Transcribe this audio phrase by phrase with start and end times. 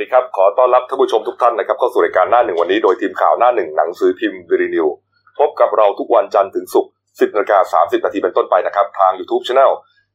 [0.00, 4.86] ดีครับ ขอต้อนรับท่านผู้ชมทุกท่านนะครับเข้าสู่รายการหน้าหนึ่งวันนี้โดยทีมข่าวหน้าหนึ่งหนังสือพิมพ์วิรินิว
[5.38, 9.70] พบกับเราทุกวันจันทร์ถึงศุกร์10นาฬิกา30นาทีเป็นต้นไปนะครับ ทาง YouTube Channel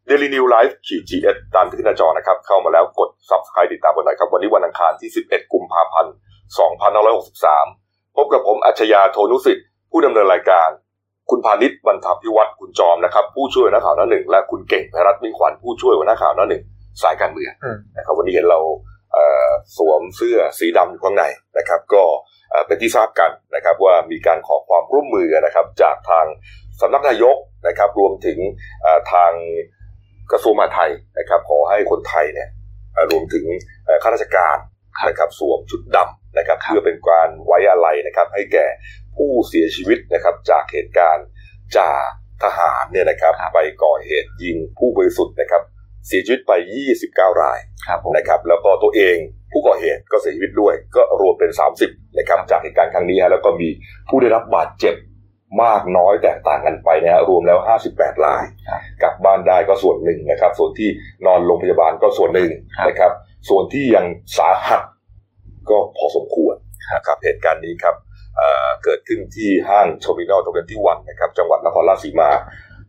[0.10, 6.14] Daily New Life ขีด GS ตามที่หน้าจอนะครับ เข้ามาแล้วกด Subscribe ติดตามกันหน่อยครับ วันนี้วันอังคารที่11กุมภาพันธ์
[7.36, 10.70] 2563พบกับผมอัจฉริยะโทนุสิทธิ์ผู้ดำเนินรายการ
[11.30, 16.64] คุณพานิชย์บรรทัพิวัตรคุณจอมนะครับผู้ช่วยหัวหน้าข่าวหน้าหนึ่งและคุณเก่งพรัตน์มิ่งขวัญผู้ช่วยหัวหน้าข่าวหน้าหนึ่ง
[17.02, 17.52] สายการเมือง
[17.98, 18.60] นะครับวันนี้เห็นเรา
[19.78, 21.24] สวมเสื้อสีดำอยู่ข้างใน
[21.58, 22.04] นะครับ ก็
[22.52, 26.26] เอ่อเป็นที่ทราบกันนะครับว่ามีการขอความร่วมมือนะครับจากทาง
[26.82, 27.36] สำนักนายก
[27.68, 28.38] นะครับ รวมถึง
[28.82, 29.32] เอ่อทาง
[30.32, 32.50] กระทรวงมหาดไทยนะครับ ขอให้คนไทยเนี่ย
[32.94, 33.46] เอ่อรวมถึง
[33.86, 34.58] เอ่อข้าราชการ
[35.08, 38.66] นะครับสวมชุดดำนะครับ เพื่อเป็นการไว้อะไรนะครับ ให้แก่
[39.16, 41.26] ผู้เสียชีวิตนะครับจากเหตุการณ์
[41.78, 41.92] จ่า
[42.44, 45.62] ทหารเนี่ยนะครับ ไปก่อเหตุยิงผู้บริสุทธิ์นะครับ
[46.08, 46.52] เสียชีวิตไป
[46.96, 49.16] 29 รายครับผมนะครับ แล้วก็ตัวเอง
[49.52, 51.52] ผู้ก่อเหตุก็เสียชีวิตด้วย ก็รวมเป็น
[51.84, 53.70] 30นะครับ จากเหตุการณ์ครั้งนี้ฮะแล้วก็มี
[54.10, 54.96] ผู้ได้รับบาดเจ็บ
[55.64, 57.60] มากน้อยแตกต่างกันไปนะฮะรวมแล้ว
[57.92, 60.90] 58รายครับกลับบ้านได้ก็ส่วนหนึ่งนะครับ ส่วนที่
[61.26, 63.12] นอนโรงพยาบาลก็ส่วนหนึ่งครับนะครับ
[63.50, 64.06] ส่วนที่ยัง
[64.38, 64.82] สาหัส
[65.70, 66.56] ก็พอสมควร
[66.90, 67.96] ครับนะครับเหตุการณ์นี้ครับ
[68.38, 72.30] เอ่อเกิดขึ้นที่ห้างโชมินอลตรงที่วันนะครับ จังหวัดนครราชสีมา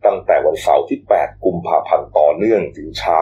[0.05, 3.19] ตั้งแต่วันเสาร์ที่ 8 กุมภาพันธ์ต่อเนื่องถึงเช้า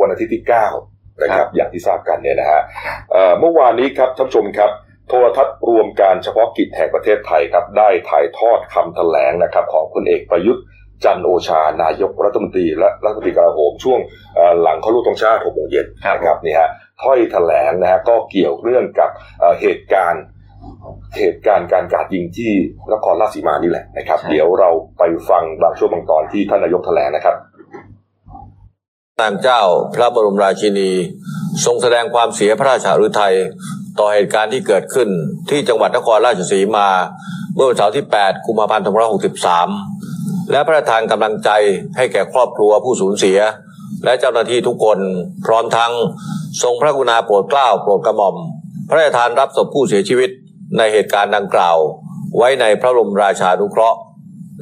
[0.00, 0.44] วันอาทิตย์ที่
[0.82, 2.60] 9 นะครับ อย่างที่ทราบกันเนี่ยนะฮะ
[3.12, 4.70] เอ่อเมื่อวานนี้ครับท่านผู้ชมครับ
[5.08, 10.64] โทรทัศน์รวมการเฉพาะกิจแห่งประเทศไทยครับได้ถ่ายทอดคำแถลงนะครับของพลเอกประยุทธ์
[11.04, 14.00] จันทร์โอชานายกรัฐมนตรีและรัฐมนตรีกลาโหมช่วง
[14.36, 16.68] เอ่อหลังเขารู้ตรงชาติ6โมงเย็นครับนะครับนี่ฮะ
[17.02, 20.22] ถ้อยแถลงนะฮะก็เกี่ยวเรื่องกับเอ่อเหตุการณ์
[21.16, 22.50] เหตุการณ์การกราดยิงที่
[22.92, 27.36] นครราชสีมานี่แหละนะครับใช่เดี๋ยวเราไปฟังบางช่วงบางตอนที่ท่านนายกแถลงนะครับ
[29.20, 29.62] นางเจ้า
[29.94, 30.90] พระบรมราชินี
[31.64, 33.34] ทรงแสดงความเสียพระราชฤทัย
[33.98, 35.08] ต่อเหตุการณ์ที่เกิดขึ้น
[35.50, 36.88] ที่จังหวัดนครราชสีมา
[37.54, 38.84] เมื่อวันเสาร์ที่ 8 กุมภาพันธ์
[39.66, 41.50] 2563 และพระราชทานกำลังใจ
[41.96, 43.38] ให้แก่ครอบครัวผู้สูญเสีย
[44.04, 44.98] และเจ้าหน้าที่ทุกคน
[45.46, 45.92] พร้อมทั้ง
[46.62, 48.36] ทรงพระกรุณาโปรดเกล้าโปรดกระหม่อม
[48.88, 50.30] พระราชทานรับศพผู้เสียชีวิต
[50.76, 51.76] ในเหตุการณ์ดังกล่าว
[52.36, 53.98] ไว้ในพระบรมราชานุเคราะห์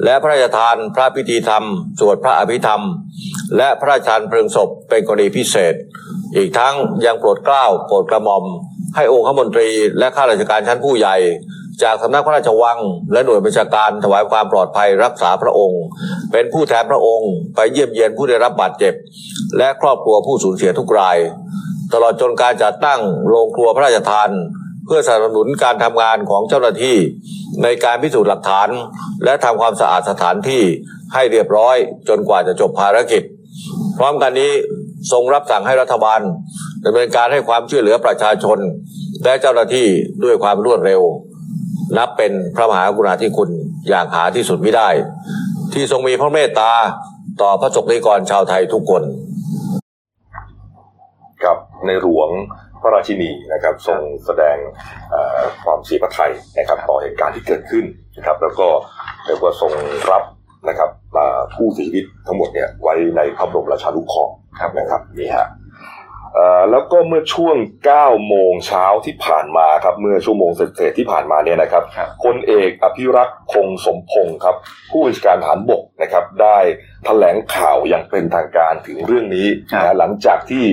[0.03, 1.63] และพระราชทานพระพิธีธรรม
[1.99, 2.83] สวดพระอภิธรรม
[3.57, 5.73] และพระราชทานเพลิงศพเป็นกรณีพิเศษ
[6.35, 6.75] อีกทั้ง
[7.05, 8.45] ยังโปรดเกล้าโปรดกระหม่อม
[8.95, 9.69] ให้องค์ขมนตรี
[9.99, 11.15] และข้าราชการชั้นผู้ใหญ่
[11.83, 12.79] จากสำนักพระราชวัง
[13.11, 15.81] และหน่วยบัญชาการถวายความปลอดภัยรักษาพระองค์
[16.31, 18.93] เป็นผู้แทนพระองค์ ไปเยี่ยมเยียนผู้ได้รับบาดเจ็บ
[19.57, 21.17] และครอบครัวผู้สูญเสียทุกราย
[21.93, 24.29] ตลอดจนการจัดตั้งโรงครัวพระราชทาน
[24.87, 26.97] เพื่อสนับสนุนการทำงานของเจ้าหน้าที่
[27.63, 28.69] ในการพิสูจน์หลักฐาน
[29.23, 30.63] และทำความสะอาดสถานที่
[31.13, 31.75] ให้เรียบร้อย
[32.09, 33.23] จนกว่าจะจบภารกิจ
[33.97, 34.51] พร้อมกันนี้
[35.11, 36.19] ทรงรับสั่งให้รัฐบาล
[36.85, 38.59] ดำเนินการให้ความช่วยเหลือประชาชน
[39.23, 39.87] และเจ้าหน้าที่
[40.23, 41.01] ด้วยความรวดเร็ว
[41.97, 43.49] นับเป็นพระมหากรุณาธิคุณ
[43.89, 44.89] อย่างหาที่สุดไม่ได้
[45.73, 46.71] ที่ทรงมีพระเมตตา
[47.41, 49.03] ต่อพระสงฆ์นิกรชาวไทยทุกคน
[51.43, 52.29] ครับในหลวง
[52.81, 54.57] พระราชินีนะครับทรงแสดง
[55.11, 57.85] เอ่อความเสียพระทัยนะครับต่อเหตุการณ์ที่เกิดขึ้น
[58.17, 58.67] นะครับแล้วก็
[59.25, 59.71] เรียกว่าทรง
[60.11, 60.23] รับ
[60.69, 64.33] นะครับอ่าผู้เสียชีวิตทั้งหมดเนี่ยไว้ในพระบรมราชานุเคราะห์
[64.79, 65.47] นะครับนี่ฮะ
[66.35, 67.55] เอ่อแล้วก็เมื่อช่วง
[67.93, 74.55] 9 โมงเช้าที่ผ่านมาครับ เมื่อชั่วโมงเศษๆที่ผ่านมาเนี่ยนะครับครับพลเอกอภิรักษ์คงสมพงศ์ครับ
[74.91, 76.57] ผู้บัญชาการทหารบกนะครับ ได้
[77.05, 80.65] แถลงข่าวอย่างเป็นทางการถึงเรื่องนี้ครับนะหลังจากที่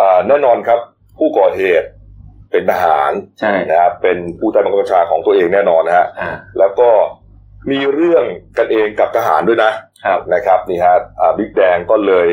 [0.00, 0.80] อ่าแน่นอนครับ
[1.20, 1.88] ผู้ก่อเหตุ
[2.50, 6.88] เป็นทหารใช่นะครับเป็นผู้ใต้บังคับบัญชาของตัวเองแน่นอนนะฮะอ่าแล้วก็
[7.70, 8.24] มีเรื่อง
[8.58, 9.72] กันเองกับทหารด้วยนะ
[10.04, 12.28] ครับนะครับนี่ฮะอ่าบิ๊กแดงก็เลย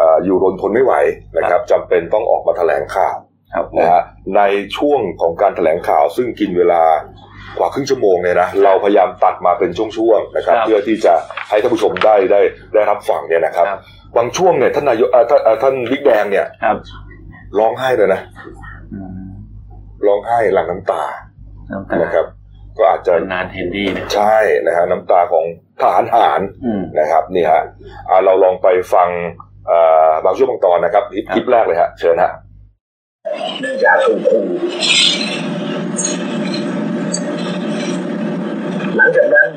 [0.00, 0.94] อ่าอยู่รนทนไม่ไหว
[1.36, 3.16] นะครับจำเป็นต้องออกมาแถลงข่าว
[3.54, 4.02] ครับนะฮะ
[4.36, 4.42] ใน
[4.76, 6.82] ช่วงของการแถลงข่าวซึ่งกินเวลา
[7.58, 11.14] กว่าครึ่งชั่วโมงเนี่ยนะเราพยายามตัดมาเป็นช่วงๆนะครับครับเพื่อที่จะ
[11.48, 12.40] ให้ท่านผู้ชมได้ได้
[12.74, 13.80] ได้รับฟังเนี่ยนะครับครับ
[14.16, 16.66] บางช่วงเนี่ยท่านนายกเอ่อท่านเอ่อท่านบิ๊กแดงเนี่ยค
[17.52, 18.20] รับร้องไห้เลยนะ
[18.92, 19.30] อืม
[20.06, 21.02] ร้องไห้หลั่งน้ำตา
[21.72, 22.26] น้ำตานะครับ
[22.78, 25.44] ก็อาจจะเป็นนานเทนดี้นะใช่นะฮะน้ำตาของ
[25.80, 27.62] ทหารหารอืมนะครับนี่ฮะ
[28.08, 29.08] อ่าเราลองไปฟัง
[29.70, 32.32] อ่าบางช่วงบางตอนนะครับคลิปครับคลิปแรกเลยฮะเชิญฮะ
[33.60, 34.42] เนื่องจากถูกขู่
[38.96, 39.48] หลังจากนั้น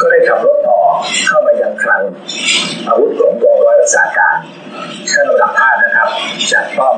[0.00, 0.78] ก็ได้ขับรถต่อ
[1.26, 1.55] เข้ามายัง
[1.86, 2.02] คลัง
[2.88, 4.36] อาวุธของกองร้อยรักษาการ
[5.10, 6.08] ถ้าเราดับภาพนะครับ
[6.52, 6.96] จากป้อม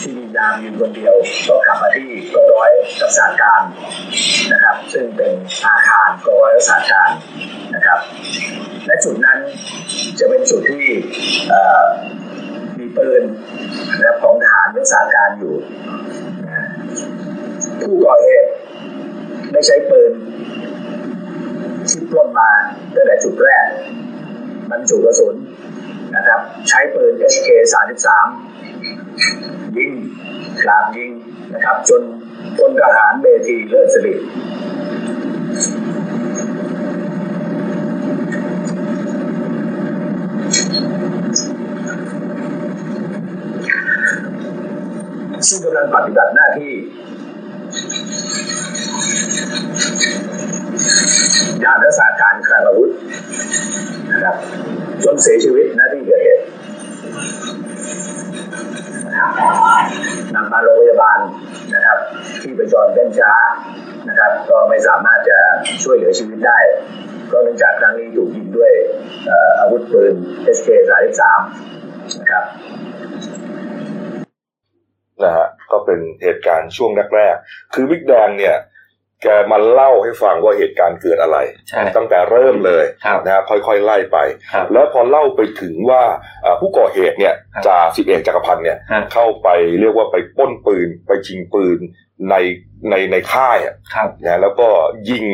[0.00, 1.14] ที่มียามยืนคนเดียว
[1.48, 2.70] ก็ขับมาที่กองร้อย
[3.02, 3.62] รักษาการ
[4.52, 5.32] นะครับ ซึ่งเป็น
[5.66, 7.10] อาคารกองร้อยรักษาการ
[7.74, 7.98] นะครับ
[8.86, 9.38] และจุดนั้น
[10.18, 10.86] จะเป็นจุดที่
[11.50, 11.84] เอ่อ
[13.98, 15.54] นะครับของทหารรักษาการอยู่
[17.80, 18.50] ผู้ก่อเหตุ
[19.52, 20.12] ได้ใช้ปืน
[21.90, 22.50] ที่ปล้นมา
[22.94, 23.66] ตั้งแต่จุดแรก
[24.70, 25.36] บรรจุกระสุน
[26.16, 27.48] นะครับ ใช้ปืน HK
[28.44, 29.92] 33ยิง
[30.62, 31.10] กราบยิง
[31.54, 32.02] นะครับ จน
[32.58, 34.14] พลทหารเบทีเลิศสิริ
[45.48, 46.72] ซึ่งกำลังปฏิบัติหน้าที่
[51.64, 52.90] ยามรักษาการคลังอาวุธ
[54.14, 54.36] นะครับ
[55.04, 56.44] จนเสียชีวิตน้าที่เกิดเหตุ
[60.34, 61.18] นำมาโรงพยาบาล
[61.74, 61.98] นะครับ
[62.42, 63.32] ที่ประจรเต้นช้า
[64.08, 65.38] นะครับ ก็ไม่สามารถจะ
[65.82, 66.58] ช่วยเหลือชีวิตได้
[67.32, 68.72] ก็เนื่องจากครั้งนี้ถูกยิงด้วย
[69.26, 70.14] เอ่ออาวุธปืน
[70.56, 70.68] SK
[71.44, 72.44] 33 นะครับ
[75.22, 78.56] นะฮะก็เป็นเหตุการณ์ช่วงแรกๆ คือวิกแดงเนี่ย
[79.24, 81.38] แกมาเล่าให้ฟังว่าเหตุการณ์เกิดอะไร
[81.68, 84.18] ใช่ตั้งแต่เริ่มเลยครับนะฮะค่อยๆไล่ไป
[84.52, 86.02] ครับแล้วพอเล่าไปถึงว่า
[86.44, 89.48] อ่าผู้ก่อเหตุเนี่ยครับจ่าสิบเอกจักรพันธ์เนี่ยครับเข้าไป
[89.80, 91.78] เรียกว่าไปปล้นปืน ไปชิงปืน
[92.30, 92.34] ใน
[92.90, 94.68] ในในค่ายอะครับนะแล้วก็
[95.10, 95.24] ยิง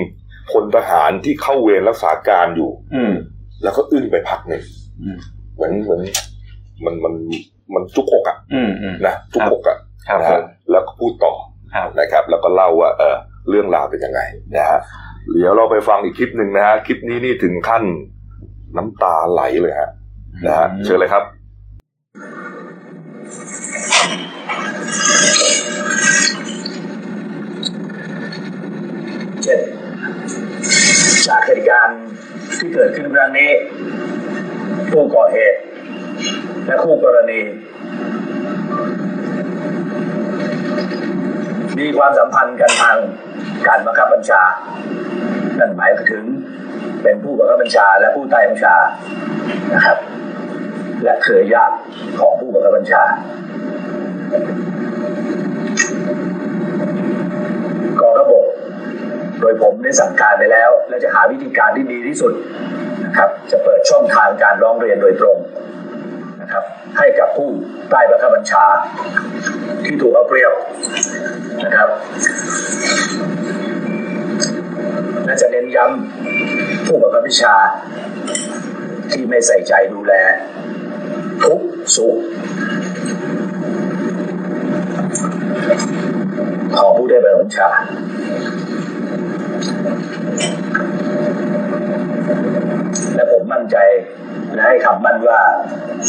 [0.51, 3.15] พลทหารที่เข้าเวรรักษาการอยู่ อืม
[3.63, 4.63] แล้วก็อึ้งไปพักหนึ่ง
[5.03, 5.19] อืม
[5.55, 6.03] เหมือนเหมือน
[6.85, 7.15] มันมัน
[7.75, 9.79] มันจุกอกอะอืมอืมนะจุกอกอะ
[10.09, 11.35] ครับนะผฮะมแล้วก็พูดต่อ
[11.75, 13.17] ครับนะครับ แล้วก็เล่าว่าเออ
[13.50, 14.20] เรื่องราวเป็นยังไง
[14.56, 14.79] นะฮะ
[15.37, 17.82] เดี๋ยวเราไปฟังอีกคลิปหนึ่งนะฮะคลิปนี้นี่ถึงขั้น
[18.76, 19.91] น้ำตาไหลเลยฮะ
[20.47, 21.25] นะฮะเชิญเลยครับ
[29.43, 29.61] เช่น
[31.29, 32.00] จากเหตุการณ์
[32.58, 33.50] ที่เกิดขึ้นครั้งนี้
[34.91, 35.58] ผู้ก่อเหตุ
[36.67, 37.41] และคู่กรณี
[41.79, 42.97] มีความสัมพันธ์กันทาง
[43.69, 44.43] การบังคับบัญชา
[45.59, 46.25] นั่นหมายถึง
[47.03, 48.75] เป็นผู้บังคับบัญชาและผู้ใต้บัญชา
[49.75, 49.99] นะครับ
[51.05, 51.77] และเครือญาติ
[52.21, 53.03] ของผู้บังคับบัญชา
[58.01, 58.45] กองระบบ
[59.41, 62.33] โดยผมได้สั่งการไปแล้ว และจะหาวิธีการที่ดีที่สุด
[63.05, 65.37] นะครับ จะเปิดช่องทางการร้องเรียนโดยตรง
[66.43, 66.65] นะครับ
[66.99, 67.51] ให้กับผู้
[67.91, 68.65] ใต้บังคับบัญชา
[69.85, 70.53] ที่ถูกเอาเปรียบ
[71.65, 71.89] นะครับ
[75.25, 77.55] และจะเน้นย้ำผู้บังคับบัญชา
[79.13, 80.13] ที่ไม่ใส่ใจดูแล
[81.45, 81.61] ทุก
[81.97, 82.17] สุข
[86.79, 87.69] ของผู้ได้บังคับบัญชา
[93.15, 93.77] และผมมั่นใจ
[94.55, 95.41] และให้คำมั่นว่า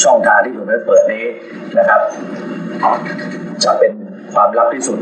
[0.03, 1.25] ช่องทางที่ผมได้เปิดนี้
[1.77, 2.01] นะครับ
[3.63, 3.91] จะเป็น
[4.33, 4.99] ความลับที่สุด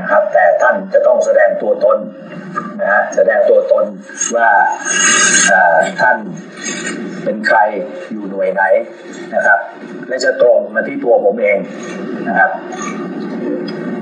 [0.00, 1.98] นะครับ แต่ท่านจะต้องแสดงตัวตน
[2.80, 3.84] นะฮะแสดงตัวตน
[4.36, 4.48] ว่า
[6.00, 6.16] ท่าน
[7.24, 7.58] เป็นใคร
[8.10, 8.62] อยู่หน่วยไหน
[9.34, 9.58] นะครับ
[10.08, 11.58] และจะตรงมาที่ตัวผมเอง
[12.28, 12.50] นะครับ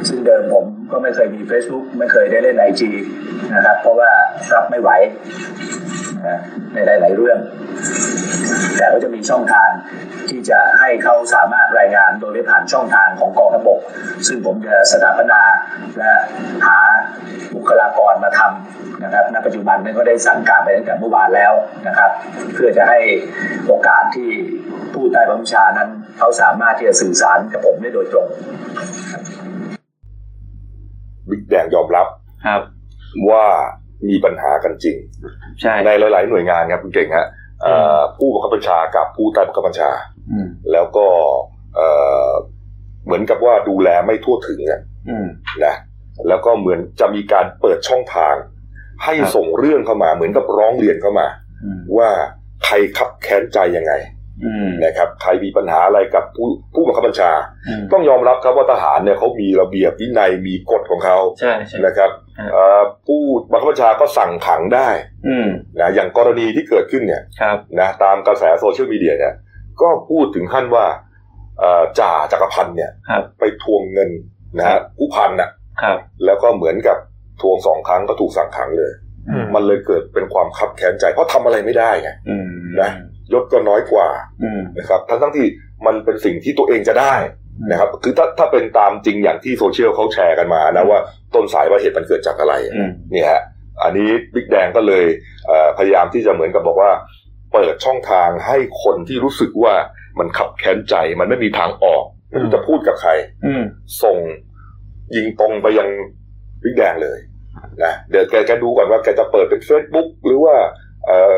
[0.08, 2.90] ซึ่งเดิมผมก็ไม่เคยมี Facebook ไม่เคยได้เล่นไอจี
[3.55, 4.11] นะครับ เพราะว่า
[4.55, 4.90] รับไม่ไหว
[6.26, 6.38] นะ
[6.72, 7.38] ในหลาย ๆ เรื่อง
[8.76, 9.70] แต่ก็จะมีช่องทาง
[10.28, 13.80] ที่จะให้เขาสามารถรายงานโดยไม่ผ่านช่องทางของกองทัพบก
[14.26, 15.40] ซึ่งผมจะสถาปนา
[15.99, 16.12] และ
[16.66, 16.78] หา
[17.54, 21.52] บุคลากรมาทำนะครับณปัจจุบันนี้ก็ได้สั่งการไปตั้งแต่เมื่อวานแล้ว
[21.87, 22.11] นะครับ
[22.54, 23.00] เพื่อจะให้
[23.66, 24.30] โอกาสที่
[24.94, 28.26] ผู้ใต้บังคับบัญชานั้นเขาสามารถที่จะสื่อสารกับผมได้โดยตรง
[31.30, 32.06] บิ๊กแดงยอมรับ
[32.47, 32.62] ครับ
[33.30, 33.44] ว่า
[34.09, 34.97] มีปัญหากันจริง
[35.61, 37.44] ใช่ในหลาย ๆ หน่วยงานครับคุณเก่งฮะเอ่อ
[38.16, 39.90] ผู้บังคับบัญชากับผู้ใต้บังคับบัญชา
[40.30, 41.06] อืมแล้วก็
[41.75, 41.88] เอ่
[42.28, 42.30] อ
[43.04, 45.26] เหมือนกับว่าดูแลไม่ทั่วถึงอะอืม
[45.64, 45.75] นะ
[46.28, 48.35] แล้วก็เหมือนจะมีการเปิดช่องทาง
[49.04, 51.26] ให้ครับส่งเรื่องเข้ามา เหมือนกับร้องเรียนเข้ามา
[51.64, 52.11] อืมว่า
[52.64, 54.13] ใครขับแค้นใจยังไงอืม
[54.85, 57.33] นะครับใครมีปัญหาอะไรกับผู้ผู้บังคับบัญชา
[57.69, 64.89] อืมต้องยอมรับครับว่าทหารเนี่ยเขามีระเบียบวินัยมีกฎของเขาใช่ใช่นะครับครับเอ่อผู้บังคับบัญชาก็สั่งขังได้
[65.29, 65.49] อืม
[65.81, 69.35] นะอย่างกรณีที่เกิดขึ้นเนี่ยครับนะตามกระแสโซเชียลมีเดียเนี่ย
[69.83, 70.87] ก็พูดถึงขั้นว่า
[71.59, 74.11] เอ่อจ่าจักรพันธ์เนี่ยครับไปทวงเงิน
[74.59, 75.51] นะฮะผู้พันน่ะ
[75.83, 76.99] ครับแล้วก็เหมือนกับ
[77.43, 78.93] ทวงสองครั้งก็ถูกสั่งขังเลย
[79.29, 82.49] อืมมันเลยเกิดเป็นความคับแค้นใจเพราะทำอะไรไม่ได้ไงอืม
[82.81, 82.91] นะ
[83.35, 84.09] ยศก็น้อยกว่า
[84.43, 85.47] อืมนะครับทั้งทั้งที่
[85.87, 87.14] มันเป็นสิ่งที่ตัวเองจะได้
[87.71, 91.00] นะครับ คือถ้าถ้าเป็นตามจริงอย่างที่โซเชียลเขาแชร์กันมานะว่า
[91.35, 93.43] ต้นสายว่าเหตุมันเกิดจากอะไรอืมเนี่ยฮะ
[93.83, 95.05] อันนี้บิ๊กแดงก็เลย
[95.47, 96.93] เอ่อพยายามที่จะเหมือนกับบอกว่า
[97.53, 99.75] เปิดช่องทางให้คนที่รู้สึกว่า
[100.19, 103.11] มันขับแค้นใจ มันไม่มีทางออกไม่รู้จะพูดกับใคร
[103.47, 103.64] อืม
[104.03, 104.19] ส่ง
[105.17, 105.88] ยิงตรงไปยัง
[106.62, 107.19] บิ๊กแดงเลย
[107.85, 110.55] นะเดี๋ยวแกแกดูก่อนว่าแกจะเปิดเป็น Facebook หรือว่า
[111.07, 111.35] เอ่อ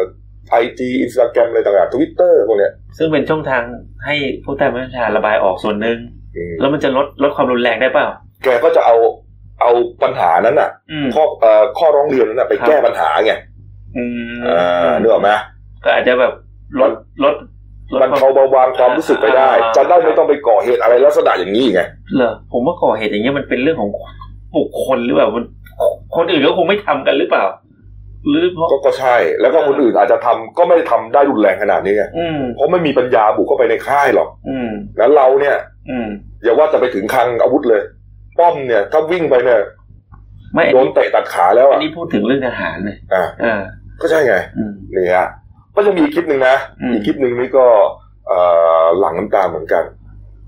[0.50, 3.62] ไอจีอินสตาแกรมอะไรต่างๆทวิตเตอร์พวกเนี้ยซึ่งเป็นช่องทาง
[4.04, 5.98] ให้ผู้ใต้บัญชาระบายออกส่วนหนึ่ง
[6.36, 8.06] อืมแล้วมันจะลดลดความรุนแรงได้เปล่า
[8.44, 8.96] แกก็จะเอา
[9.60, 9.70] เอา
[10.02, 13.32] ปัญหานั้นน่ะอืมข้อเอ่อข้อร้องเรียนนั้นน่ะไปครับแก้ปัญหาไง
[13.96, 15.28] อืมอ่านึกออกไหม
[15.84, 16.32] ก็อาจจะแบบ
[16.80, 16.92] ลด
[17.24, 17.34] ลด
[17.92, 21.82] ลดมันเขาเบาบางความรู้สึกไปได้อ่าจะได้ไม่ต้องไปก่อเหตุอะไรลักษณะอย่างนี้ไง
[22.16, 23.90] เหรอผมว่าก่อเหตุอย่างเงี้ยมันเป็นเรื่องของ
[24.56, 25.44] บุคคลหรือเปล่ามัน
[26.16, 27.44] คนอื่นก็คงไม่ทำกันหรือเปล่า
[28.28, 35.56] หรือเพราะ ก็ก็ใช่ แล้วก็คนอื่นอาจจะทำก็ไม่ได้ทำได้รุนแรงขนาดนี้ไงอืม เพราะไม่มีปัญญาบุกเข้าไปในค่ายหรอกอืม แล้วเราเนี่ย
[35.90, 36.08] อืม
[36.42, 37.82] อย่าว่าจะไปถึงคลังอาวุธเลย
[38.38, 39.60] ป้อมเนี่ย ถ้าวิ่งไปเนี่ย
[40.54, 43.60] ไม่อันโดนนี้เตะตัดขาแล้วอัอะนนี้พูดถึงเรื่องทหารเลยอ่าอ่า
[44.00, 45.28] ก็ใช่ไง อืม นี่ฮะ
[45.76, 47.66] ก็จะมีอีกคลิปหนึ่งนะ อืม อีกคลิปหนึ่งนี่ก็
[48.28, 48.38] เอ่
[48.84, 49.84] อหลังน้ำตาเหมือนกัน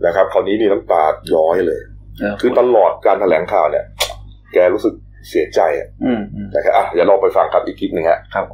[0.07, 1.03] นะครับ คราวนี้นี่น้ำตา
[1.35, 1.81] ย้อยเลย
[2.21, 3.85] เออคือตลอดการแถลงข่าวเนี่ย
[4.53, 4.95] แกรู้สึก
[5.31, 8.45] เสียใจอะอืมอืมนะครับอะเดี๋ยวลองไปฟังครับอีกคลิปหนึ่งฮะครับ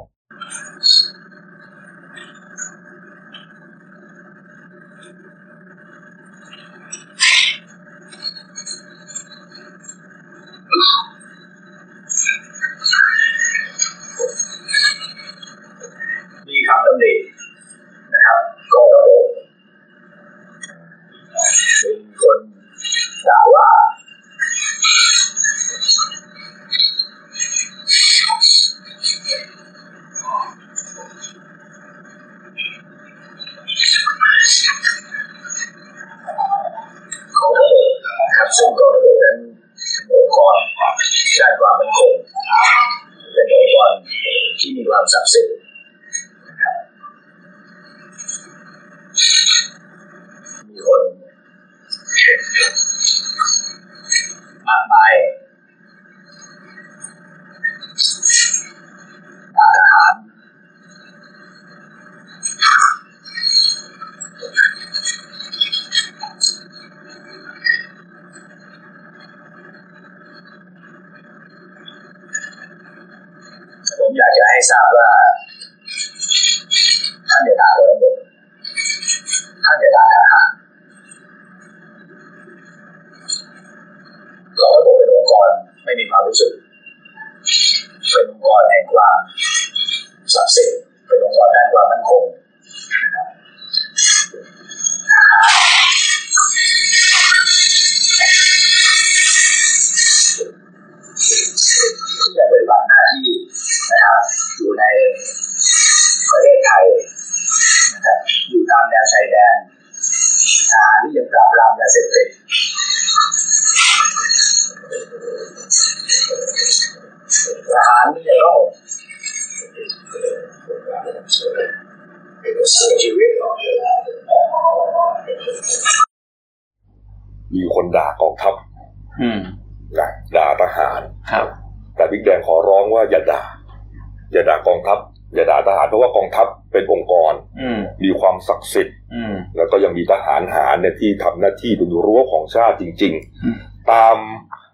[138.49, 144.17] ศักดิ์สิทธิ์อืมแล้วก็ยังมีทหารหารเนี่ยที่ทำหน้าที่เป็นรั้วของชาติจริงอืมๆตาม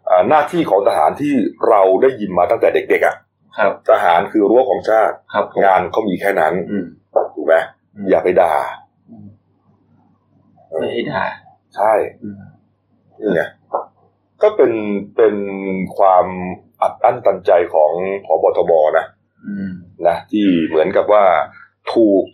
[0.09, 1.35] อ่าหน้าที่ของทหารที่
[1.69, 3.17] เราได้ยินมาตั้งแต่เด็กๆอะ
[3.59, 6.85] ครับทหารคือรั้วของชาติครับผมงานเขามีแค่นั้นอืม
[7.35, 7.55] ถูกไหม
[8.11, 8.55] อย่าไปด่า
[9.11, 9.29] อืม
[10.79, 11.25] ไม่ให้ด่า
[11.77, 12.41] ใช่อืม
[13.21, 13.43] นี่ไง
[14.43, 14.73] ก็เป็น
[15.17, 15.35] เป็น
[15.97, 16.27] ความ
[16.83, 17.93] อัดอั้นตันใจของ
[18.27, 19.07] พบทบนะ
[19.47, 19.71] อืม
[20.07, 21.25] นะที่เหมือนกับว่า
[21.95, 22.25] ถูก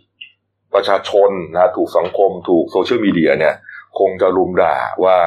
[0.75, 3.55] ประชาชนนะถูกสังคมถูกโซเชียลมีเดียเนี่ย
[3.99, 5.17] คงจะรุมด่าว่า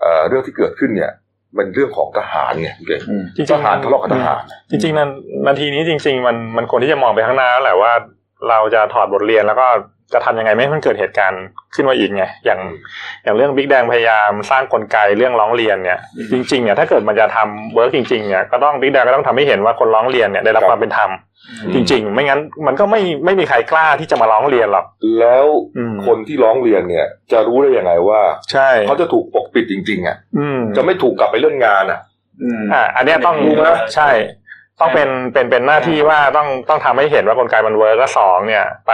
[0.00, 1.12] เอ่อเรื่องที่เกิดขึ้นเนี่ย
[1.56, 5.10] มันเรื่องของทหารไงพี่เก่งอืมจริงทๆหารทะเลาะกับทหาร จริงๆนั้น
[5.46, 7.92] นาทีนี้จริง ๆ มันมันควรที่จะมองไปข้างหน้าแล้วแหละว่า
[8.48, 9.66] เราจะถอดบทเรียนแล้วก็
[10.12, 11.42] จะทำยังไงไม่ให้มันเกิดเหตุการณ์
[11.74, 12.60] ขึ้นมาอีกไงอย่าง
[13.24, 15.98] อย่างเรื่องบิ๊กแดงพยายามสร้างกลไกเรื่องร้องเรียนเนี่ย
[16.32, 21.10] จริงๆเนี่ยถ้าเกิดมันจะทำ work จริงๆเนี่ยก็ต้องบิ๊กแดงก็ต้องทำให้เห็นว่าคนร้องเรียนเนี่ยได้รับความเป็นธรรม
[21.74, 24.86] จริง ๆ ไม่งั้นมันก็ไม่ไม่มีใครกล้าที่จะมาร้องเรียนหรอก
[25.18, 25.46] แล้ว
[25.76, 28.20] อืมคนที่ร้องเรียนเนี่ย จะรู้ได้ยังไงว่า
[28.52, 32.00] ใช่เขาจะถูกปกปิดจริง ๆอะอืมจะไม่ถูกกลับไปเล่นงานอะ
[32.42, 34.08] อืมอ่าอันเนี้ยต้องถูกไหมใช่
[34.80, 38.92] ต้องเป็นเป็นเป็นหน้าที่ว่าต้องต้องทำให้เห็นว่ากลไกมัน work ก็สองเนี่ย ไป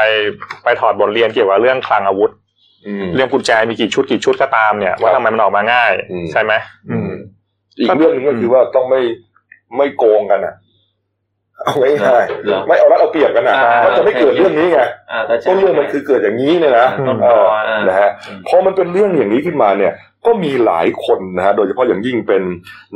[0.64, 2.30] ไปถอดบทเรียนเกี่ยวกับเรื่องคลังอาวุธ
[2.86, 6.52] อืมเรื่องกุญแจมีกี่ชุดกี่ชุดก็ตามเนี่ยว่าทำไมมันออกมาง่ายอืมใช่ไหม
[6.90, 7.10] อืม
[7.78, 9.00] อีกเรื่องหนึ่งก็คือว่าต้องไม่
[9.76, 10.54] ไม่โกงกันอะ
[11.64, 19.92] เอาง่ายเหรอๆไม่เอารัดเอาเปรียบกันนะอ่ามันจะไม่เกิดเรื่องนี้ไงอ่าเข้าใจต้นเรื่องมันคือเกิดอย่างนี้เนี่ยนะต้นเอตอออ่านะฮะอืมพอมันเป็นเรื่องอย่างนี้ขึ้นมาเนี่ย
[20.26, 22.42] ก็มีหลายคนนะฮะโดยเฉพาะอย่างยิ่งเป็น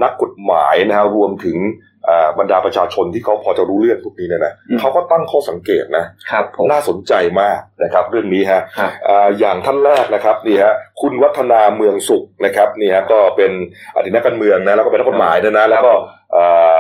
[0.02, 1.56] นักกฎหมายนะฮะรวมถึง
[1.95, 1.95] อ่า
[2.38, 13.52] บรรดาประชาชนที่เขาพอจะรู้เรื่องพวกนี้เนี่ยนะอืมเขาก็ตั้งข้อสังเกตนะครับผมน่าสนใจมากนะครับ เรื่องนี้ฮะครับอ่าอย่างท่านแรกนะครับนี่ฮะคุณวัฒนาเมืองสุขนะครับนี่ฮะก็เป็น
[13.94, 15.92] อดีตนักการเมืองนะแล้วก็เป็นนักกฎหมายด้วยนะแล้วก็
[16.36, 16.78] อ่า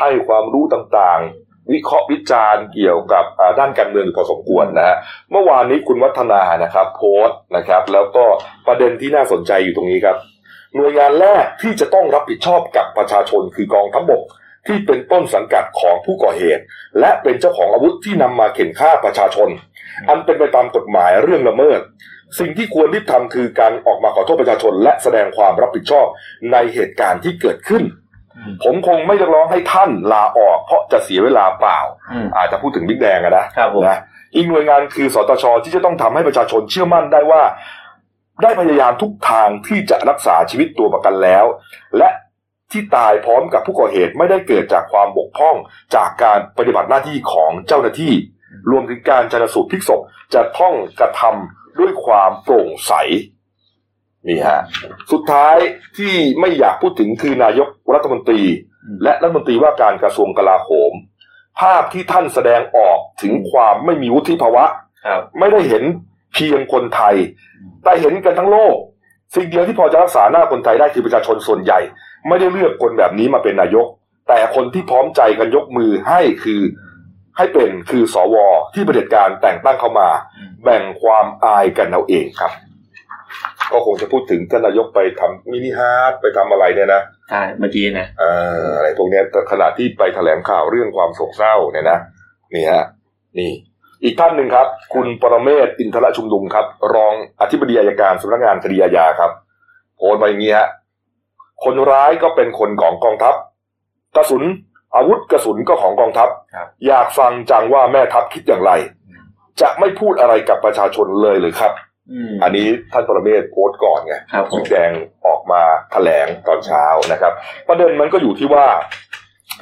[0.00, 4.96] ให้ความรู้ต่างๆ วิเคราะห์วิจารณ์เกี่ยวกับอ่าด้านการเมืองอยู่พอสมควรนะฮะ
[5.30, 8.24] เมื่อวานนี้คุณวัฒนานะครับ โพสต์นะครับ แล้วก็
[8.66, 10.16] ประเด็นที่น่าสนใจอยู่ตรงนี้ครับ
[10.76, 14.22] หน่วยงานแรกที่จะต้องรับผิดชอบกับประชาชนคือกองทัพบก
[14.66, 16.62] ที่เป็นต้นสังกัดของผู้ก่อเหตุ
[17.00, 19.48] และเป็นเจ้าของอาวุธที่นำมาเข็นฆ่าประชาชน
[20.08, 21.80] อันเป็นไปตามกฎหมายเรื่องละเมิด
[22.38, 26.06] สิ่งที่ควรรีบทำคือการออกมาขอโทษประชาชน และแสดงความรับผิดชอบ
[26.52, 27.82] ในเหตุการณ์ที่เกิดขึ้น
[28.36, 31.78] อืมผมคงไม่เรียกร้องให้ท่านลาออก เพราะจะเสียเวลาเปล่า
[32.12, 33.98] อืมอาจจะพูดถึงบิ๊กแดงอะนะครับผมนะ
[34.34, 37.42] อีกหน่วยงานคือสตชที่จะต้องทำให้ประชาชนเชื่อมั่นได้ว่า
[38.42, 41.44] ได้พยายามทุกทางที่จะรักษาชีวิตตัวประกันแล้ว
[41.98, 42.08] และ
[42.72, 45.56] ที่ตายพร้อมกับผู้ก่อเหตุไม่ได้เกิดจากความบกพร่อง
[45.94, 48.14] จากการปฏิบัติหน้าที่ของเจ้าหน้าที่
[48.70, 50.00] รวมถึงการชันสูตรพลิกศพ
[50.34, 52.92] จะต้องกระทำด้วยความโปร่งใส
[54.28, 54.60] นี่ฮะ
[55.12, 55.56] สุดท้าย
[55.98, 58.42] ที่ไม่อยากพูดถึงคือนายกรัฐมนตรี
[59.02, 60.92] และรัฐมนตรีว่าการกระทรวงกลาโหม
[61.60, 64.64] ภาพที่ท่านแสดงออกถึงความไม่มีวุฒิภาวะ
[65.06, 65.84] ครับไม่ได้เห็น
[66.34, 67.16] เพียงคนไทย
[67.84, 68.76] แต่เห็นกันทั้งโลก
[69.34, 71.80] สิ่งเดียวที่พอจะรักษาหน้าคนไทยได้คือประชาชนส่วนใหญ่
[72.28, 73.86] ไม่ได้เลือกคนแบบนี้มาเป็นนายก
[74.28, 76.62] แต่คนที่พร้อมใจกันยกมือให้คือ
[77.36, 78.36] ให้เป็นคือสว
[78.74, 80.08] ที่ประเผด็จการแต่งตั้งเข้ามา
[80.64, 82.52] แบ่งความอายกันเอาเองครับ
[83.72, 88.30] ก็คงจะพูดถึงท่านนายกไปทำ mini heart ไปทำอะไรเนี่ยนะใช่เมื่อกี้นะเอ่
[88.62, 91.98] ออะไรพวกเนี้ยแต่ขณะที่ไปแถลงข่าวเรื่องความโศกเศร้าเนี่ยนะ
[92.54, 92.84] นี่ฮะ
[93.38, 93.52] นี่
[94.04, 99.30] อีกท่านหนึ่งครับ คุณปรเมศวร์อินทรชุมนุมครับ รองอธิบดีอายการสำนักงานคดีอาญาครับ
[99.96, 100.68] โพสต์ไว้อย่างนี้ฮะ
[101.64, 103.34] คนร้ายก็เป็นคนของกองทัพ
[104.16, 104.42] กระสุน
[104.96, 108.72] อาวุธกระสุนก็ของกองทัพครับอยากฟังจังว่าแม่ทัพคิดอย่างไร
[109.60, 111.72] จะไม่พูดอะไรกับประชาชนเลยหรือครับ
[112.12, 114.90] อืมอันนี้ท่านปรเมศวร์โพสต์ก่อนไงครับผมบิ๊กแดง
[115.26, 117.32] ออกมาแถลงตอนเช้านะครับ
[117.68, 118.66] ประเด็นมันก็อยู่ที่ว่า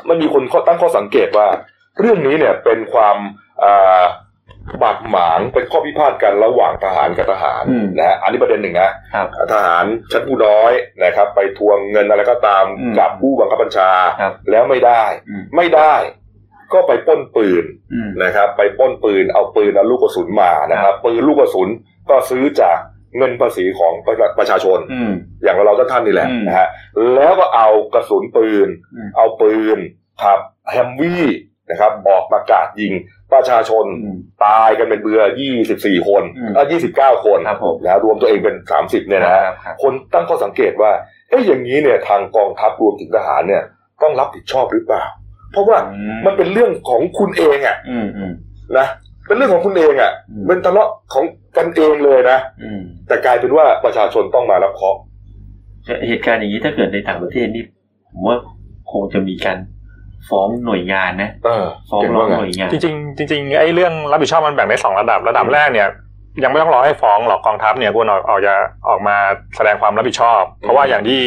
[0.09, 1.47] มันมีคนข้อตั้งข้อสังเกตว่า
[1.99, 3.17] เรื่องนี้เนี่ยเป็นความ
[3.63, 4.03] อ่า
[4.83, 10.73] บาดหมางเป็นข้อพิพาทกันระหว่างทหารกับทหารอืมนะฮะอันนี้ประเด็นหนึ่งนะครับทหารชั้นผู้น้อย
[11.05, 15.95] นะครับ ไปทวงเงินอะไรก็ตามอืมกับผู้บังคับบัญชาครับแล้วไม่ได้อืมไม่ได้
[16.73, 21.69] ก็ไปปล้นปืนอืมนะครับ ไปปล้นปืนเอาปืนเอาลูกกระสุนมานะครับ ปืนลูกกระสุน
[22.11, 22.79] ก็ซื้อจาก
[23.19, 26.69] เงินภาษีของประชาประชาชนอืมอย่างเราท่านนี่แหละอืมนะฮะ
[27.15, 29.79] แล้วก็เอากระสุนปืนอืมเอาปืน
[30.23, 31.25] ขับแฮมวี่
[31.71, 32.93] นะครับออกมากราดยิง
[33.33, 35.21] ประชาชนอืมตายกันเป็นเบือ
[35.65, 40.93] 24 คนอืมเออ29 คนครับผมนะรวมตัวเองเป็น 30 เนี่ยนะฮะครับครับคนตั้งข้อสังเกตว่า
[41.29, 43.63] เอ๊ะอย่างนี้เนี่ยทางกองทัพรวมถึงทหารเนี่ย
[44.03, 45.05] ต้องรับผิดชอบหรือเปล่า
[45.53, 48.33] เพราะว่าอืมมันเป็นเรื่องของคุณเองอะอืมอืม
[48.79, 48.87] นะ
[49.27, 51.25] เป็นเรื่องของคุณเองอะอืมเป็นทะเลาะของ
[51.57, 55.01] กันเองเลยนะอืมแต่กลายเป็นว่าประชาชนต้องมารับเคราะห์
[56.09, 57.65] เหตุการณ์อย่างนี้ถ้าเกิดในต่างประเทศนี่
[58.11, 58.37] ผมว่า
[58.93, 59.59] คงจะมีการ
[60.29, 65.89] ฟ้องหน่วยงานนะเออฟ้องเห็นร้อว่างไงหน่วยงานจริงๆจริงๆไอ้เรื่องรับผิดชอบมันแบ่งได้สองระดับระดับแรกเนี่ย
[66.45, 68.55] ยังไม่ต้องรอให้ฟ้องหรอกกองทัพเนี่ยควรออกออกจะ
[68.89, 69.17] ออกมา
[69.57, 71.21] แสดงความรับผิดชอบ เพราะว่าอย่างที่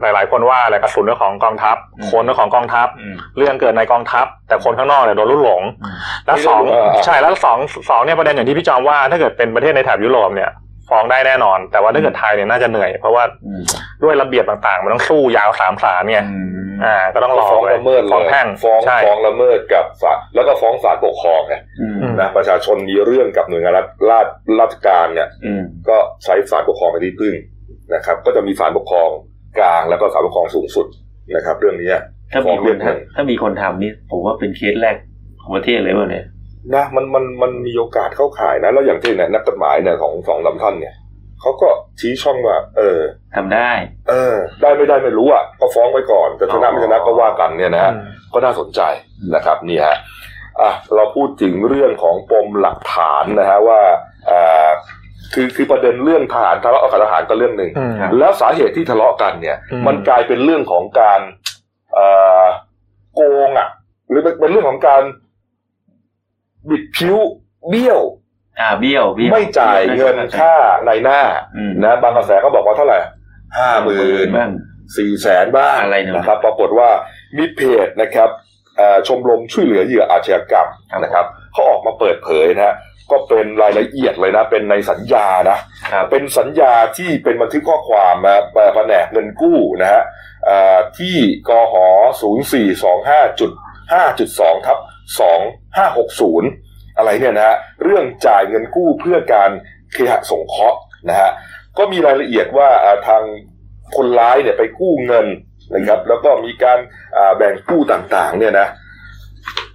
[0.00, 5.94] หลาย ๆ คนว่าแหละกระสุนเรื่องของกองทัพอืมคนเรื่องของกองทัพอืมเรื่องเกิดในกองทัพ แต่คนข้างนอกเนี่ยโดนลุ่หลงอืม
[6.26, 7.58] แล้วสองเออเออใช่แล้วสอง
[7.90, 10.50] สองเนี่ยประเด็นอย่างที่พี่จอมว่าถ้าเกิดเป็นประเทศในแถบยุโรปเนี่ย
[10.90, 13.62] ฟ้องได้แน่นอน แต่ว่าถ้าเกิดไทยเนี่ยน่าจะเหนื่อย เพราะว่าอืม
[14.02, 16.48] ด้วยระเบียบต่างๆ มันต้องสู้ยาวสามศาลเนี่ยอืม
[16.84, 24.26] อ่า ก็ต้องรอฟ้องไว้ละเมิดเลฟ้องยแพ่งฟ้องใช่ฟ้องละเมิดกับศาลแล้วก็ฟ้องศาลปกครองไงอืมอืมนะประชาชนมีเรื่องกับหน่วยงานรัฐราช
[24.60, 27.34] ราชการเนี่ยอืมก็ใช้ศาลปกครองเป็นที่พึ่ง
[27.94, 29.08] นะครับ ก็จะมีศาลปกครอง
[29.58, 30.86] กลางแล้วก็ศาลปกครองสูงสุด
[31.36, 31.90] นะครับ เรื่องนี้
[32.32, 34.96] ถ้าฟ้อมีงคเรียนกหนึ่งทำถ้ามีคนทำนี่ผมว่าเป็นเคสแรก
[35.40, 36.24] ของประเทศเลยว่ะเนี่ย
[36.74, 40.94] นะมันมันมันมีโอกาสเข้าข่ายนะ แล้วอย่างที่เนี่ยนักกฎหมายเนี่ยของสองลำท่านเนี่ย
[41.40, 41.68] เขาก็
[42.00, 43.00] ชี้ช่องว่า เออ
[43.36, 43.70] ทำได้
[44.10, 48.02] เออ ได้ไม่ได้ไม่รู้อะก็ฟ้องไว้ก่อนจะชนะไม่ชนะก็ว่ากันเนี่ยนะฮะอืม
[48.32, 48.80] ก็น่าสนใจ
[49.34, 49.96] นะครับนี่ฮะ
[50.60, 53.80] อะเราพูดถึงเรื่องของปมหลักฐานนะฮะว่า
[54.30, 54.70] อ่า
[55.34, 61.20] คือคือประเด็นเรื่องทหารทะเลาะกับทหารก็เรื่องหนึ่งอืมครับแล้วสาเหตุที่ทะเลาะกันเนี่ยอืมมันกลายเป็นเรื่องของการ
[61.94, 62.06] เอ่
[62.42, 62.44] อ
[63.14, 63.68] โกงอะ
[64.08, 65.02] หรือเป็นเป็นเรื่องของการ
[66.68, 67.16] บิดผิว
[67.70, 68.00] เบี้ยว
[68.60, 70.54] อ่าเบี้ยวเบี้ยวไม่จ่ายเงินค่า
[70.86, 71.20] ในหน้า
[71.56, 72.98] อืมนะบางกระแสก็บอกว่าเท่าไหร่
[73.58, 74.50] ห้าหมื่นบ้าง
[74.96, 76.88] สี่แสนบ้างอะไรเนี่ยนะครับปรากฏว่า
[77.36, 78.30] มีเพจนะครับ
[78.76, 82.74] เอ่อชมรมช่วยเหลือเหยื่ออาชญากรรมนะครับเขาออกมาเปิดเผยนะฮะ
[83.10, 85.58] ก็เป็นรายละเอียดเลยนะ เป็นในสัญญานะ
[85.92, 88.36] ครับเป็นสัญญาที่เป็นบันทึกข้อความมา
[88.74, 90.02] แผนกเงินกู้นะฮะ
[90.46, 91.16] เอ่อที่
[91.48, 91.74] กห
[93.36, 99.50] 0425.5.2ทับ 2560 อะไรเนี่ยนะฮะเรื่องจ่ายเงินกู้เพื่อการ
[99.92, 101.30] เคหะสงเคราะห์นะฮะ
[101.78, 103.22] ก็มีรายละเอียดว่าอ่าทาง
[103.96, 105.26] คนร้ายเนี่ยไปกู้เงิน
[105.74, 106.78] นะครับ แล้วก็มีการ
[107.16, 108.68] อ่าแบ่งกู้ต่างๆ เนี่ยนะ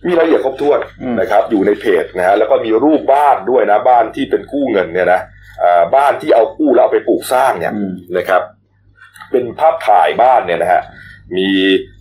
[0.08, 5.22] มีรายละเอียดครบถ้วนอืมนะครับ อยู่ในเพจนะฮะแล้วก็มีรูปบ้านด้วยนะ บ้านที่เป็นกู้เงินเนี่ยนะ
[5.64, 8.42] อ่าบ้านที่เอากู้แล้วเอาไปปลูกสร้างเนี่ยอืมนะครับ
[9.32, 10.82] เป็นภาพถ่ายบ้านเนี่ยนะฮะ
[11.38, 11.50] มี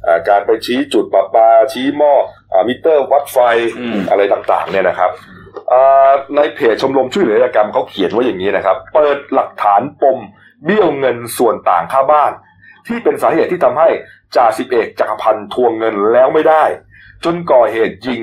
[0.07, 2.15] อ่าการไปชี้จุดประปาชี้หม้อ
[2.53, 3.39] อามิเตอร์วัดไฟ
[3.81, 5.11] อืมอะไรต่างๆเนี่ยนะครับ
[5.73, 10.19] อ่าในเพจชมรมช่วยเหลืออาชญากรรมเขาเขียนไว้อย่างนี้นะครับ เปิดหลักฐานปม
[10.65, 12.33] เบี้ยวเงินส่วนต่างค่าบ้าน
[12.87, 13.89] ที่เป็นสาเหตุที่ทำให้
[14.37, 16.65] จ่าสิบเอกจักรพันธ์ทวงเงินแล้วไม่ได้
[17.25, 18.21] จนก่อเหตุยิง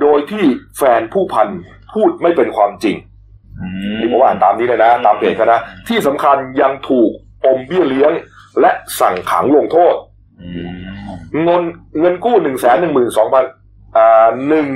[0.00, 0.44] โดยที่
[0.76, 1.48] แฟนผู้พัน
[1.92, 2.96] พูดไม่เป็นความจริง
[3.60, 7.10] อืมนี่ผมอ่านตามนี้เลยนะ ตามเพจเขานะที่สำคัญยังถูก
[7.44, 8.12] อมเบี้ยเลี้ยง
[8.60, 8.70] และ
[9.00, 10.08] สั่งขังลงโทษอืม
[11.42, 11.62] เงิน
[12.00, 13.44] เงินกู้หนึ่งแสนหนึ่งหมื่นสองพัน
[13.96, 14.68] อ่าหนึ่ง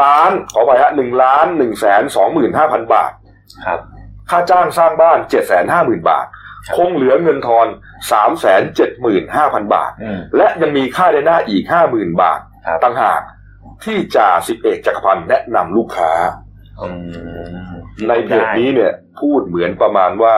[0.00, 3.12] ล้านขอไปฮะหนึ่งล้านหนึ่งแสนสองหมื่นห้าพันบาท
[3.66, 3.80] ครับ
[4.30, 6.26] ค่าจ้างสร้างบ้านเจ็ดแสนห้าหมื่นบาท
[6.66, 7.66] ครับคงเหลือเงินทอน
[8.12, 13.20] สามแสนเจ็ดหมื่นห้าพันบาทอืมและยังมีค่าในหน้าอีกห้าหมื่นบาทครับต่างหาก
[13.84, 16.12] ที่จ่าสิบเอกจักรพันธ์แนะนำลูกค้า
[16.80, 16.88] อื
[17.72, 17.74] ม
[18.08, 20.36] ในเพจนี้เนี่ย พูดเหมือนประมาณว่า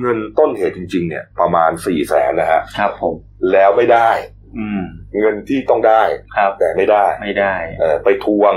[0.00, 3.14] เงินต้นเหตุจริง ๆ เนี่ย ประมาณสี่แสนนะฮะครับผม
[3.52, 4.10] แล้วไม่ได้
[4.58, 4.82] อืม
[5.18, 6.02] เงินที่ต้องได้
[6.36, 8.54] ครับ แต่ไม่ได้ ไม่ได้ เออไปทวง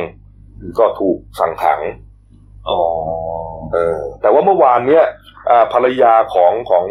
[0.80, 1.82] ก็ถูกสั่งขัง
[2.70, 2.82] อ๋อ
[3.74, 5.06] เออ แต่ว่าเมื่อวานเนี่ย
[5.50, 6.86] อ่าภรรยาของของ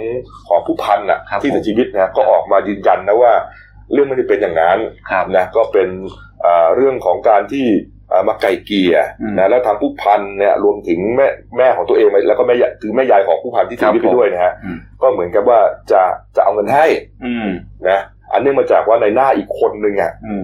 [0.48, 3.32] ของผู้พันน่ะครับที่เสียชีวิตนะก็ออกมายืนยันนะว่า
[3.92, 4.78] เรื่องไม่ได้เป็นอย่างนั้น
[5.10, 5.88] ครับนะก็เป็น
[6.44, 7.93] อ่าเรื่องของการที่อ่า
[8.28, 15.58] มาไก่เกลี่ยอืมนะแล้วทางผู้พันเนี่ยรวมถึงแม่แม่ของตัวเองแล้วก็แม่ยายคือแม่ยายของผู้พันที่เสียชีวิตครับผมไปด้วยนะฮะอืมก็เหมือนกับว่า
[15.92, 16.02] จะ
[16.36, 16.86] จะเอาเงินให้
[17.24, 17.48] อืม
[17.88, 18.00] นะ
[18.32, 20.42] อันเนื่องมาจากว่าในหน้าอีกคนนึงอะอืม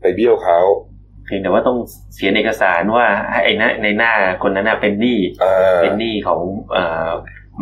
[0.00, 0.58] ไปเบี้ยวเขา
[1.26, 1.78] เพียงแต่ว่าต้อง
[2.14, 3.06] เขียนเอกสารว่า
[3.44, 6.40] ไอ้นะในหน้าคนนั้นน่ะเป็นหนี้เออเป็นหนี้ของ
[6.72, 7.10] เอ่อ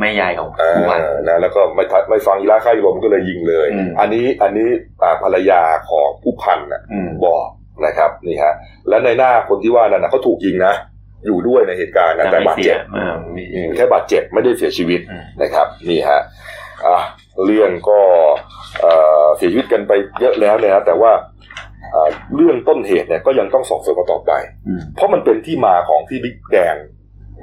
[0.01, 4.69] แม่ยายของเอผู้ว่าอนะแล้วก็ไม่ทัดไม่ฟังอีล่าค่ายลมก็เลยยิงเลยอืมอันนี้อันนี้
[5.03, 7.41] อ่าภรรยาของผู้พันน่ะอืมบอก
[7.85, 8.53] นะครับนี่ฮะ
[8.89, 10.75] และในหน้าคนที่ว่านั้นนะเขาถูกยิงนะ
[11.27, 16.21] อยู่ด้วยในเหตุการณ์นะจะแต่ไม่บาดเสีเจ็ยบอ่าไม่อืมแค่บาดเจ็บไม่ได้เสียชีวิตอืมนะครับนี่ฮะ
[16.87, 16.99] อะ
[17.45, 18.01] เรื่องก็
[18.81, 21.13] เอ่อเสียชีวิตกันไปเยอะแล้วเนี่ยนะแต่ว่า
[21.95, 24.33] อ่าเรื่องต้นเหตุเนี่ยก็ยังต้องสอบสวนกันต่อไป
[24.69, 26.75] อืมเพราะมันเป็นที่มาของที่บิ๊กแดง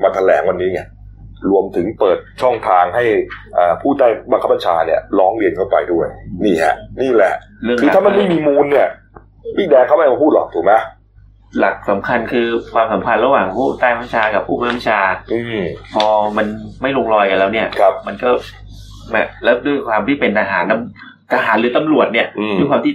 [0.03, 0.81] มาแถลงวันนี้ไง
[1.51, 3.05] รวมถึงเปิดช่องทางให้
[3.57, 6.07] อ่าผู้ใต้บังคับบัญชาเนี่ยร้องเรียนเข้าไปด้วย
[6.45, 8.89] นี่ฮะนี่แหละเรื่องคือถ้ามันไม่มีมูลเนี่ย
[9.57, 10.73] บิ๊กแดงเขาไม่มาพูดหรอกถูกไหม
[11.59, 14.99] หลักสำคัญคือความสัมพันธ์ระหว่างผู้ใต้บัญชากับผู้บัญชา
[15.33, 15.57] อืม
[15.93, 16.05] พอ
[16.37, 16.47] มัน
[16.81, 18.29] ไม่ลงรอยกันแล้วเนี่ยครับมันก็
[19.09, 22.93] แหมแล้วด้วยความที่เป็นทหารน้ำทหารหรือตำรวจเนี่ยอืมด้วยความที่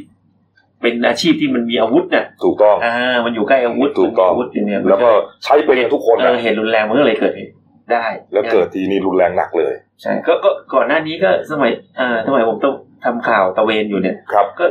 [0.82, 5.10] เป็นอาชีพที่มันมีอาวุธเนี่ยถูกต้องอ่ามันอยู่ใกล้อาวุธถูกต้องมันมีอาวุธอยู่เนี่ยมันแล้วก็
[5.44, 7.52] ใช้เป็นกันทุกคนเอนะอเหตุรุนแรงมันก็เลยเกิดเหตุ
[7.92, 14.64] ได้ แล้วเกิดทีนี้รุนแรงหนักเลยใช่ก็ก็ก่อนหน้านี้ก็สมัยเอ่อสมัยผมต้องทำข่าวตะเวนอยู่เนี่ยครับ ก็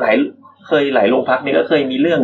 [0.00, 0.14] หลาย
[0.66, 2.20] เคยหลายโรงพักเนี่ยก็เคยมีเรื่อง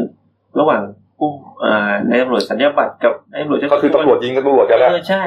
[0.61, 0.83] ระหว่าง
[1.19, 1.31] ผู้
[1.65, 5.25] อ่านายตำรวจสัญญาบัตรกับนายตำรวจก็คือตำรวจยิงกับตำรวจกันแหละเออใช่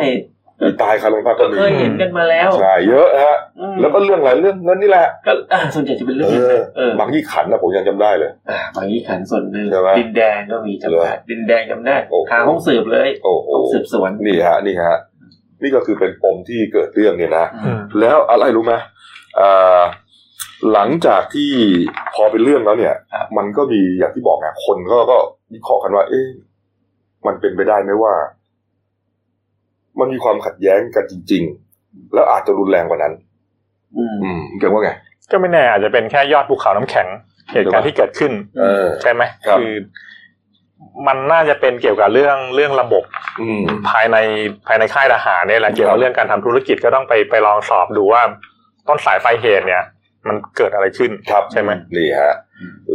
[0.64, 14.98] มีตายคาโรงพักก็ก็มีเคยเห็นกันมาแล้วใช่เยอะฮะอืมแล้วก็เรื่องอะไรเรื่องเงินนี่แหละก็อ่าส่วนใหญ่จะเป็นเรื่องเอนี้อเออบางยี่ขันนะผมยังจำได้เลยอ่าบางยี่ขันส่วนหนึ่งใช่ไหมดินแดงก็มีจำเหรได้อดินแดงจำได้โอ้โหคาห้องสืบเลยโอ้โหห้องสืบสวนนี่ฮะนี่ฮะ
[15.62, 18.74] นี่ก็คือเป็นปมที่เกิดเรื่องเนี่ยนะอืมแล้วอะไรรู้ไหม
[19.40, 19.82] อ่า
[20.74, 21.52] หลังจากที่
[22.16, 25.18] พอเป็นเรื่องแล้วเนี่ยครับมันก็มีอย่างที่บอกไงคนก็ก็
[25.54, 26.28] วิเคราะห์กันว่า เอ๊ะ
[27.28, 28.14] มันเป็นไปได้ไหมว่า
[30.00, 31.44] มันมีความขัดแย้งกันจริง
[31.78, 33.14] ๆ แล้วอาจจะรุนแรงกว่านั้น
[33.98, 34.92] อืมอืมเก่งว่าไง
[35.32, 37.08] ก็ไม่แน่อาจจะเป็นแค่ยอดภูเขาน้ำแข็ง
[37.54, 39.64] เหตุการณ์ที่เกิดขึ้นเออใช่ไหมครับอ
[41.08, 43.04] มันน่าจะเป็นเกี่ยวกับเรื่องเรื่องระบบ
[43.42, 44.18] อืมภายใน
[44.68, 48.22] ภายในค่ายทหารเนี่ยแหละเกี่ยวกับเรื่องการทำธุรกิจก็ต้องไปไปลองสอบดูว่า
[48.88, 49.84] ต้นสายปลายเหตุเนี่ย
[50.28, 52.34] มันเกิดอะไรขึ้นครับใช่ไหมนี่ฮะ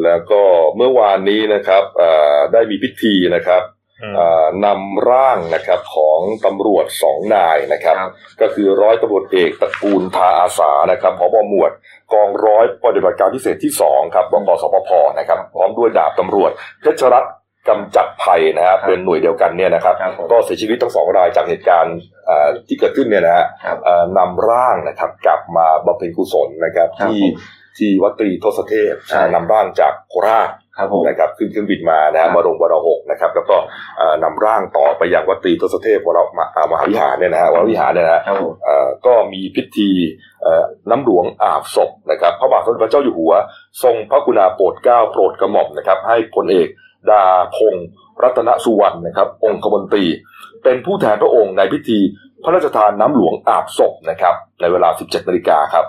[0.04, 0.42] แล้วก็
[0.76, 3.62] เมื่อวานนี้นะครับอ่าได้มีพิธีนะครับ
[4.02, 8.10] อืมอ่านำร่างนะครับของตำรวจสองนายนะครับครับ
[8.40, 11.70] ก็คือร้อยตำรวจเอกตระกูลทาอาสานะครับพบหมวด
[12.12, 17.32] กองร้อยปฏิบัติการพิเศษที่สองครับบกสปพนะครับ พร้อมด้วยดาบตำรวจเพชรรัตน์
[17.68, 21.96] กำจัดภัยนะครับเป็นหน่วยเดียวกันเนี่ยนะครับครับผมก็เสียชีวิตทั้งสองรายจากเหตุการณ์
[22.28, 27.36] อ่าที่เกิดขึ้นเนี่ยนะฮะครับอ่านำร่างนะครับกลับมาบำเพ็ญกุศลนะครับครับที่ผม
[27.80, 33.56] ที่วัดตรีทศเทพใช่นำร่างจากโคราชครับผมนะครับขึ้นเครื่องบินมานะครัฮะบมาลงวรหกนะครับ แล้วก็
[33.98, 39.90] เอ่อนำร่างต่อไปยังวัดตรีทศเทพวรมหามหาวิหารเนี่ยนะฮะวรวิหารเนี่ยนะฮะครับผมเอ่อก็มีพิธี
[40.42, 43.32] เอ่อน้ำหลวงอาบศพนะครับ พระบาทสมเด็จพระเจ้าอยู่หัว
[43.82, 46.68] ทรงพระกรุณาโปรดเกล้าโปรดกระหม่อมนะครับ ให้พลเอก
[47.10, 47.24] ดา
[47.56, 47.86] พงศ์
[48.22, 50.04] รัตนสุวรรณนะครับ องคมนตรี
[50.64, 51.98] เป็นผู้แทนพระองค์ในพิธี
[52.42, 55.86] พระราชทานน้ำหลวงอาบศพนะครับ ในเวลา 17นาฬิกาครับ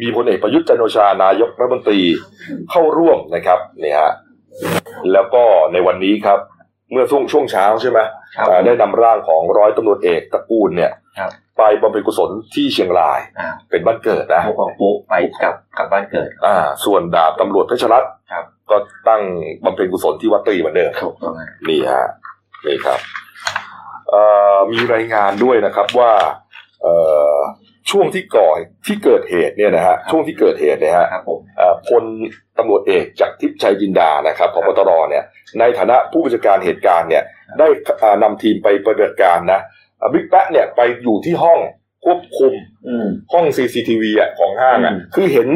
[0.00, 2.00] มีพลเอกประยุทธ์จันทร์โอชานายกรัฐมนตรี
[2.70, 4.12] เข้าร่วมนะครับเนี่ยฮะ
[5.12, 6.38] แล้วก็ในวันนี้ครับ
[6.90, 7.98] เมื่อช่วงช่วงเช้าใช่ไหม
[8.36, 19.22] ครับเอ่อได้นำร่างของร้อยตำรวจเอกตระกูลเนี่ยครับไปบำเพ็ญกุศลที่เชียงรายอ่าเป็นบ้านเกิดนะพวกของปุ๊ไปกลับกลับบ้านเกิด อ่า ส่วนดาบตำรวจเพชรรัตน์ครับ ก็ตั้ง
[19.64, 22.06] บำเพ็ญกุศลที่วัดตรีเหมือนเดิมถูกต้องฮะนี่ฮะ
[22.66, 22.98] นี่ครับ
[24.10, 24.22] เอ่
[24.56, 26.12] อมีรายงานด้วยนะครับว่า
[26.82, 26.94] เอ่
[27.34, 27.36] อ
[27.90, 28.48] ช่วงที่ก่อ
[28.86, 32.04] ที่เกิดเหตุเนี่ยนะฮะช่วงที่เกิดเหตุเนี่ยฮะครับผมเอ่อพล
[32.58, 35.24] ตำรวจเอกจากทิพย์ชัยจินดานะครับพบตรเนี่ย
[35.60, 37.22] ในฐานะผู้บัญชาการเหตุการณ์เนี่ย
[37.58, 37.68] ได้
[38.02, 39.60] อ่านำทีมไปปฏิบัติการนะ
[40.00, 41.60] อ่าบิ๊กแป๊ะเนี่ยไปอยู่ที่ห้อง
[42.04, 42.52] ควบคุม
[42.86, 45.48] อืมห้อง CCTV อะของห้างอะอืมคือเห็น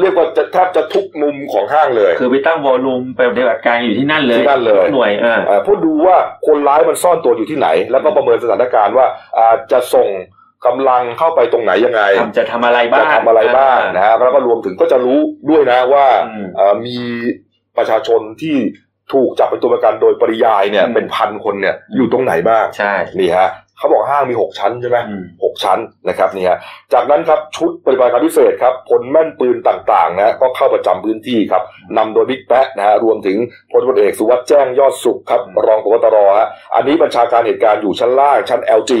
[0.00, 9.06] เรียกว่าจะแทบจะทุกมุมของห้างเลย คือไปตั้งวอลลุ่มไปปฏิบัติการอยู่ที่นั่นเลยที่นั่นเลยทุกหน่วยเออเอ่อเพื่อดูว่าคนร้ายมันซ่อนตัวอยู่ที่ไหน แล้วก็ประเมินสถานการณ์ว่า
[9.38, 10.08] อ่าจะส่ง
[10.66, 16.98] กำลังเข้าไปตรงไหนยังไงทำจะทำอะไรบ้างจะทำอะไรบ้างนะฮะแล้วก็รวมถึงก็จะรู้ด้วยนะว่าอืมเอ่อมี
[17.76, 18.56] ประชาชนที่
[19.12, 26.58] ถูกจับเป็นตัวประกันโดยปริยายเนี่ยอืมเป็นพันคนเนี่ยอยู่ตรงไหนบ้างใช่นี่ฮะ เขาบอกห้างมีหกชั้นใช่ไหมอืมหกชั้นนะครับนี่ฮะ
[26.92, 31.62] จากนั้นครับชุดปฏิบัติการพิเศษครับพลแม่นปืนต่างๆนะก็เข้าประจำพื้นที่ครับ
[31.96, 33.36] นำโดยบิ๊กแป๊ะนะฮะรวมถึง
[33.70, 38.92] พลตำรวจเอกสุวัสด์แจ้งยอดสุขครับรองพบตรฮะอันนี้บัญชาการเหตุการณ์อยู่ชั้นล่างชั้น LG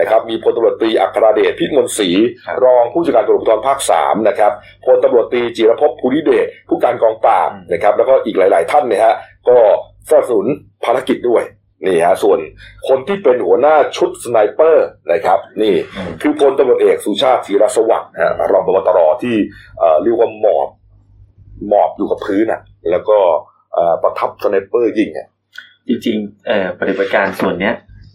[0.00, 2.08] นะครับมีพลตำรวจตรีอัครเดชพิมลศรี
[2.46, 4.52] ครับรองผู้จัดการตำรวจภูธรภาคสามนะครับ
[4.84, 9.14] พลตำรวจตรีจิรภพภูริเดชผู้การกองปราบนะครับแล้วก็อีกหลาย ๆ ท่านเนี่ยฮะ
[9.48, 9.56] ก็
[10.08, 10.46] สนับสนุน
[10.84, 11.42] ภารกิจด้วย
[11.86, 12.38] นี่ฮะส่วน
[12.88, 19.36] คนที่เป็นหัวหน้าชุด sniper นะครับ นี่อืมคือพลตำรวจเอกสุชาติธีรสวัสดิ์นะฮะรองพบตรที่
[19.78, 20.68] เอ่อเรียกว่าหมอบ
[21.68, 22.60] หมอบอยู่กับพื้นอะ
[22.90, 23.18] แล้วก็
[23.74, 25.26] เอ่อประทับ sniper ยิงอะ
[25.88, 27.74] จริงๆเอ่อปฏิบัติการส่วนเนี้ย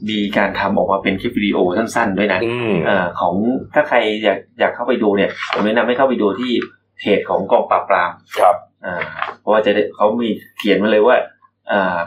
[0.09, 3.35] มีการทำออกมาเป็นคลิปวิดีโอสั้นๆ ด้วยนะอืมเอ่อของ
[3.73, 6.51] ถ้าใครอยากอยากเข้าไปดูเนี่ยผมแนะนำให้เข้าไปดูที่
[6.99, 8.95] เพจของกองปราบปรามครับอ่า
[9.39, 11.32] เพราะว่าจะได้เขามีเขียนมาเลยว่าอ่า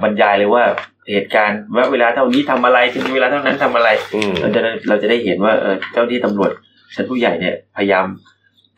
[0.03, 0.65] บรรยายเลยว่า
[1.11, 6.51] เหตุการณ์ว่าเวลาเท่านี้ทำอะไรถึงเวลาเท่านั้นทำอะไรอืมเราจะได้เราจะได้เห็นว่าเออเจ้าหน้าที่ตำรวจ
[6.95, 8.07] ชั้นผู้ใหญ่เนี่ยพยายาม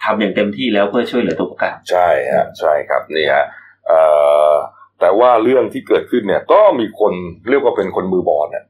[0.05, 3.45] ทำอย่างเต็มที่แล้วเพื่อช่วยเหลือตัวประกันใช่ฮะใช่ครับนี่ฮะ
[3.87, 4.01] เอ่
[4.51, 4.53] อ
[5.01, 7.12] แต่ว่าเรื่องที่เกิดขึ้นเนี่ย ก็มีคน
[7.51, 8.64] เรียกว่าเป็นคนมือบอลน่ะ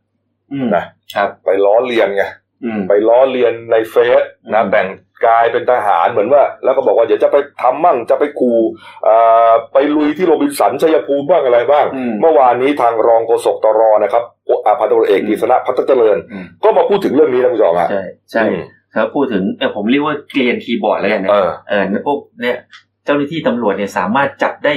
[0.52, 0.84] อืมนะ
[1.16, 2.24] ครับไปล้อเลียนไง
[2.64, 4.22] อืมไปล้อเลียนในเฟซ
[4.54, 4.88] นะอืมแต่ง
[5.26, 8.58] กายเป็นทหารเหมือนว่า แล้วก็บอกว่าเดี๋ยวจะไปทำมั่งจะไปขู่
[9.04, 9.14] เอ่
[9.48, 14.22] อไปลุยที่โรบินสันชัยภูมิบ้างอะไรบ้างอืมเมื่อวานนี้ทางรองโฆษกตรนะครับ
[14.66, 18.02] อาพันตำรวจเอกอืมกฤษณะพัฒเจริญอืมก็มาพูดถึงเรื่องนี้นะคุณผู้ชมฮะใช่
[18.32, 22.56] ใช่อืมเขาพูดถึงเออผมเรียกว่าเกลียนคีย์บอร์ดแล้วกันนะเออเออพวกเนี่ย
[23.04, 24.72] เจ้าหน้าที่ตำรวจเนี่ยสามารถจับได้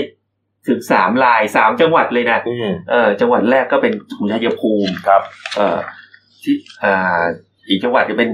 [0.67, 5.21] ถึงสามลายสามจังหวัดเลยนะอืมเออจังหวัดแรกก็เป็นขุนชัยภูมิครับ
[5.58, 5.80] เอ่อ
[6.43, 7.21] ที่อ่า
[7.69, 8.30] อีกจังหวัดก็เป็น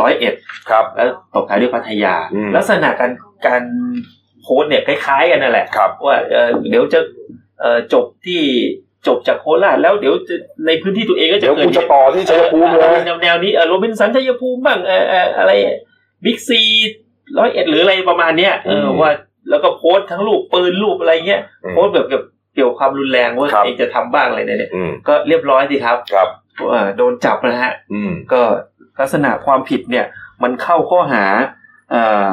[0.00, 0.34] ร้อยเอ็ด
[0.70, 3.12] ครับ แล้วตบท้ายด้วยพัทยาอืมลักษณะการ
[3.46, 3.62] การ
[4.42, 7.00] โพสต์เนี่ยคล้ายๆกันนั่นแหละครับว่าเออเดี๋ยวจะ
[7.60, 8.42] เออจบที่
[9.06, 10.34] จบจากโคราชแล้วเดี๋ยวจะ
[10.66, 15.52] ในพื้นที่ตัวเองก็จะเดี๋ยวเกิดกูจะต่อที่ชัยภูมิเลยแนวแนวนี้เออโรบินสันชัยภูมิบ้างเออเอออะไร
[16.24, 16.60] บิ๊กซี
[17.38, 19.10] ร้อยเอ็ดหรืออะไรประมาณเนี้ยเอออืมว่า
[19.50, 22.22] แล้วก็โพสต์ทั้งรูปปืนรูปอะไรเงี้ยอืมโพสต์แบบกับ
[22.54, 26.28] เกี่ยวกับความรุนแรงว่าครับเองจะทำบ้างอะไรเนี่ยอืมก็เรียบร้อยสิครับครับ
[26.68, 28.40] เอ่อโดนจับนะฮะอืมก็
[29.00, 30.06] ลักษณะความผิดเนี่ย
[30.42, 31.24] มันเข้าข้อหา
[31.90, 32.28] เอ่อ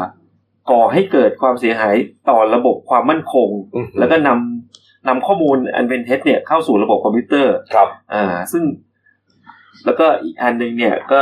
[0.72, 1.96] ก่อให้เกิดความเสียหาย
[2.30, 8.64] ต่อระบบความมั่นคงอืมแล้วก็นำนำข้อมูลอันเป็นเท็จเนี่ยเข้าสู่ระบบคอมพิวเตอร์ครับอ่าซึ่ง
[9.86, 11.22] แล้วก็อีกอันหนึ่งเนี่ยก็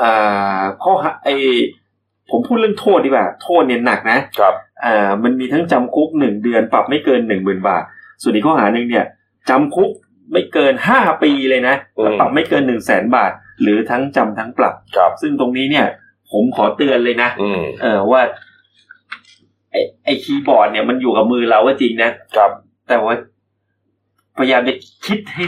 [0.00, 1.28] อ่าข้อหาไอ
[2.30, 7.82] ผมพูดเรื่องโทษดีกว่า โทษเนี่ยหนักนะครับอ่ามันมีทั้งจำคุกหนึ่งเดือนปรับไม่เกินหนึ่งหมื่นบาท
[8.22, 9.06] ส่วนอีกข้อหาหนึ่งเนี่ย
[9.50, 9.90] จำคุก
[10.32, 15.86] ไม่เกินห้าปีเลยนะแล้วปรับไม่เกินหนึ่งแสนบาท หรือทั้งจำทั้งปรับ ครับ ซึ่งตรงนี้เนี่ย
[16.30, 18.20] ผมขอเตือนเลยนะอืมเออว่า
[19.70, 22.50] ไอไอคีย์บอร์ดเนี่ยมันอยู่กับมือเราก็จริงนะครับ
[22.88, 23.14] แต่ว่า
[24.38, 24.74] พยายามจะ
[25.06, 25.44] คิดให้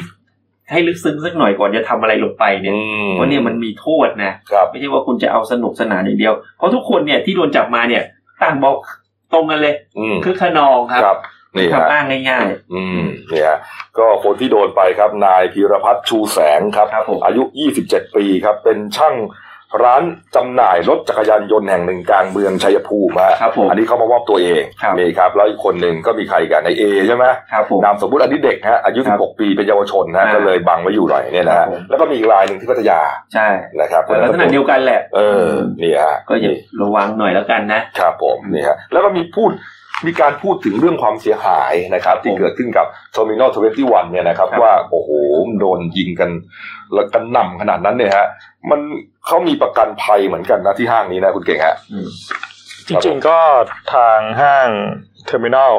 [0.71, 8.03] ให้ลึกซึ้งสักหน่อยก่อนจะทำอะไรลงไปเนี่ยอืมเพราะเนี่ยมันมีโทษนะ ครับ ไม่ใช่ว่าคุณจะเอาสนุกสนานอย่างเดียว เพราะทุกคนเนี่ยที่โดนจับมาเนี่ย
[8.43, 8.77] ต่างบอก
[9.33, 11.19] ตรงกันเลย อืมคือขนองครับ ครับ
[11.57, 13.59] นี่ฮะคำอ้างง่ายอืมเนี่ยฮะ
[13.99, 17.43] ก็คนที่โดนไปครับ นายพีรพัฒน์ชูแสงครับครับผมอายุ
[17.81, 19.17] 27 ปีครับ เป็นช่าง
[19.85, 20.03] ร้าน
[20.37, 33.01] จำหน่ายรถจักรยานยนต์แห่งหนึ่งกลางเมืองชัยภูมิฮะครับผมอันนี้เขามามอบตัวเองครับนี่ครับแล้วอีกคนหนึ่งก็มีใครกันในเอใช่ไหมครับผมนามสมมุติอันนี้เด็กฮะอายุครับ16 ปีเป็นเยาวชนนะอ่าก็เลยบังไว้อยู่หน่อยเนี่ยนะครัฮะบผมแล้วก็มีอีกรายหนึ่งที่พัทยา
[33.35, 33.49] ใช่
[33.81, 35.49] นะครับลักษณะเดียวกันแหละเออ
[35.83, 39.53] นี่ฮะก็อย่าระวังหน่อยแล้วกันนะครับผมนี่ฮะแล้วก็มีพูด
[40.07, 45.11] มีการพูดถึงเรื่องความเสียหายนะครับ ที่ผมเกิดขึ้นกับ Terminal 21เนี่ยนะครับครับว่าโอ้โห
[45.49, 46.31] มันโดนยิงกัน
[46.95, 48.27] แล้วกันหน่ำขนาดนั้นเนี่ยฮะ
[48.71, 48.81] มัน
[49.27, 52.09] เขามีประกันภัยเหมือนกันนะที่ห้างนี้นะคุณเก่งฮะอืม
[52.89, 53.39] จริงๆก็
[53.95, 54.69] ทางห้าง
[55.29, 55.73] Terminal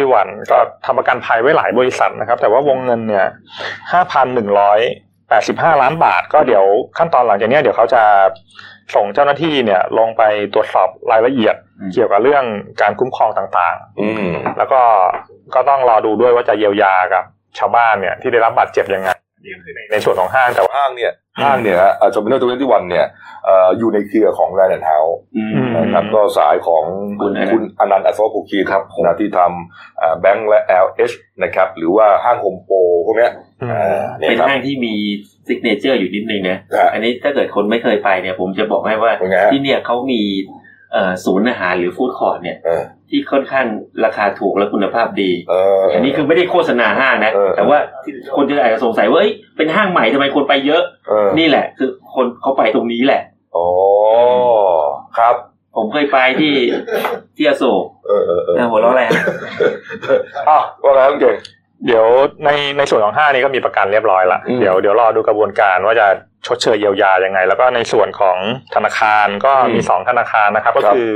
[0.00, 3.26] 21ก็ทำประกันภัยไว้หลายบริษัทนะครับ แต่ว่าวงเงินเนี่ย
[4.88, 6.64] 5,185ล้านบาท ก็เดี๋ยว
[6.98, 8.02] ขั้นตอนหลังจากเนี้ยเดี๋ยวเขาจะ
[8.94, 10.22] ส่งเจ้าหน้าที่เนี่ยลงไป
[10.54, 12.44] ตรวจสอบรายละเอียดอืม เกี่ยวกับเรื่อง
[12.82, 14.80] การคุ้มครองต่างอืมๆแล้วก็
[15.54, 17.24] ก็ต้องรอดูด้วยว่าจะเยียวยากับ
[17.58, 19.10] ชาวบ้านเนี่ยที่ได้รับบาดเจ็บยังไง
[19.92, 21.12] ในส่วนของห้างแต่ว่าห้างเนี่ย
[21.42, 23.06] ห้างเนี่ยฮะ Terminal Twenty One เนี่ย
[23.44, 26.84] เอ่ออยู่ในเครือของ Land House อืมนะครับก็สายของ
[27.20, 34.94] คุณอนันต์คุณอนันต์อัศวโภคินครับนะที่ทำแบงก์และ LH นะครับหรือว่าห้าง HomePro พวกเนี้ยอืมอ่าเนี่ยเป็นครับห้างที่มี
[35.46, 40.67] signature อยู่นิดนึงนะครับอันนี้ถ้าเกิดคนไม่เคยไปเนี่ยผมจะบอกให้ว่าเป็นไงฮะที่เนี่ยเขามีเอ่อ
[41.24, 43.66] ศูนย์อาหารหรือ food court เนี่ยเออที่ค่อนข้าง
[44.04, 53.22] ราคาถูกและคุณภาพดีเอออันนี้คือไม่ได้โฆษณาห้างนะเออแต่ว่าที่คนจะอาจจะสงสัยว่าเอ้ยเป็นห้างใหม่ทำไมคนไปเยอะเออนี่แหละ คือคนเขาไปตรงนี้แหละ
[53.56, 53.68] อ๋อ
[55.18, 55.34] ครับ
[55.76, 56.54] ผมเคยไปที่
[57.36, 59.22] ที่อโศกเออเออเออนะหัวเราะอะไรฮะ
[60.48, 61.36] อ้าวว่าไงคุณเก่ง
[61.86, 62.06] เดี๋ยว
[62.44, 66.06] ในในส่วนของห้างนี้ก็มีประกันเรียบร้อยละอืมเดี๋ยวเดี๋ยวรอดูกระบวนการว่าจะ
[66.46, 68.38] ชดเชยเยียวยายังไง แล้วก็ในส่วนของ
[68.74, 71.12] ธนาคารก็อืมมีสองธนาคารนะครับ ก็ครับคือ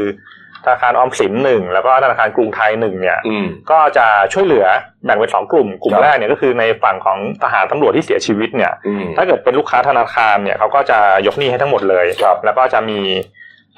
[0.64, 4.66] ธนาคารออมสินหนึ่งแล้วก็ธนาคารกรุงไทยหนึ่งเนี่ยอืมก็จะช่วยเหลือ
[5.04, 13.00] แบ่งเป็นสองกลุ่ม กลุ่มครับแรกเนี่ยก็คือในฝั่งของทหารตำรวจที่เสียชีวิตเนี่ยอืมถ้าเกิดเป็นลูกค้าธนาคารเนี่ยเขาก็จะยกหนี้ให้ทั้งหมดเลยครับแล้วก็จะมี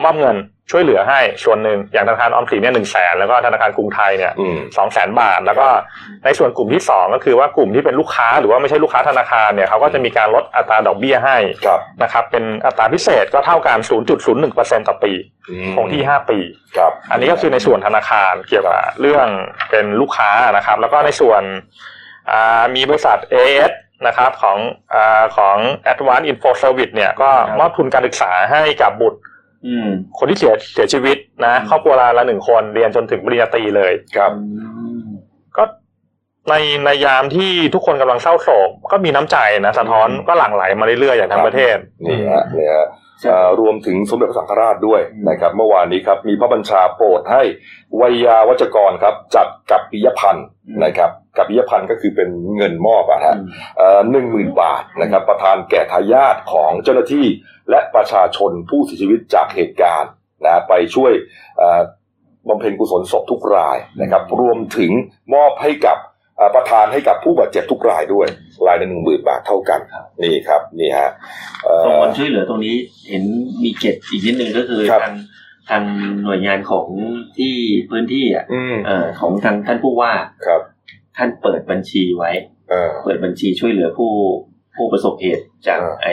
[0.02, 0.37] มอบเงิน
[0.70, 5.66] ช่วยเหลือให้ส่วนหนึ่งอย่างธนาคารออมสินเนี่ยหนึ่งแสนแล้วก็ธนาคารกรุงไทยเนี่ยอืมสองแสนบาท แล้วก็
[6.24, 13.78] ในส่วนกลุ่มที่สองก็คือว่ากลุ่มที่เป็นลูกค้าหรือว่าไม่ใช่ลูกค้าธนาคารเนี่ยเขาก็จะมีการลดอัตราดอกเบี้ยให้ครับนะครับเป็นอัตราพิเศษก็เท่ากัน
[14.33, 15.12] 0.01%ต่อปี
[15.50, 16.38] อืมคงที่ 5 ปี
[16.76, 19.26] ครับอันนี้ก็คือในส่วนธนาคารเกี่ยวกับเรื่อง
[19.70, 21.42] เป็นลูกค้านะครับ แล้วก็ในส่วน
[22.30, 23.72] อ่ามีบริษัท AS
[24.07, 24.59] นะครับของ
[24.94, 25.57] อาของ
[25.90, 29.33] Advanced Info Service เนี่ยก็ครับมอบทุนการศึกษาให้กับบุตรอืม
[30.18, 34.33] คนที่เสียเสียชีวิตนะอืมครอบครัวละละหนึ่งคนเรียนจนถึงปริญญาตรีเลยครับ
[35.57, 35.64] ก็
[36.50, 42.85] ในในยามที่ทุกคนกำลังเศร้าโศกก็มีน้ำใจนะสะท้อนอืมก็หลั่งไหลมาเรื่อยๆอย่างทั้งประเทศนี่ฮะนี่ฮะใช่เอ่อ
[43.60, 47.42] รวมถึงสมเด็จพระสังฆราชด้วยอืมนะครับ เมื่อวานนี้ครับมีพระบัญชาโปรดให้
[48.00, 50.46] วัยยาวัจกรครับจัดกับปิยพันธ์
[50.84, 53.34] นะครับกับปิยพันธ์ก็คือเป็นเงินมอบอะฮะ
[53.80, 57.26] อืมหนึ่งหมื่นบาทนะครับ ประธานแก่ทายาทของเจ้าหน้าที่
[57.70, 60.10] และประชาชนผู้เสียชีวิตจากเหตุการณ์
[60.44, 61.12] นะไปช่วย
[61.58, 61.80] เอ่อ
[62.48, 64.90] บำเพ็ญกุศลศพทุกรายนะครับ รวมถึง
[65.34, 66.13] มอบให้กับเอ่อ
[66.57, 68.26] ประธานให้กับผู้บาดเจ็บทุกรายด้วย
[68.66, 71.11] รายละหนึ่งหมื่นบาทเท่ากันครับนี่ครับนี่ฮะ
[71.64, 72.76] เอ่อตรงวันช่วยเหลือตรงนี้
[73.09, 73.24] เห็น
[73.62, 75.14] มีเกตอีกนิดนึงก็คือครับทาง
[75.70, 75.85] ทาง
[76.24, 76.87] หน่วยงานของ
[77.38, 77.54] ที่
[77.90, 80.12] พื้นที่อะอืมเอ่อของทางท่านผู้ว่า
[80.46, 80.61] ครับ
[81.16, 82.30] ท่านเปิดบัญชีไว้
[82.70, 84.12] เออเปิดบัญชีช่วยเหลือผู้
[84.76, 86.09] ผู้ประสบเหตุจากอ่าไอ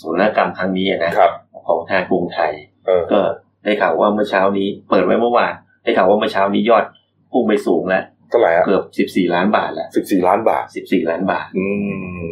[0.00, 1.32] ศูนย์กรรมครั้งนี้นะครับ
[1.68, 2.52] ของทางกรุงไทย
[2.86, 3.20] เออก็
[3.64, 6.84] ได้ข่าวว่าเมื่อเช้านี้ เปิดไว้เมื่อวานได้ข่าวว่าเมื่อเช้านี้ยอด
[7.32, 11.66] พุ่งไปสูงแล้ว เท่าไหร่ฮะเกือบสิบสี่ล้านบาทแล้วสิบสี่ล้านบาทสิบสี่ล้านบาท อื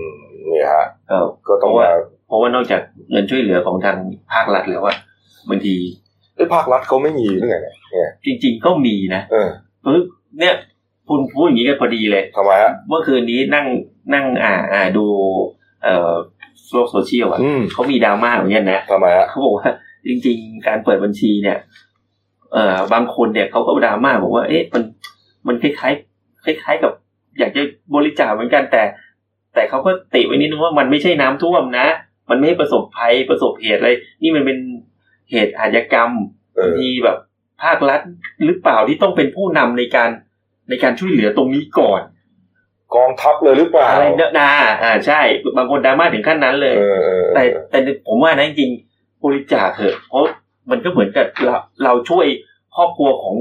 [0.00, 0.08] ม
[0.50, 1.90] นี่ฮะก็ก็ต้องเพราะว่ามา
[2.26, 3.96] เพราะว่านอกจากเงินช่วยเหลือของทาง
[4.32, 4.94] ภาครัฐแล้วว่า
[5.50, 5.74] บางที
[6.34, 9.48] ไอ้ยภาครัฐเขาไม่มีหรือไงเนี่ยเนี่ยจริง ๆ ก็มีนะเออ
[9.84, 10.04] ปึ๊บ
[10.38, 10.54] เนี่ย
[11.08, 13.66] คุณพูดอย่างนี้กันพอดีเลยทำไมฮะเมื่อคืนนี้นั่ง
[14.14, 15.04] นั่งอ่าอ่าดู
[15.84, 16.12] เอ่อ
[16.72, 19.68] โลกโซเชียลอะอืมเขามีดราม่าเหมือนกันนะทำไมฮะเขาบอกว่า
[20.06, 21.58] จริง ๆ การเปิดบัญชีเนี่ย
[22.52, 24.82] เอ่อบางคนเนี่ยเขาก็ดราม่าบอกว่า เอ๊ะมัน
[25.48, 26.92] มันคล้ายๆคล้ายๆกับ
[27.38, 27.62] อยากจะ
[27.94, 28.82] บริจาคเหมือนกันแต่
[29.54, 31.86] แต่เขาก็ติไว้นิดนึงว่ามันไม่ใช่น้ำท่วมนะ
[32.30, 33.90] มันไม่ให้ประสบภัยประสบเหตุอะไร
[34.22, 34.58] นี่มันเป็น
[35.30, 36.10] เหตุอาชญากรรม
[36.56, 37.18] เออที่แบบ
[37.62, 38.00] ภาครัฐ
[38.44, 40.10] หรือเปล่าที่ต้องเป็นผู้นำในการ
[40.68, 42.02] ในการช่วยเหลือตรงนี้ก่อน
[42.94, 44.50] กองทัพเลยหรือเปล่าอะไรเนอะนา
[44.82, 45.20] อ่าใช่
[45.56, 50.24] บางคนดราม่าถึงขั้นนั้นเลยเออเออเออแต่แต่ผมว่านะจริงๆบริจาคเถอะเพราะ
[50.70, 52.26] มันก็เหมือนกับเราเราช่วย
[52.76, 53.34] ครอบครัวของ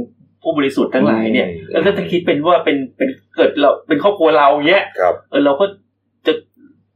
[0.43, 5.65] ผู้บริสุทธิ์ทั้งหลายเนี่ยแล้วก็ถ้าคิดเป็นว่าเป็นเป็นเกิดเราเป็นครอบครัวเราเนี้ยครับเออเราก็
[6.27, 6.33] จะ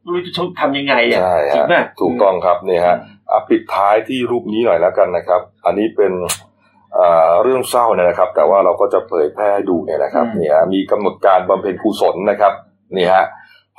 [0.01, 2.95] ไม่รู้จะทำยังไงอะใช่จริงฮะป่ะถูกต้องครับเนี่ยฮะ
[3.31, 6.13] อะปิดท้ายที่รูปนี้หน่อยแล้วกันนะครับ อันนี้เป็น
[6.97, 12.53] อ่าเรื่องเศร้าเนี่ยนะครับ แต่ว่าเราก็จะเผยแพร่ให้ดูเนี่ยนะครับเนี่ยฮะมีกำหนดการบำเพ็ญกุศลนะครับ
[12.97, 13.25] นี่ฮะ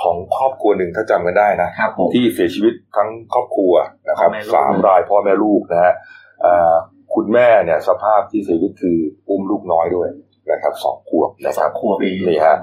[0.02, 3.72] ของครอบครัวหนึ่งถ้าจำกันได้นะครับผมที่เสียชีวิตทั้งครอบครัว
[4.08, 5.94] นะครับพ่อแม่ลูกสามรายพ่อแม่ลูกนะฮะ
[6.42, 6.74] เอ่อ
[7.14, 8.98] คุณแม่เนี่ยสภาพที่เสียชีวิตคือ
[9.28, 10.08] อุ้มลูกน้อยด้วย
[10.50, 12.56] นะครับสองขวบนะคสารัมบขวบเองนี่ฮะ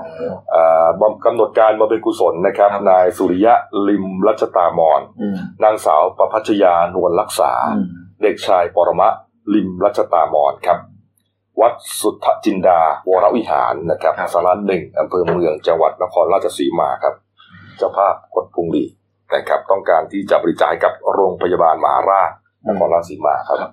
[0.52, 3.54] เอ่อบำกำหนดการบำเพ็ญกุศลนะครับครับ นายสุริยะ
[3.88, 7.88] ลิมรัชตามอนอืมนางสาวประพัชยานวลรักษาอืม
[8.22, 9.08] เด็กชายปรมะ
[9.54, 10.80] ลิมรัชตามอนครับ
[11.62, 12.80] วัดสุทธจินดา
[13.10, 17.14] วรวิหารนะครับครับสาระหนึ่งอำเภอเมืองจังหวัดนครราชสีมาครับ
[17.78, 18.86] เจ้าภาพกดพุงหลี
[19.34, 22.30] นะครับ ต้องการที่จะบริจาคให้กับโรงพยาบาลมหาราช
[22.68, 23.72] นครราชสีมาครับครับ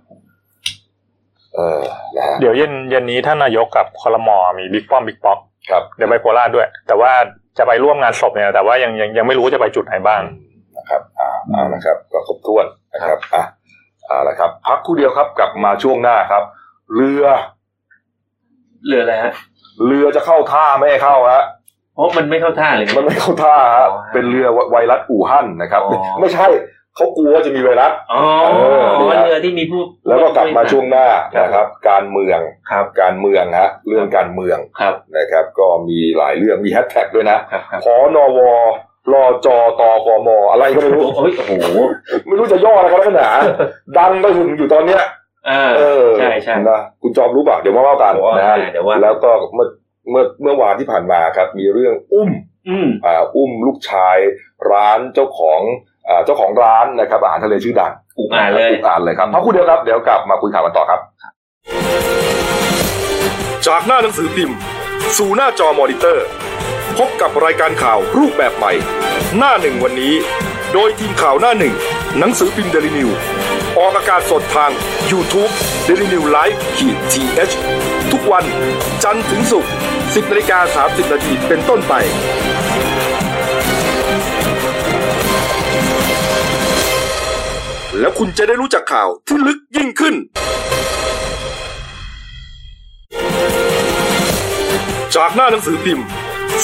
[1.57, 1.81] เออ
[2.17, 5.39] นะฮะเดี๋ยวเย็นเย็นนี้ท่านนายกกับคอรมอมีบิ๊กป้อมบิ๊กป๊อก
[5.71, 7.13] ครับเดี๋ยวไปโคราชด้วย แต่ว่า
[7.59, 10.23] จะไปร่วมงานศพเนี่ยแต่ว่ายังยังยังไม่รู้ว่าจะไปจุดไหนบ้าง
[10.77, 13.43] นะครับอ่าเอาละครับ ก็ครบถ้วนนะครับอะ
[14.07, 16.43] เอาละครับ พักครู่เดียวครับกลับมาช่วงหน้าครับ
[16.95, 17.25] เรือ
[18.87, 19.33] เรืออะไรฮะ
[19.87, 21.45] เรือจะเข้าท่าไม่ให้เข้าฮะ
[21.95, 26.47] เพราะมันไม่เข้าท่าเลย มันไม่เข้าท่าฮะอ๋อเป็นเรือไวรัสอู่ฮั่นนะครับอ๋อไม่ใช่
[26.97, 28.23] เขากลัวว่าจะมีไวรัสอ๋อ
[28.53, 31.07] เออนี่ฮะเรือที่มีผู้แล้วก็กลับมาช่วงหน้า
[31.41, 32.41] นะครับ การเมือง
[32.71, 38.41] ครับการเมืองฮะเรื่องการเมืองครับนะครับ ก็มีหลายเรื่องมีแฮชแท็กด้วยนะครับครับพอนว
[39.13, 41.79] รอจอตกมอะไรก็ไม่รู้โอ้ยโอ้โห
[42.27, 43.31] ไม่รู้จะย่ออะไรกันแล้วกันหนา
[43.99, 45.03] ดังก็หึงอยู่ตอนเนี้ย
[45.49, 49.69] เออเออใช่ใช่นะคุณจอมรู้ป่ะเดี๋ยวมาเล่ากันโอ้นะฮะได้เดี๋ยวว่าแล้วก็เมื่อ
[50.11, 52.31] เมื่อเมื่อวานที่ผ่านมาครับ มีเรื่องอุ้ม
[52.69, 54.19] อืมอ่าอุ้มลูกชาย
[54.71, 61.01] ร้านเจ้าของอ่า เจ้าของร้านนะครับอาหารทะเลชื่อดังอุกอ่านเลยอุกอ่านเลยครับพักครู่เดียวครับเดี๋ยวกลับมาคุยข่าวกันต่อครับ
[63.67, 64.57] จากหน้าหนังสือพิมพ์
[65.19, 66.27] สู่หน้าจอมอนิเตอร์
[66.99, 68.73] พบกับรายการข่าวรูปแบบใหม่
[69.39, 70.15] หน้าหนึ่งวันนี้
[70.73, 71.75] โดยทีมข่าวหน้าหนึ่ง
[72.19, 73.09] หนังสือพิมพ์เดลิวิว
[73.79, 74.71] ออกอากาศสดทาง
[75.11, 75.53] YouTube
[75.87, 78.45] d e l i n e w l i v e ขีดทีเทุกวัน
[79.05, 81.95] จันทร์ถึงศุกร์10นาฬิกา30นาทีเป็นต้นไป
[88.01, 90.15] แล้วคุณจะได้รู้จักข่าวที่ลึกยิ่งขึ้น
[95.17, 96.07] จากหน้าหนังสือพิมพ์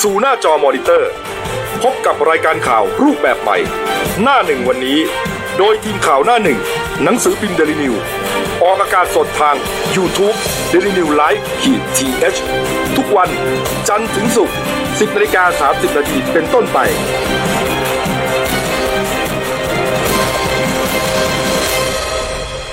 [0.03, 1.11] สู่หน้าจอมอนิเตอร์
[1.83, 3.57] พบกับรายการข่าวรูปแบบใหม่
[4.23, 4.99] หน้าหนึ่งวันนี้
[5.59, 6.59] โดยทีมข่าวหน้าหนึ่ง
[7.03, 7.95] หนังสือพิมพ์เดลินิวส์
[8.63, 9.57] ออกอากาศสดทาง
[9.97, 10.37] YouTube
[10.73, 13.29] d e l i n e w l i v e ขีดทีเทุกวัน
[13.89, 16.79] จันทร์ถึงศุกร์10นาฬิกา30นาทีเป็นต้นไป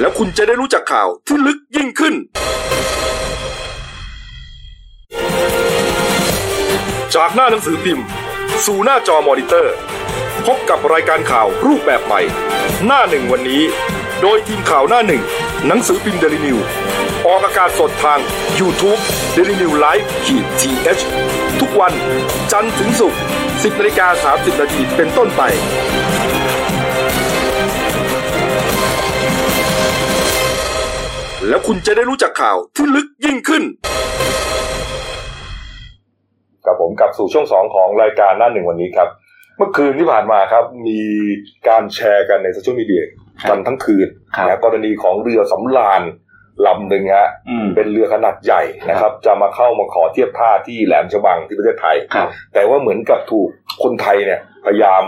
[0.00, 2.14] แล้วคุณจะได้รู้จักข่าวที่ลึกยิ่งขึ้น
[7.14, 8.06] จากหน้าหนังสือพิมพ์
[8.66, 9.74] สู่หน้าจอมอนิเตอร์
[10.46, 12.20] พบกับรายการข่าวรูปแบบใหม่
[12.86, 13.62] หน้าหนึ่งวันนี้
[14.22, 15.22] โดยทีมข่าวหน้าหนึ่ง
[15.66, 16.58] หนังสือพิมพ์เดลิวิว
[17.26, 18.20] ออกอากาศสดทาง
[18.60, 19.00] YouTube
[19.36, 21.92] d e l i n e w l i v e ขีดทีเทุกวัน
[22.52, 25.42] จันทร์ถึงศุกร์10นาฬิกา30นาทีเป็นต้นไป
[31.48, 33.62] แล้วคุณจะได้รู้จักข่าวที่ลึกยิ่งขึ้น
[36.66, 39.08] กับผมกลับสู่ช่วงสองของรายการหน้าหนึ่งวันนี้ครับ
[39.56, 41.00] เมื่อคืนที่ผ่านมาครับ มี
[41.68, 43.02] การแชร์กันในโซเชียลมีเดีย
[43.42, 46.02] ครับกันทั้งคืนครับนะกรณีของเรือสำราญ
[46.66, 53.48] ลำหนึ่งฮะอืมเป็นเรือขนาดใหญ่นะครับ จะมาเข้ามาขอเทียบท่าที่แหลมฉบังที่ประเทศไทยครับแต่ว่าเหมือนกับถูก
[53.82, 55.04] คนไทยเนี่ยพยายาม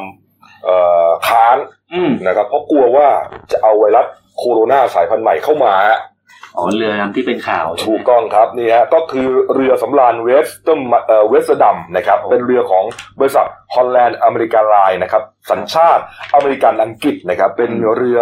[0.65, 0.77] เอ่
[1.07, 1.57] อค้าน
[1.95, 3.09] อืมนะครับ เพราะกลัวว่า
[3.53, 4.07] จะเอาไวรัส
[4.39, 5.99] โคโรนาสายพันธุ์ใหม่เข้ามาฮะ
[6.57, 10.59] อ๋อเรือลำที่เป็นข่าวใช่ไหมถูกต้องครับนี่ฮะก็คือเรือสำราญเวสต์
[11.07, 12.85] เอ่อเวสต์ดัมนะครับโอ้เป็นเรือของ
[13.21, 16.03] บริษัท Holland American Line นะครับสัญชาติ
[16.35, 18.21] อเมริกันอังกฤษนะครับเป็นเรือ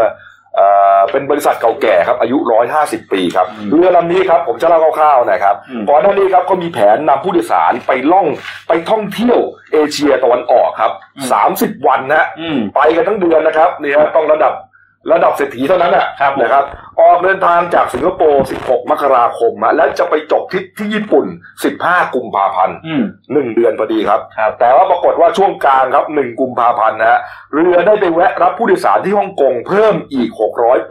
[0.56, 0.66] เอ่
[0.98, 2.36] อเป็นบริษัทเก่าแก่ครับอายุ
[2.74, 8.26] 150 ปีครับอืมเรือลำนี้ครับผมจะเล่าคร่าวๆนะครับอืมก่อนหน้านี้ครับก็มีแผนนำผู้โดยสารไปล่อง
[8.68, 9.38] ไปท่องเที่ยว
[9.72, 10.92] เอเชียตะวันออกครับ
[11.78, 14.52] 30 วันนะฮะอืมไปกันทั้งเดือนนะครับนี่ฮะต้องระดับ
[15.12, 16.64] ระดับเศรษฐีเท่านั้นนะครับผม นะครับ
[17.00, 21.26] ออกเดินทางจากสิงคโปร์ 16 มกราคมอะและจะไปจบที่ที่ญี่ปุ่น
[21.70, 27.20] 15 กุมภาพันธ์ อืม หนึ่งเดือนพอดีครับ ครับ แต่ว่าปรากฏว่าช่วงกลางครับ1กุมภาพันธ์นะฮะ
[27.54, 30.30] เรือได้ไปแวะรับผู้โดยสารที่ฮ่องกงเพิ่มอีก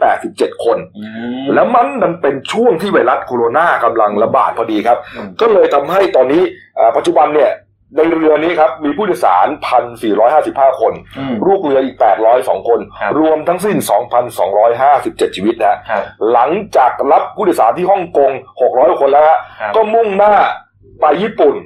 [0.02, 1.04] 687 คน อื
[1.42, 6.42] ม แล้วมันมันเป็นช่วงที่ไวรัสโคโรนากำลังระบาดพอดีครับ อืม ก็เลยทำให้ตอนนี้
[6.78, 7.50] อ่าปัจจุบันเนี่ย
[7.96, 9.46] ในเรือนี้ครับมีผู้โดยสาร
[10.14, 11.96] 1,455 คนอืมลูกเรืออีก
[12.32, 13.76] 802 คนครับรวมทั้งสิ้น
[14.56, 18.30] 2,257 ชีวิตนะฮะครับหลังจากรับผู้โดยสารที่ฮ่องกง
[18.66, 20.34] 600 คนแล้วฮะครับก็มุ่งหน้า
[21.00, 21.56] ไปญี่ปุ่น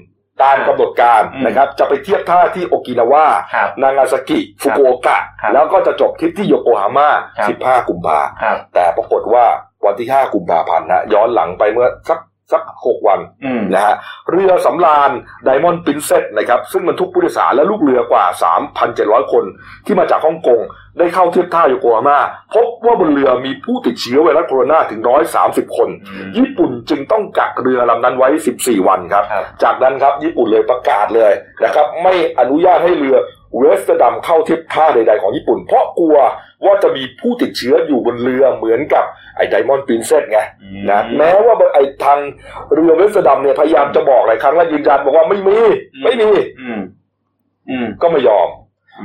[0.43, 7.09] ตามกำหนดการอืมนะครับจะไปเทียบท่าที่โอกินาวาครับนางาซากิฟุกุโอกะครับแล้วก็จะจบทริปที่โยโกฮาม่า
[7.39, 9.45] ครับ15 กุมภาครับแต่ปรากฏว่า
[9.85, 12.18] วันที่ 5 กุมภาพันธ์นะย้อนหลังไปเมื่อสัก
[12.53, 13.94] สัก6วันอืมนะฮะ
[14.30, 15.11] เรือสำราญ
[15.45, 18.24] Diamond Princess นะครับซึ่งบรรทุกผู้โดยสารและลูกเรือกว่า
[18.78, 19.44] 3,700 คน
[19.86, 20.61] ที่มาจากฮ่องกง
[20.98, 22.18] ได้เข้าเทียบท่าโยโกฮาม่า
[22.55, 25.00] พบว่าบนเรือมีผู้ติดเชื้อไวรัสโคโรนาถึง
[25.38, 28.28] 130 คนอืมญี่ปุ่นจึงต้องกักเรือลำนั้นไว้
[28.59, 31.32] 14 วันครับครับ จากนั้นครับญี่ปุ่นเลยประกาศเลย
[31.64, 33.16] นะครับไม่อนุญาตให้เรือ
[33.59, 36.16] เวสต์ดัมเข้าเทียบท่าใดๆของญี่ปุ่น เพราะกลัว
[36.65, 39.05] ว่าจะมีผู้ติดเชื้ออยู่บนเรือเหมือนกับ
[39.37, 40.41] ไอ้ Diamond Princess ไง
[40.91, 42.19] นะแม้ว่าไอ้ทาง
[42.75, 45.59] เรือเวสต์ดัมเนี่ยพยายามจะบอกหลายครั้งแล้วยืนยันบอกว่าไม่มี
[45.95, 46.81] อืมไม่มีอืม
[47.71, 48.49] อืมก็ไม่ยอม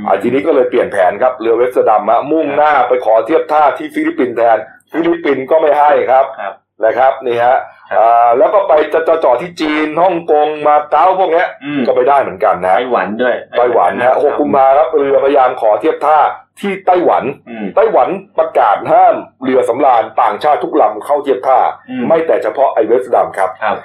[0.06, 4.58] อ่าทีนี้ก็เลยเปลี่ยนแผนครับเรือเวสต์ดัมอะมุ่งหน้าไปขอเทียบท่าที่ฟิลิปปินส์แทน
[4.92, 6.54] ฟิลิปปินส์ก็ไม่ให้ครับครับ
[6.84, 7.56] นะครับนี่ฮะ
[7.90, 16.18] ครับอ่าแล้วก็ไปจะจะจอดที่จีนฮ่องกงมาเก๊าพวกเนี้ยอืมก็ไปได้เหมือนกันนะไต้หวันด้วยไต้หวันนะหกกุมภาครับเรือพยายามขอเทียบท่า
[16.60, 21.58] ที่ไต้หวันอืมไต้หวันประกาศห้ามเรือสำราญต่างชาติทุกลำเข้าเทียบท่า
[21.90, 23.76] อืมไม่แต่เฉพาะไอ้เวสต์ดัมครับครับ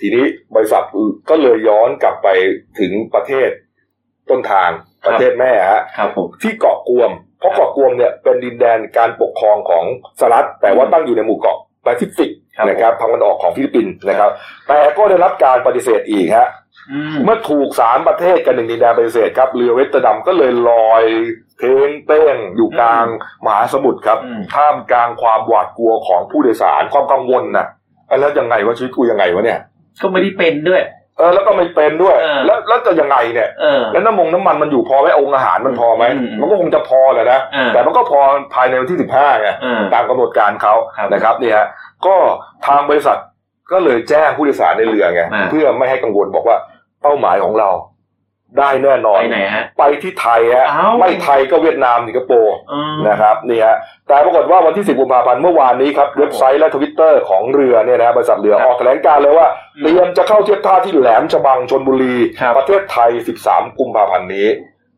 [0.00, 0.84] ทีนี้บริษัท
[1.30, 2.28] ก็เลยย้อนกลับไป
[2.78, 3.50] ถึงประเทศ
[4.30, 4.70] ต้นทาง
[5.04, 9.84] ครับประเทศแม่ฮะครับผมที่เกาะกวม เพราะเกาะกวมเนี่ยเป็นดินแดนการปกครองของ
[10.20, 14.30] สหรัฐแต่ว่าตั้งอยู่ในหมู่เกาะแปซิฟิกครับนะครับทางตะวันออกของฟิลิปปินส์นะครับ
[14.68, 16.69] แต่ก็ได้รับการปฏิเสธอีกฮะอืม
[17.24, 21.04] เมื่อถูกสามประเทศกับหนึ่งดินแดนปฏิเสธครับเรือเวสต์ดัมก็เลยลอย
[21.58, 23.06] เทงเต้งอยู่กลาง
[23.44, 27.66] มหาสมุทรครับอืมท่ามกลางความหวาดกลัวของผู้โดยสารความกังวลน่ะ
[28.20, 29.58] แล้วยังไงวะชีวิตกูยังไงวะเนี่ย
[30.02, 30.82] ก็ไม่ได้เป็นด้วย
[31.18, 38.20] เออแล้วก็ไม่เป็นด้วยเออแล้วแล้วจะยังไงเนี่ยเออแล้วน้ำมงน้ำมันมันอยู่พอไหมองค์อาหารมันพอไหมอืมมันก็คงจะพอแหละนะเออแต่มันก็พอ
[38.54, 41.66] ภายในวันที่สิบห้าไงเออตามกำหนดการเขาครับนะครับเนี่ยฮะ
[42.06, 42.14] ก็
[42.66, 43.18] ทางบริษัท
[43.72, 46.56] ก็เลยแจ้งผู้โดยสารในเรือไงอ่าเพื่อไม่ให้กังวลบอกว่า
[47.02, 47.70] เป้าหมายของเรา
[48.58, 53.76] ได้แน่นอน ไปไหนฮะ ไปที่ไทยฮะ อ้าว ไม่ไทยก็เวียดนามสิงคโปร์ อืม นะครับนี่ฮะ
[54.08, 59.46] แต่ปรากฏว่าวันที่ 10 กุมภาพันธ์เมื่อวานนี้ครับเว็บไซต์และทวิตเตอร์ของเรือเนี่ยนะบริษัทเรือครับออกแถลงการณ์เลยว่า
[59.76, 63.10] อืมเตรียมจะเข้าเทียบท่าที่แหลมฉบังชนบุรี ครับ ประเทศไทย
[63.44, 64.48] 13 กุมภาพันธ์นี้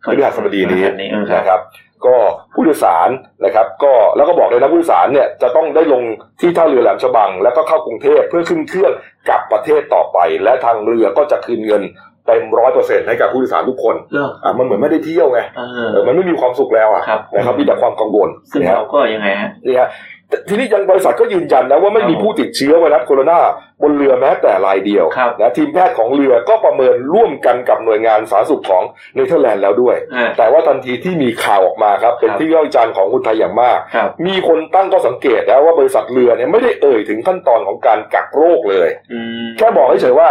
[0.05, 1.61] พฤหัสบดีนี้พฤหัสบดีเออครับ นะครับ
[2.07, 2.17] ก็
[2.55, 3.09] ผู้โดยสาร
[3.45, 6.03] นะครับ ก็แล้วก็บอกเลยนะผู้โดยสารเนี่ยจะต้องได้ลง
[6.41, 8.93] ที่ท่าเรือแหลมฉบัง แล้วก็เข้ากรุงเทพเพื่อขึ้นเครื่อง
[9.29, 11.83] กลับประเทศต่อไป และทางเรือก็จะคืนเงิน
[12.27, 20.12] เต็มร้อยเปอร์เซ็นต์ให้กับผู้โดยสารทุกคนเลิกอะมันเหมือนไม่ได้เที่ยวไงเอเอออมันไม่มีความสุขแล้วอะครับนะครับมีแต่ความกังวลซึ่งนะคเรารับก็ยังไงฮะนี่ฮะแต่
[20.49, 23.39] ทีนี้ยังบริษัทก็ยืนยันนะว่าไม่มีครับผู้ติดเชื้อไวรัสโคโรนา
[23.83, 28.83] บนเรือแม้แต่รายเดียวครับนะทีมแพทย์ของเรือก็ประเมินร่วมกันกับหน่วยงานสาธารณสุขของ
[29.15, 40.29] เนเธอร์แลนด์แล้วด้วยอ่าแต่ว่าทันทีที่มีข่าวออกมาครับ เป็นครับที่วิพากษ์วิจารณ์ของคนไทยอย่างมากครับมีคนตั้งข้อสังเกตนะว่าบริษัทเรือเนี่ยไม่ได้เอ่ยถึงขั้นตอนของการกักโรคเลยอืมแค่บอกเฉยๆว่า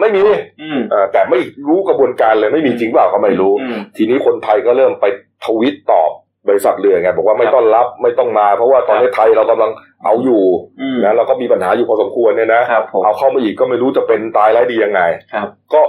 [0.00, 0.24] ไม่มี
[0.62, 1.38] อืมเอ่อแต่ไม่
[1.68, 5.04] รู้กระบวนการเลยไม่มีจริงเปล่าก็ไม่รู้อืมทีนี้คนไทยก็เริ่มไป
[5.44, 6.10] ทวิตตอบ
[6.48, 9.70] บริษัทเรือไงบอกว่าไม่ต้อนรับไม่ต้องมา เพราะว่าตอนนี้ไทยเรากำลัง
[10.04, 10.44] เอาอยู่
[10.80, 15.00] อืมนะเราก็มีปัญหาอยู่พอสมควรเนี่ยนะครับผมเอาเข้ามาอีกก็ไม่รู้จะเป็นตายร้ายดียังไง
[15.34, 15.80] ครับก็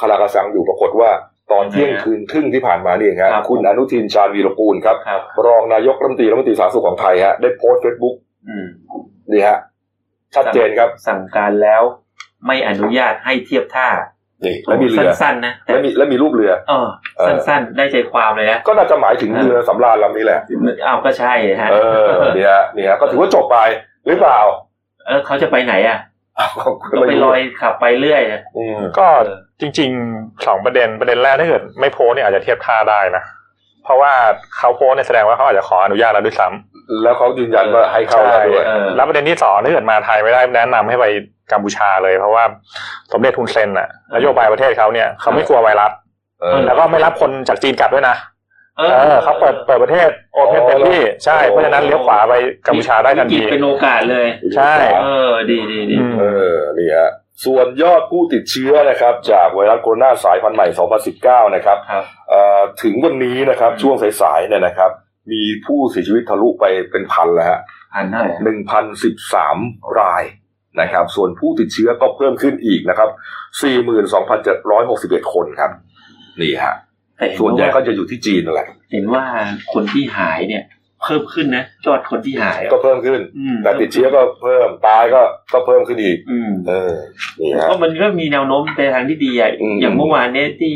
[0.00, 1.10] คาราคาซังอยู่ปรากฏว่า
[1.52, 8.16] ตอนเที่ยงคืนครึ่งที่ผ่านมานี่เองครับครับคุณอนุทินชาญวีรกูลครับครับ รองนายกรัฐมนตรีรัฐมนตรีสาธารณสุขของไทยฮะได้โพสต์เฟซบุ๊ก
[8.48, 8.66] อืม
[9.32, 9.58] นี่ฮะ
[10.34, 11.82] ชัดเจนครับสั่งการแล้ว
[12.46, 13.88] ไม่อนุญาตให้เทียบท่า
[14.44, 20.40] นี่แล้วมีเรือสั้นๆนะแต่แล้วมีแล้วมีรูปเรือเออเออสั้นๆ ได้ใจความเลยนะก็น่าจะหมายถึงเรือสำราญลำนี้แหละ
[20.86, 21.32] อ้าวก็ใช่
[21.62, 21.76] ฮะเอ
[22.06, 23.58] อเนี่ยเนี่ยก็ถือว่าจบไป
[24.06, 24.40] หรือเปล่า
[25.06, 25.98] เออเขาจะไปไหนอะ
[26.38, 26.50] อ้าว
[26.90, 29.06] ก็ไปลอยขับไปเรื่อยอะอืมก็
[29.60, 33.22] จริงๆสองประเด็นประเด็นแรกถ้าเกิดไม่โพสต์เนี่ยอาจจะเทียบท่าได้นะ
[33.84, 34.12] เพราะว่า
[34.56, 41.04] เขาโพสต์เนี่ยแสดงว่าเขาอาจจะขออนุญาตแล้วด้วยซ้ำแล้วเขายืนยันว่าให้เข้าแล้วด้วยเออแล้วประเด็นที่สองถ้าเกิดมาไทยไม่ได้แนะนำให้ไป
[41.52, 42.44] กัมพูชาเลยเพราะว่า
[43.12, 45.92] สมเด็จทุนเซนน่ะนโยบายประเทศเขาเนี่ยเขาไม่กลัวไวรัส
[46.40, 48.16] เออแล้วก็ไม่รับคนจากจีนกลับด้วยนะ
[48.78, 52.32] เอเออเขาเปิดเปิดประเทศโอเพนเต็มที่ใช่อ๋อเพราะฉะนั้นเลี้ยวขวาไป
[52.66, 54.26] กัมพูชาได้ทันวิกฤทีตเป็นโอกาสเลย
[54.56, 57.10] ใช่ เออ ดีดีดีอืมเออนี่ฮะ
[57.44, 60.66] ส่วนยอดผู้ติดเชื้อนะครับ จากไวรัสโคโรนาสายพันธุ์ใหม่
[61.46, 64.90] 2019 นะครับครับเอ่อถึงวันนี้นะครับอืมช่วงสายๆเนี่ยนะครับ
[65.32, 67.60] มีผู้เสียชีวิตทะลุไปเป็นพันแล้วฮะ
[67.94, 69.56] อันเท่าไหร่หนึ่งพันสิบสาม
[70.00, 70.24] ราย
[70.80, 73.08] นะครับ ส่วนผู้ติดเชื้อก็เพิ่มขึ้นอีกนะครับ
[73.62, 75.70] สี่หมื่นสองพันเจ็ดร้อยหกสิบเอ็ดคนครับ
[76.40, 76.74] นี่ฮะ
[77.18, 79.24] แต่เห็นส่วนใหญ่ว่าก็จะอยู่ที่จีนนั่นแหละ เห็นว่า
[79.72, 80.64] คนที่หายเนี่ย
[81.02, 85.22] เพิ่มขึ้นนะยอดคนที่หายก็เพิ่มขึ้นอืมแต่ติดเชื้อก็เพิ่ม ตายก็
[85.52, 86.94] ก็เพิ่มขึ้นอีกอืมเออ
[87.40, 90.74] นี่ฮะก็มันก็มีแนวโน้มในทางที่ดีอะอืมอย่างเมื่อวานเนี้ยที่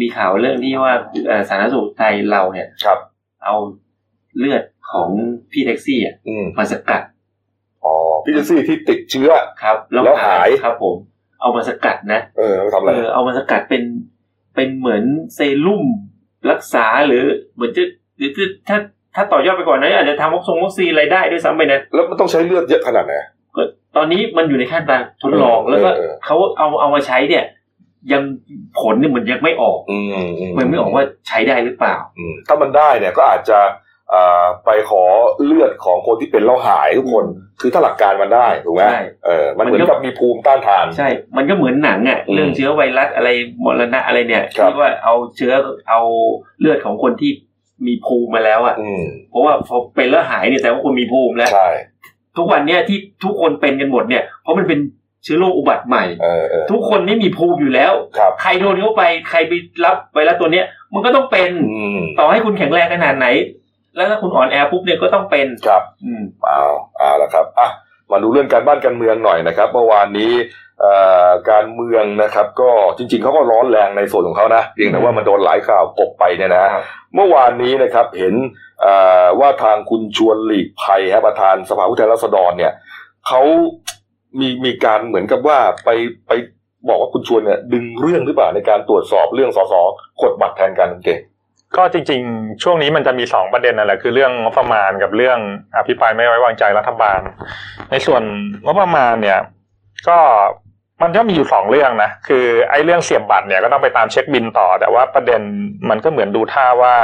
[0.00, 0.94] มีข่าวเรื่องที่ว่า
[1.26, 2.98] เอ่อสาธารณสุขไทยเราเนี่ยครับ
[3.44, 3.54] เอา
[4.38, 4.62] เลือด
[4.92, 5.08] ของ
[5.50, 7.02] พี่แท็กซี่อะอืมมาสกัด
[7.88, 9.30] อ๋อพี่เจสซี่ที่ติดเชื้อ
[9.62, 10.96] ครับ แล้วหายครับ ผม
[11.40, 13.82] เอามาสกัดนะ เออเขาทำอะไรเออเอามาสกัดเป็น
[14.54, 15.02] เป็นเหมือน
[15.34, 15.84] เซรุ่ม
[16.50, 17.24] รักษาหรือ
[17.54, 17.82] เหมือนจะ
[18.18, 18.30] หรือ
[18.68, 18.78] ถ้า
[19.14, 23.14] ถ้าต่อยอดไปก่อนนะอาจจะทำวัคซงวัคซีนอะไรได้ด้วยซ้ำไปนะแล้วมันต้องใช้เลือดเยอะขนาดไหน
[23.56, 23.62] ก็
[23.96, 27.44] ตอนนี้มันอยู่ในขั้นตอนทดลองเออแล้วก็เออเขาเอาเอามาใช้เนี่ย
[28.12, 28.22] ยัง
[28.80, 30.06] ผลเนี่ยมันยังไม่ออกอืม
[30.38, 33.70] อืมันไม่ออกว่าใช้ได้หรือเปล่าอืมถ้ามันได้เนี่ยก็อาจจะอ่า
[34.64, 35.02] ไปขอ
[35.44, 37.26] เลือดของคนที่เป็นแล้วหายทุกคน
[37.60, 43.28] คือถ้าหลักการมันได้ถูกไหมใช่เออมันเหมือนมันก็กับมีภูมิต้านทาน ใช่ มันก็เหมือนหนังอะอืมเรื่องเชื้อไวรัสอะไร
[43.64, 45.52] มรณะอะไรเนี่ยครับที่ว่าเอาเชื้อ
[45.88, 46.00] เอา
[46.60, 47.30] เลือดของคนที่
[47.86, 51.68] มีภูมิมาแล้วอะอืมเพราะว่าพอเป็นแล้วหายเนี่ยแต่ว่าคนมีภูมิแล้วใช่
[52.36, 54.78] ทุกวันเนี่ยที่ทุกคนเป็นกันหมดเนี่ยเพราะมันเป็น
[55.24, 59.52] เชื้อโรคอุบัติใหม่เออเออทุกคนไม่มีภูมิอยู่แล้วครับใครโดนเข้าไปใครไป
[59.84, 63.26] รับไวรัสตัวเนี้ยมันก็ต้องเป็นอืมต่อให้คุณแข็งแรงขนาดไหน
[63.98, 66.62] แล้วถ้าคุณอ่อนแอปุ๊บเนี่ยก็ต้องเป็นครับ อืมเอา
[66.98, 67.68] เอาละครับอะ
[68.10, 70.32] มาดูเรื่องการบ้านการเมืองหน่อยนะครับเมื่อวานนี้
[70.80, 70.94] เอ่
[71.26, 76.70] อการเมืองนะครับ ก็จริง ๆเขาก็ร้อนแรงในส่วนของเขานะเพียงแต่ว่ามันโดนหลายข่าวกบไปเนี่ยนะครับ
[77.14, 78.34] เมื่อวานนี้นะครับเห็น
[78.82, 82.72] เอ่อว่าทางคุณชวนหลีกภัยฮะประธานสภาผู้แทนราษฎรเนี่ย
[83.28, 83.42] เขา
[84.38, 85.90] มีมีการเหมือนกับว่าไป
[86.28, 86.32] ไป
[86.88, 89.74] บอกว่าคุณชวนเนี่ยดึงเรื่องหรือเปล่าในการตรวจสอบเรื่องสส
[90.22, 91.18] กดบัตรแทนกันเก่ง
[91.76, 95.38] ก็จริงๆ ช่วงนี้มันจะมีสองประเด็นนั่นแหละคือเรื่องงบประมาณกับเรื่อง
[95.76, 97.20] อภิปรายไม่ไว้วางใจรัฐบาล
[97.90, 98.22] ในส่วน
[98.64, 99.38] งบประมาณเนี่ย
[100.08, 100.18] ก็
[101.02, 105.40] มันก็มีอยู่สองเรื่องนะคือไอ้เรื่องเสียบบัตรเนี่ยก็ต้องไปตามเช็คบินต่อ แต่ว่าประเด็น
[105.90, 106.94] มันก็เหมือนดูท่าว่า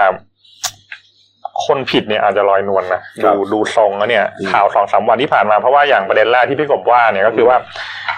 [1.67, 7.57] คนผิดเนี่ยอาจจะลอยนวลนะครัดูบดูทรงแล้วเนี่ยอืมข่าวสองสามวันที่ผ่านมาเพราะว่าอย่างประเด็นแรกที่พี่กบว่าเนี่ยก็คือว่า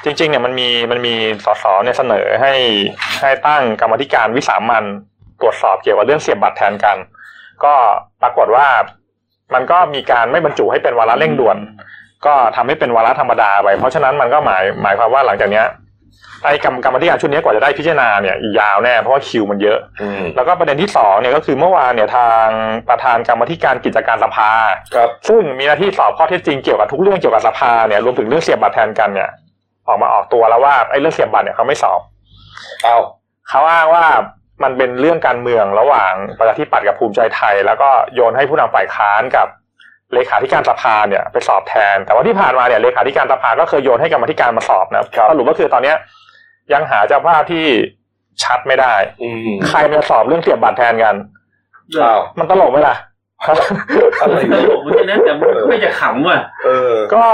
[0.05, 2.53] จริง ๆ เนี่ยมันมีมันมีสสเนี่ยเสนอให้
[3.23, 4.85] ให้ตั้งกรรมธิการวิสามัน
[5.41, 6.97] ตรวจสอบเกี่ยวกับเรื่องเสียบบัตรแทนกัน
[7.65, 7.75] ก็
[8.23, 8.67] ปรากฏว่า
[9.55, 11.57] มันก็มีการไม่บรรจุให้เป็นวาระเร่งด่วน
[12.27, 15.67] ก็ทำให้เป็นวาระธรรมดาไป เพราะฉะนั้นมันก็หมายหมายความว่าหลังจากเนี้ย
[16.45, 22.47] ไอ้กรรมกรรมธิการชุดนี้กว่าจะได้พิจารณาเนี่ยอีกยาวแน่เพราะว่าคิวมันเยอะอืมแล้วก็ประเด็นที่สองเนี่ยก็คือเมื่อวานเนี่ยทาง
[22.89, 24.51] ประธานกรรมธิการกิจการสภา
[24.95, 29.31] ครับซึ่งมีหน้าที่สอบข้อเท็จจริงเกี่ยวกับทุกเรื่องเกี่ยวกับสภาเนี่ยรวมถึงเรื่องเสียบบัตรแทนกันเนี่ย
[29.89, 32.01] ออกมาออกตัวแล้วว่าไอ้เรื่องเสียบบัตรเนี่ยเขาไม่สอบ
[32.83, 32.97] เอา
[33.49, 34.05] เขาอ้างว่า
[34.63, 39.49] มันเป็นเรื่องการเมืองระหว่างประชาธิปัตย์กับภูมิใจไทย แล้วก็โยนให้ผู้นำฝ่ายค้านกับ
[40.15, 45.97] เลขาธิการสภาเนี่ยไปสอบแทน แต่ว่าที่ผ่านมาเนี่ยเลขาธิการสภาก็เคยโยนให้กรรมธิการมาสอบนะสรุปก็คือตอนเนี้ย
[46.73, 47.67] ยังหาเจ้าภาพที่
[48.43, 51.15] ชัดไม่ได้อืมใครมันจะสอบเรื่องเสียบบัตรแทนกัน
[52.01, 52.97] อ้าวมันตลกไหมล่ะ
[54.21, 57.25] อะไรตเนี่ยลกเหมือนกันนะแต่มันก็ไม่จะขำว่ะเออก็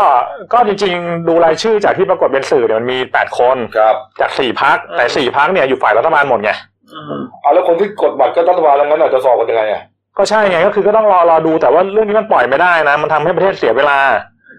[0.52, 9.82] ก็จริงๆ ดูรายชื่อจากที่ปรากฏเป็นสื่อเนี่ยมันมีแปดคนครับจากสี่พักแต่สี่พักเนี่ยอยู่ฝ่ายรัฐบาลหมดไงเออเอาแล้วคนที่กดบัตรก็รัฐบาลแล้วงั้นอาจจะสอบกันยังไงอะ
[10.18, 13.98] ก็ใช่ไงก็คือก็ต้องรอรอดูแต่ว่าเรื่องนี้มันปล่อยไม่ได้นะ มันทำให้ประเทศเสียเวลา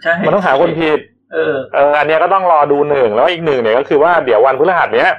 [0.04, 1.00] ใช่ มันต้องหาคนผิด
[1.34, 5.10] เออเอออันเนี้ยก็ต้องรอดูหนึ่งแล้วอีกหนึ่งเนี่ยก็คือว่าเดี๋ยววันพฤหัสเนี้ย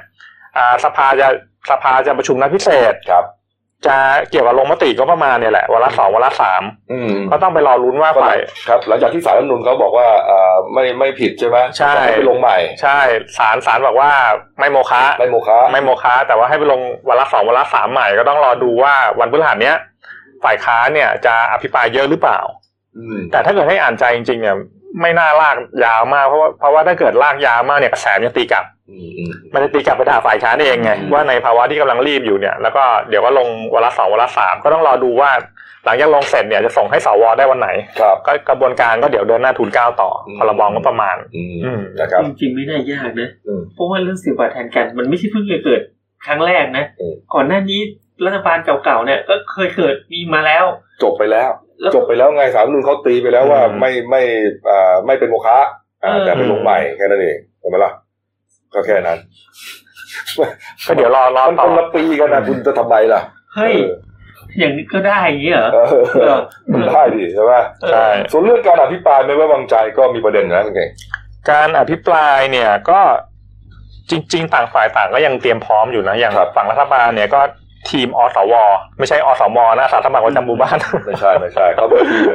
[0.57, 1.27] อ่าสภาจะ
[1.69, 3.23] สภาจะประชุมนัดพิเศษครับ
[3.87, 3.97] จะ
[4.31, 12.99] เกี่ยวกับลงมติก็ประมาณเนี่ยแหละวันละสองวันละสามอืมก็ต้องไปรอลุ้นว่าก็หลัฝ่างยครับ หลังจากที่ศาลรัฐธรรมนูลเขาบอกว่าเอ่อไม่ไม่ผิดใช่ไหมใช่จะให้ไปลงใหม่ ใช่
[13.37, 14.11] ศาลศาลบอกว่า
[14.59, 19.77] ไม่โมฆะไม่โมฆะไม่โมฆะแต่ว่าให้ไปลงวันละสองวันละสามใหม่ก็ต้องรอดูว่าวันพฤหัสเนี้ย
[20.43, 22.39] ฝ่ายค้านเนี่ยจะอภิปรายเยอะหรือเปล่า
[22.97, 24.55] อืมแต่ถ้าเกิดให้อ่านใจจริงๆเนี่ย
[25.01, 35.31] ไม่น่าลากยาวมากเพราะว่าเพราะว่าถ้าเกิดลากยาวมากเนี่ยกระแสมันจะตีกลับอืมอืมมันจะตีกลับไปด่าฝ่ายค้านเองไงอืมว่าในภาวะที่กำลังรีบอยู่เนี่ยแล้วก็เดี๋ยวก็ลงวันละสองวันละสามก็ต้องรอดูว่า
[35.85, 37.69] หลังจากลงเสร็จเนี่ยจะส่งให้สวได้วันไหน
[37.99, 45.81] ครับก็กระบวนการก็เดี๋ยวเดินหน้าทุนเกล้าต่ออมพรบงบประมาณอืมอืมนะครับจริงๆไม่น่ายากนะอืมเพราะว่าเรื่องสิบาทแทนกันมันไม่ใช่เพิ่งจะเกิด
[46.25, 47.79] ครั้งแรกนะอืมก่อนหน้านี้
[48.25, 50.65] รัฐบาลเก่าๆเนี่ยก็เคยเกิดมีมาแล้ว
[51.03, 51.64] จบไปแล้วแล้ว
[51.95, 54.21] จบไปแล้วไงศาลรัฐธรรมนูลเขาตีไปแล้วว่าอืมไม่ไม่
[54.69, 55.57] อ่าไม่เป็นโมฆะ
[56.03, 57.91] อ่าเออแต่เป็นลงใหม่แค่นั้นเองเห็นไหมล่ะ
[58.73, 59.19] ก็แค่นั้น
[60.85, 63.21] ก็เดี๋ยวรอรอมันต่คอนละปีกันนะคุณจะทำไมล่ะ
[63.55, 63.75] เฮ้ย
[64.59, 65.87] อย่างนี้ก็ได้อย่างนี้เหรอเออ
[66.21, 66.39] เออ
[66.73, 67.53] มันได้ดิใช่ไหม
[67.91, 70.89] ใช่ส่วนเรื่องการอภิปรายไม่ไว้วางใจก็มีประเด็นนะคุณเก่ง
[71.49, 72.99] การอภิปรายเนี่ยก็
[74.09, 77.41] จริง ๆ ต่างฝ่ายต่างก็ยังเตรียมพร้อมอยู่นะอย่างครับฝั่งรัฐบาลเนี่ยก็
[77.89, 78.53] ทีมอสว
[78.99, 82.25] ไม่ใช่อสมนะอาสาสมัครประจำหมู่บ้านไม่ใช่ไม่ใช่เขามีทีม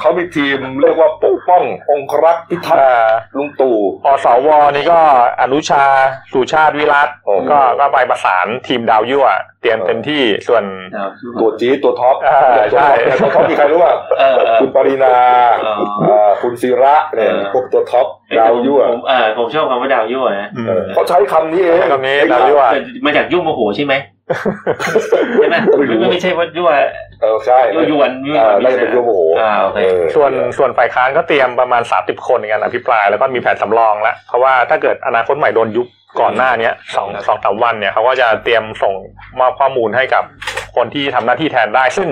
[0.00, 5.00] เขามีทีมเรียกว่าปกป้อง องครักษ์พิทักษ์อ่าลุงตู่อสวนี่ก็
[5.42, 5.84] อนุชา
[6.32, 9.26] สุชาติวิรัตโอ้โหก็ก็ไปประสานทีมดาวยั่ว
[9.62, 10.64] เตรียมเต็มที่ส่วน
[11.40, 15.14] ตัวจี๊ดตัวท็อปอ่าตัวท็อปใช่เนี่ยตัวท็อปมีใครรู้ป่ะเออเออคุณปารีณา
[15.66, 15.74] อ๋อ
[16.10, 18.06] อ่าคุณสิระเนี่ยเออพวกตัวท็อป
[18.38, 23.94] ดาวยั่วผมเออผมชอบคำว่าดาวยั่วนะอืมเออเขาใช้คำนี้เองใช้คำนี้ไอ้ดาวยั่วเกิดมาจากยุ่งโมโหใช่ไหม
[25.36, 26.70] ใช่ไหมไม่รู้ไม่ไม่ใช่ว่ายั่ว
[27.20, 35.86] เออใช่ยั่วยวนยั่วอ่าน่าจะเป็นยั่วโมโหอ่าโอเคเออส่วนส่วนฝ่ายค้านก็เตรียมประมาณ30คนในการอภิปรายแล้วก็มีแผนสำรองแล้วเพราะว่าถ้าเกิดอนาคตใหม่โดนยุบ
[36.20, 38.94] ก่อนหน้าเนี้ยสองสองสามวันเนี่ยเขาก็จะเตรียมส่ง
[39.40, 40.24] มอบข้อมูลให้กับ
[40.76, 42.08] คนที่ทำหน้าที่แทนได้ ซึ่ง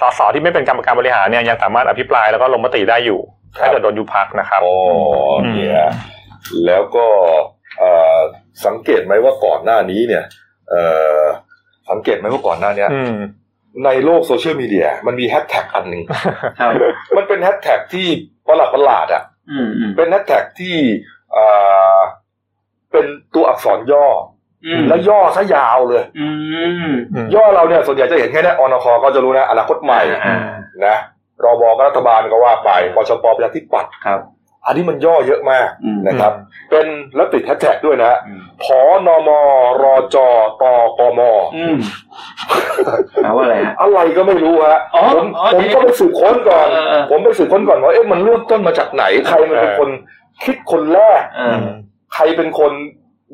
[0.00, 3.20] สสที่ไม่เป็นกรรมการบริหารเนี่ยยังสามารถอภิปรายแล้วก็ลงมติได้อยู่
[3.58, 4.74] ถ้าเกิดโดนยุบพักนะครับอ๋อ
[5.54, 5.86] เนี่ย
[6.66, 7.06] แล้วก็
[7.78, 8.18] เอ่อ
[8.66, 10.24] สังเกตไหมว่าก่อนหน้านี้เนี่ย
[10.70, 10.82] เอ่
[11.18, 11.20] อ
[11.92, 13.16] สังเกตไหมว่าก่อนหน้าเนี้ยอืม
[13.84, 16.02] ในโลกโซเชียลมีเดีย มันมีแฮชแท็กอันหนึ่ง
[16.60, 16.72] ครับ
[17.16, 18.06] มันเป็นแฮชแท็กที่
[18.48, 20.76] ประหลาดประหลาดๆอะอืมอืมเป็นแฮชแท็กที่
[21.32, 21.44] เอ่
[21.96, 21.98] อ
[22.92, 24.06] เป็นตัวอักษรย่อ
[24.66, 26.28] อืมอแล้วย่อซะยาวเลยอื
[26.88, 26.92] ม
[27.34, 30.38] ย่อเราเนี่ยส่วนใหญ่จะเห็นแค่เนี้ยอนคก็จะรู้นะอนาคตใหม่อ่า
[30.86, 30.96] นะ
[31.44, 34.20] รบก็รัฐบาลก็ว่าไปปชปประชาธิปัตย์ครับ
[34.66, 36.32] อันนี้มันย่อเยอะมากอืมนะครับ
[36.70, 36.86] เป็น
[37.16, 39.30] แล้วติดแฮชแท็กด้วยนะอืมพอนม
[39.82, 39.84] ร
[40.14, 40.16] จ
[40.62, 40.64] ต
[40.98, 41.20] กม
[41.56, 41.76] อืม
[43.24, 49.88] ถามว่าอะไรฮะอะไรก็ไม่รู้ฮะอ๋อผมอ๋อผมก็ไปสืบค้นก่อนเออเออผมไปสืบค้นก่อนว่าเอ๊ะมันเริ่มต้นมาจากไหนใครมันเป็นคน
[50.44, 51.58] คิดคนแรกเออ
[52.14, 52.72] ใครเป็นคน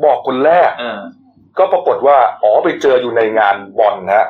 [0.05, 0.99] บอกคนแรกเออ
[1.59, 4.27] ก็ปรากฏว่าอ๋อไปเจออยู่ในงานบอลฮะ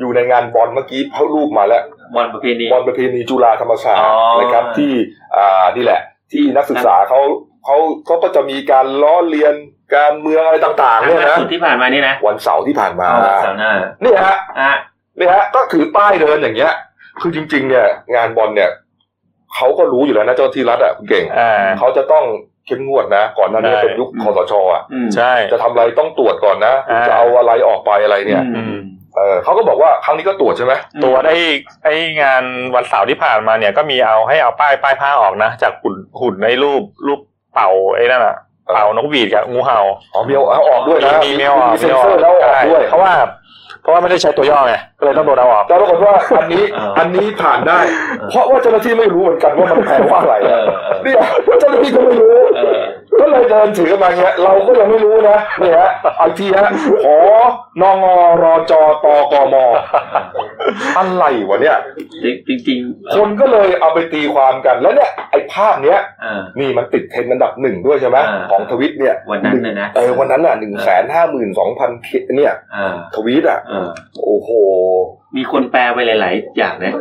[0.00, 1.82] อยู่ในงานบอลเมื่อกี้เขารูปมาแล้ว
[2.14, 4.92] บอลประเพณีบอลประเพณีจุฬาธรรมศาสตอ๋ร์อนะครับที่
[5.36, 6.00] อ่านี่แหละ
[6.32, 7.20] ที่นักศึกษาเขา
[7.64, 7.76] เขา
[8.06, 9.54] เขาก็จะมีการล้อเลียน
[9.96, 13.72] การเมืองอะไรต่างๆเนี่ยล่านะสุดที่ผ่านมานี่นะวันเสาร์ที่ผ่านมาเอาเสาร์หน้า
[14.04, 14.72] นี่ฮะอะ
[15.18, 16.72] นี่ฮะก็ถือป้ายเดินอย่างเงี้ย
[17.20, 18.70] คือจริง ๆ เนี่ย งานบอลเนี่ย
[19.54, 22.24] เขาก็รู้อยู่แล้วนะเจ้าที่รัฐอะคุณเก่งอ่าเขาจะต้อง
[22.66, 28.76] เข้มงวดนะ ก่อนหน้านี้ได้เป็นยุคคอสชอะอืมใช่จะทำอะไรต้องตรวจก่อนนะอ่าจะเอาอะไรออกไปอะไรเนี่ยอืม
[29.16, 30.72] เออเขาก็บอกว่าครั้งนี้ก็ตรวจใช่ไหม
[31.04, 31.38] ตัวไอ้
[31.84, 32.42] ไอ้งาน
[32.74, 37.20] วันเสาร์ที่ผ่านมาเนี่ยก็มีเอาให้เอาป้ายป้ายผ้าออกนะ จากหุ่นหุ่นในรูปรูป
[37.54, 38.36] เป่าไอ้นั่นอะ
[38.74, 39.80] เป่านกหวีดกับงูเห่า
[40.14, 43.12] อ๋อมีเอาเอาออกด้วยนะมีมีเอาออกมีเซ็นเซอร์แล้วเอาออกด้วยใช่เพราะว่า
[43.82, 47.78] เพราะว่าไม่ได้ใช้ตัวย่อไงก็เลยต้องโดนเอาออกแต่ปรากฏว่าอันนี้เอออันนี้ผ่านได้
[48.30, 51.16] เพราะว่าเจ้าหน้าที่ไม่รู้เหมือนกันว่ามันแปลว่าอะไรเออเออเนี่ย
[51.60, 52.80] เจ้าหน้าที่ก็ไม่รู้เออ
[53.20, 56.68] ก็เลยเดินถือมาเงี้ย เราก็ยังไม่รู้นะเนี่ยฮะเอาอีกทีฮะ
[57.04, 57.16] ขอ
[57.82, 57.98] นง
[58.42, 58.72] รจ
[59.04, 59.54] ตกม
[60.98, 61.76] อะไรวะเนี่ย
[62.48, 71.90] จริงจริงๆคนก็เลยเอาไปตีความกันแล้วเนี่ยไอ้ภาพเนี้ยเออนี่มันติดเทรนด์อันดับหนึ่งด้วยใช่ไหมอ่าของทวิตเนี่ยวันนั้นน่ะนะเออวันนั้นอะหนึ่งแสนห้าหมื่นสองพัน
[72.36, 73.88] เนี่ยอ่าทวีตอะเออ
[74.24, 74.50] โอ้โห
[75.36, 76.94] มีคนแปลไปหลาย ๆ อย่างนะ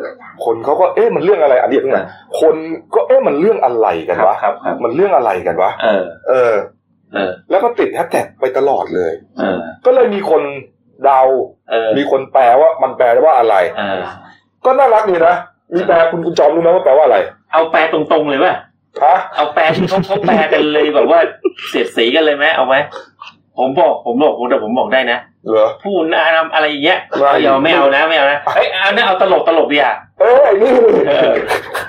[0.45, 2.05] คนเขาก็เอ๊ะมันเรื่องอะไรอันนี้เพิ่งนะ
[2.41, 2.55] คน
[2.95, 6.53] ก็เอ๊ะมันเรื่องอะไรกันวะครับครับมันเรื่องอะไรกันวะเออเออ
[7.13, 10.41] เออ แล้วก็ติดแฮชแท็กไปตลอดเลยเออ ก็เลยมีคน
[11.03, 11.21] เดา
[11.69, 14.01] เออมีคนแปลว่ามันแปลว่าอะไรเออ
[14.65, 15.35] ก็น่ารักดีนะ
[15.75, 17.17] มีแปลคุณคุณจอมรู้ไหมว่าแปลว่าอะไร
[17.53, 18.55] เอาแปลตรงๆเลยป่ะ
[19.03, 21.19] ฮะเอาแปลที่เขาเขาแปลกันเลยแบบว่า
[21.69, 22.75] เสียดสีกันเลยไหมเอาไหม
[23.59, 26.21] ผมบอกผมบอกผมแต่ผมบอกได้นะเหรอพูดนะ
[26.53, 30.71] อะไรอย่างเงี้ยไม่เอาอย่าไม่เอานะไม่เอานะเอ้ยเอาเนี่ยเอาตลกตลกดีอะเอ้ยนี่
[31.07, 31.33] เออ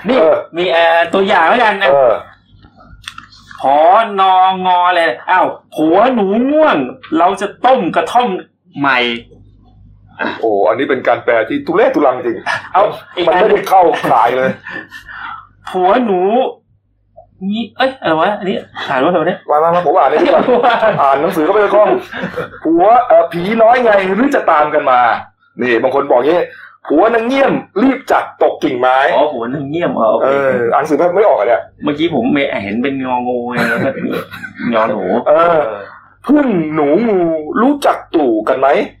[0.07, 2.13] นี่เออมีเอ่อตัวอย่างแล้วกันนะเออ
[3.61, 3.77] พอ
[4.21, 6.77] นองอเลยอ้าวผัวหนูง่วง
[7.17, 8.27] เราจะต้มกระท่อม
[8.79, 8.99] ใหม่
[10.41, 12.37] โอ้อันนี้เป็นการแปลที่ทุเรศทุลังจริง
[12.73, 12.83] เอา
[13.15, 14.49] อีกมันอันไม่หนึ่ได้งเข้าขายเลย
[15.69, 16.19] ผัวหนู
[17.43, 18.55] นี่เอ้ยอะไรวะอันนี้
[18.89, 20.43] อ่านว่าอะไรวะเนี่ยมามามาผมอ่านในที่ก่อน
[21.01, 21.89] อ่านหนังสือก็ไม่ได้คล่อง
[22.63, 24.99] ผัวเอ่อผีน้อยไงหรือจะตามกันมา
[25.61, 26.39] นี่บางคนบอกงี้
[26.87, 30.27] ผัวนางเงี่ยมรีบจัดตกกิ่งไม้อ๋อผัวหนึ่งเงียบอ๋อโอเอเค
[30.61, 33.89] ออ่านหนังสือแทบไม่ออกอะเนี่ยเมื่อกี้ผมไม่เห็นเป็นงองูไงแล้วก็
[34.73, 35.61] งอหนูเออ
[36.27, 37.19] พึ่งหนูงู
[37.61, 38.67] รู้จักตู่กันไหม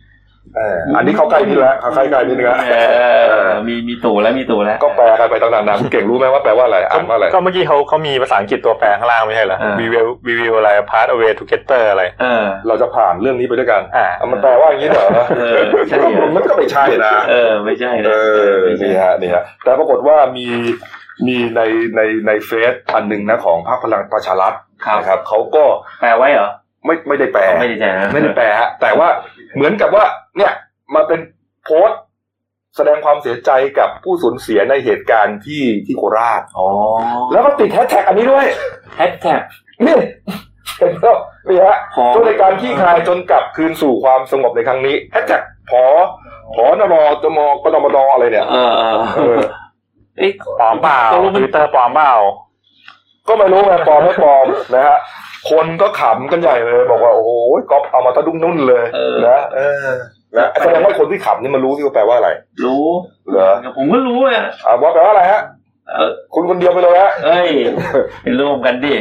[0.59, 2.75] อออันนี้เขาใกล้นี่แล้วเขาใกล้ใกล้นี่นึงแล้วเอ
[3.23, 18.15] อมีมีตู่แล้วมีตู่แล้ว ก็แปลกันไปตั้งนานๆคุณเก่งรู้ไหมว่าแปลว่าอะไรอ่านว่าอะไร ก็เมื่อกี้เขาเขามีภาษาอังกฤษตัวแปลข้างล่างไม่ใช่เหรออ่า we will we will อะไร part away together อะไรเออเราจะผ่านเรื่องนี้ไปด้วยกันอ่าเอามันแปลว่าอย่างนี้เหรอเออใช่เหรอมันก็ไม่ใช่นะเออไม่ใช่เอนะ
[18.51, 20.47] อไม่ใช่นี่ฮะนี่ฮะแต่ปรากฏว่ามี
[21.27, 21.61] มีใน
[21.95, 24.53] ในในเฟซอันหนึ่งนะของพรรคพลังประชารัฐ
[24.85, 25.63] ครับนะครับเขาก็
[26.01, 26.49] แปลไว้เหรอ
[26.85, 29.07] ไม่ไม่ได้แปลไม่ได้ใจนะไม่ได้แปลฮะแต่ว่า
[29.55, 30.05] เหมือนกับว่า
[30.37, 30.53] เนี่ย
[30.95, 31.19] มาเป็น
[31.63, 32.01] โพสต์
[32.75, 36.67] แสดงความเสียใจกับผู้สูญเสียในเหตุการณ์ที่ที่โคราชอ๋อ
[37.31, 38.45] แล้วก็ติดแฮชแท็กอันนี้ด้วย
[38.97, 39.41] แฮชแท็ก
[39.85, 39.97] นี่
[40.77, 45.83] เห็นแล้วนี่ฮะพอจนในการขี้คายจนกลับคืนสู่ความสงบในครั้งนี้แฮชแท็กพอ
[46.55, 49.39] พอนรจมกนมดอะไรเนี่ยเออเออเออ
[50.17, 52.13] เอ้ยปลอมเปล่าตกลงทมันวิตเตอร์ปลอมเปล่า
[53.27, 54.97] ก็ไม่รู้ไงปลอมไม่ปลอมนะฮะ
[55.49, 57.31] คนก็ขำกันใหญ่เลย บอกว่าโอ้โห
[57.71, 59.89] ก๊อฟเอามาตะดุ้งนุ่นเลยเออนะเออ
[60.37, 62.29] นะแสดงว่าคนที่ขำนี่มันรู้ที่ว่าแปลว่าอะไร
[62.65, 62.85] รู้
[63.31, 65.41] เหรอผมก็รู้อะอ่าว่าแปลว่าอะไรฮะ
[65.89, 67.49] เออคุณคนเดียวไปเลยฮะเอ้ย
[68.23, 68.93] เป็นร่วมกันดิ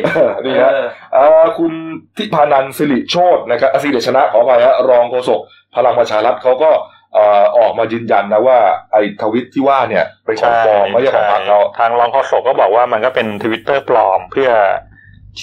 [0.45, 1.72] นี่ฮะเออเอ่อคุณ
[2.16, 5.41] ทิพานันท์สิริโชตนะครับอะสิริชนะขออภัยฮะรองโฆษก
[5.76, 6.70] พลังประชารัฐเขาก็
[7.14, 8.59] เอ่อออกมายืนยันนะว่า
[8.93, 14.51] ไอ้ทวิตที่ว่าเนี่ยเป็นของปลอมไม่ใช่ของพรรคเขาทางรองโฆษกก็บอกว่ามันก็เป็นทวิตเตอร์ปลอมเพื่อ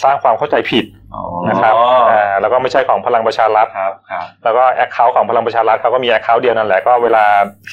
[0.03, 0.85] สร้างความเข้าใจผิด
[1.15, 1.73] อ๋อนะครับ
[2.11, 7.23] อ่าแล้วก็ไม่ใช่ของพลังประชารัฐครับครับแล้วก็ account ของพลังประชารัฐเขาก็มี account เดียวนั่นแหละก็เวลา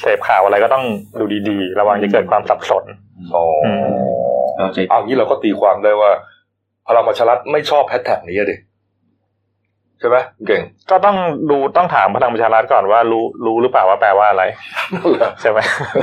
[0.00, 0.84] เสพข่าวอะไรก็ต้อง
[1.20, 2.84] ดูดีๆ ระวังจะเกิดความสับสน
[3.34, 3.68] อ๋ออ
[4.56, 6.10] เข้าใจเอางี้เราก็ตีความได้ว่า
[6.88, 11.16] พลังประชารัฐไม่ชอบแฮชแท็กนี้อะดิใช่ไหมเก่ง ก็ต้อง
[11.50, 14.44] ดูต้องถามพลังประชารัฐก่อนว่ารู้รู้หรือเปล่าว่าแปลว่าอะไร
[15.40, 15.58] ใช่ไหม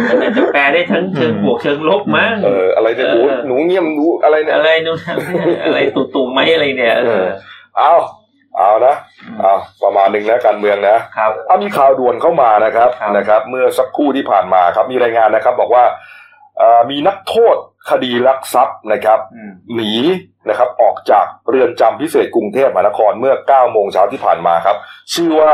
[0.10, 4.98] มันอาจจะแปลได้ทั้งเชิงบวกเชิงลบมั้งเอออะไรเนี่ยเอหนูอหนูเงียบหนูอะไรเนี่ยอะไรนู่น
[5.64, 7.26] อะไรตุ่ตุ่มไหมอะไรเนี่ยเออ
[7.78, 7.94] เอา
[8.58, 8.96] เอานะ
[9.40, 15.84] เอาประมาณหนึ่งนะการเมืองนะครับเอามีข่าวด่วนเข้ามานะครับครับนะครับ เมื่อสักครู่ที่ผ่านมาครับมีรายงานนะครับ บอกว่า
[16.58, 17.56] เอ่อมีนักโทษ
[17.90, 19.94] คดีลักทรัพย์นะครับอืมหนี
[20.50, 24.78] นะครับออกจากเรือนจำพิเศษกรุงเทพมหานครเมื่อ 9 โมงเช้าที่ผ่านมาครับ
[25.14, 25.54] ชื่อว่า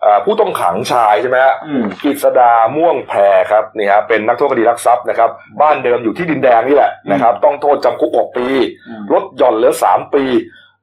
[0.00, 8.46] เอ่อผู้ต้องขังชายใช่ไหมฮะอืมกฤษดาม่วงแพรครับนี่ฮะเป็นนักโทษคดีลักทรัพย์นะครับ บ้านเดิมอยู่ที่ดินแดงนี่แหละนะครับ ต้องโทษจำคุก 6 ปี
[8.88, 10.24] อืมลดหย่อนเหลือ 3 ปี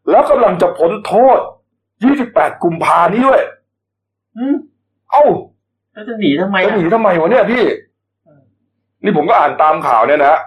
[0.09, 1.39] แล้วกำลังจะพ้นโทษ
[2.01, 3.41] 28 กุมภานี้ด้วย
[4.37, 4.55] อืม
[5.11, 5.25] เอ้า
[5.93, 7.63] แล้วจะหนีทำไมจะอะหนีทำไมวะเนี่ยพี่
[9.03, 10.39] นี่ผมก็อ่านตามข่าวเนี่ยนะ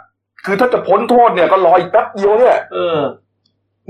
[0.44, 2.98] คือถ้าจะพ้นโทษเนี่ยก็รออีกแป๊บเดียวเนี่ยเออ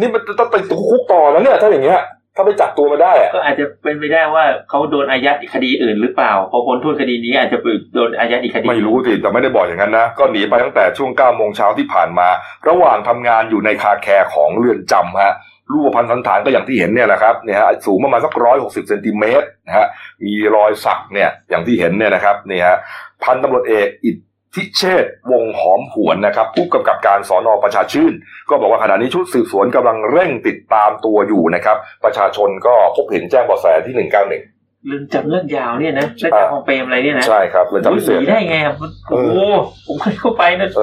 [0.00, 2.02] นี่มันจะต้องไปติดคุกต่อแล้วเนี่ย ถ้าอย่างเงี้ย
[2.36, 12.28] ถ้าไปจับตัวมาได้อะก็อาจจะเป็นไปได้ว่าเขาโดนอายัดอีกคดีอื่นหรือเปล่าพอพ้นโทษคดีนี้อาจจะไปโดนอายัดอีกคดีไม่รู้สิแต่ไม่ได้บอกอย่างนั้นนะก็หนีไปตั้งแต่ช่วง9โมงเช้าที่ผ่านมา
[12.68, 15.34] ระหว่างทำงานอยู่ในคาแคร์ของเรือนจำฮะ
[15.72, 19.86] รูปพันธ์สันฐานก็อย่างที่เห็นเนี่ยแหละครับเนี่ยฮะสูงประมาณสักร้อยหกสิบเซนติเมตรนะฮะ
[20.22, 22.76] มีรอยสักเนี่ยอย่างที่เห็นเนี่ยนะครับนี่ฮะ
[23.24, 24.16] พันตำรวจเอกอิท
[24.54, 28.12] ธิเชษฐ์วงหอมหวนนะครับผู้กำกับการสอนอประชาชื่น
[28.50, 34.42] ก็บอกว่าขณะนี้ชุดสืบสวนกำลังเร่งติดตามตัวอยู่นะครับ ประชาชนก็พบเห็นแจ้งเบาะแสที่หนึ่งเก้าหนึ่ง
[34.86, 38.74] เรื่องจำเรื่องยาวเนี่ยนะเรื่องจำของเปรมอะไรเนี่ยนะใช่ครับเรือนจำพิเศหษนีได้ไงอะ
[39.10, 39.38] โอ้โห
[39.86, 40.82] ผมเคยเข้าไปนะเอ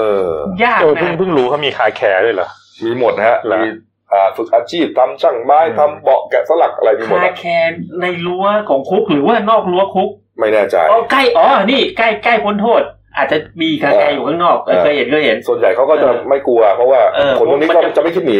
[0.61, 2.49] อยากเออนะเพิ่งเพิ่งรู้เขามีคาแคร์ด้วยเหรอ
[2.83, 3.69] มีหมดนะฮะเหรอมี
[4.13, 10.09] อ่าฝึกอาชีพทำช่างไม้อืมทำเบาะแกะสลักอะไรมีหมดคาอะแคนในรั้วของคุกหรือว่านอกรั้วคุก
[10.39, 12.81] ไม่แน่ใจอ๋อใกล้อ๋อนี่ใกล้ใกล้พ้นโทษ
[13.17, 18.39] อาจจะมีคาแคร์อยู่ข้างนอกเออเคยเห็นเคยเห็น ส่วนใหญ่เขาก็จะเออไม่กลัว เพราะว่าเออคนพวกนี้มันก็จะจะไม่คิดหนี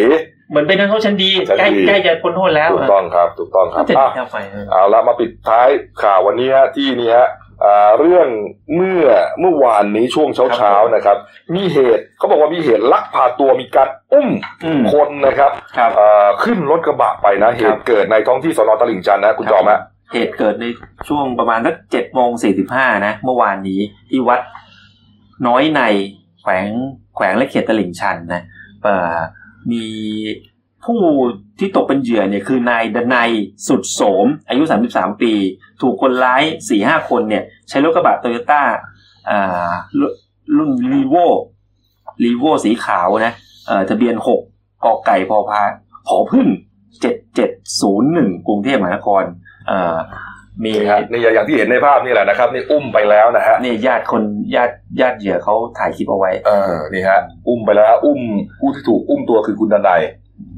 [0.50, 5.68] เหมือนเป็นนักโทษชั้นดีชั้นใกล้ดีใกล้จะพ้นโทษแล้วถูกต้องครับ ถูกต้องคก็รับจะหนีอะทำไมเออเอาละมาปิดท้าย
[6.02, 7.28] ข่าววันนี้ฮะที่นี่ฮะ
[7.64, 8.28] อ่าเรื่อง
[8.76, 9.06] เมื่อ
[9.40, 11.18] เมื่อวานนี้ช่วงเช้าๆนะครับ
[11.56, 14.30] มีเหตุเขาบอกว่ามีเหตุลักพาตัวมีการอุ้ม
[14.66, 19.80] อืมคนนะครับครับอ่าขึ้นรถกระบะไปนะ เหตุเกิดในท้องที่สนตลิ่งชันนะคุณจอมฮะ
[20.12, 20.66] เหตุเกิดใน
[21.08, 23.80] ช่วงประมาณสักเจ็ดโมงสี่สิบห้านะ เมื่อวานนี้
[24.10, 24.42] ที่วัด
[25.48, 25.82] น้อยใน
[26.42, 26.66] แขวง
[27.16, 28.42] แขวงและเขตตลิ่งชันนะ
[28.84, 29.18] เอ่อ
[29.72, 29.86] มี
[30.86, 31.02] ผู้
[31.60, 33.32] ที่ตกเป็นเหยื่อเนี่ยคือนายดนัย
[33.68, 35.34] สุดโสม อายุ 33 ปี
[35.82, 38.62] ถูกคนร้ายสี่ห้าคนเนี่ย ใช้รถกระบะโตโยต้า
[40.58, 41.16] รุ่นรีโว
[42.24, 43.34] รีโวสีขาวนะ
[43.90, 44.42] ทะเบียนหก
[44.86, 45.62] กอไก่พอพา
[46.08, 46.48] ผอพึ่ง
[47.02, 47.50] เจ็ดเจ็ด
[47.82, 49.24] ศูนย์หนึ่งกรุงเทพมหานคร
[50.64, 54.24] มีนี่ฮะนี่อย่างที่เห็นในภาพนี่แหละนะครับนี่อุ้มไปแล้วนะฮะนี่ญาติคน
[54.56, 58.20] ญาติญาติเหยื่อเขาถ่ายคลิปเอาไว้เออนี่ฮะ อุ้มไปแล้ว อุ้ม
[58.60, 60.02] ผู้ที่ถูกอุ้มตัวคือคุณดนัย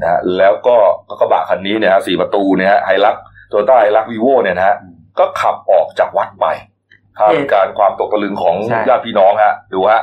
[0.02, 0.76] นะฮะแล้วก็
[1.20, 3.16] กระบะคันนี้เนี่ยฮะสี่ประตูเนี่ยฮะไฮรัก
[3.49, 6.45] โตโยต้าไฮรักวีโวเนี่ยนะฮะอืมก็ขับออกจากวัดไป
[7.18, 10.02] ท่ามเหตุกลารความตกตะลึงของใช่ญาติพี่น้องฮะดูฮะ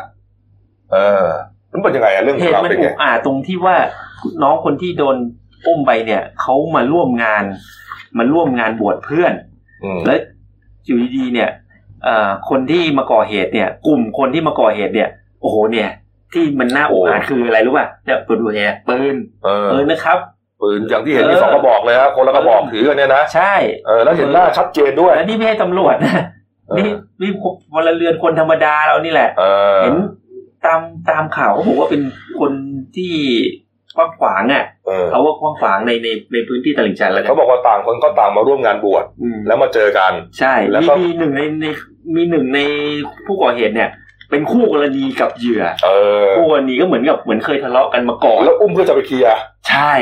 [0.93, 1.27] เออ
[1.73, 3.77] มันเป็นยังไงอะเรื่องเหตุราวมันเป็นอุไงกอาจตรงที่ว่า
[4.43, 5.17] น้องคนที่โดน
[5.67, 7.45] อุ้มไปเนี่ยเขามาร่วมงาน
[8.19, 9.33] มาร่วมงานบวชเพื่อน
[9.85, 10.19] อืมแล้ว
[10.87, 11.49] อยู่ดีๆเนี่ย
[12.05, 15.09] เอ่อคนที่มาก่อเหตุเนี่ย กลุ่มคนที่มาก่อเหตุเนี่ย
[15.41, 15.89] โอ้โหเนี่ย
[16.33, 20.19] ที่มันน่าอุกอาจคืออะไรรู้ป่ะเนี่ยตัวดูเนี่ยปืนเออปืนนะครับ
[20.61, 23.55] ปืนอย่างที่เห็นมีเออสองกระบอกเลยฮะคนละกระบอกถือกันเนี่ยนะใช่
[23.87, 26.15] เออแล้วเห็นหน้าชัดเจนด้วยแล้วนี่ไม่ใช่ตำรวจนะ
[26.69, 26.89] เออนี่
[27.23, 27.31] นี่
[27.73, 29.45] พลเรือนคนธรรมดาเรานี่แหละเอ
[29.79, 29.97] อเห็น
[30.65, 30.81] ตาม
[31.11, 32.03] ตามข่าวเขาบอกว่าเป็น
[32.41, 32.53] คน
[32.97, 33.15] ที่
[33.97, 41.67] กว้างขวางอะ เออเอาว่ากว้างขวางในในในพื้นที่ตลิ่งชันแล้วกัเขานบอกว่าต่างคนก็ต่างมาร่วมงานบวชอืมแล้วมาเจอกัน ใช่ แล้วมีก็มีหนึ่งในใน
[42.17, 42.61] มีหนึ่งใน
[43.27, 43.91] ผู้ก่อเหตุเนี่ย
[44.31, 45.91] เป็นคู่กรณีกับเหยื่อเอ
[46.25, 49.37] อคู่กรณีก็เหมือนกับเหมือนเคยทะเลาะกันมาก่อน แล้วอุ้มเพื่อจะไปเคลียร์
[49.69, 49.95] ใช่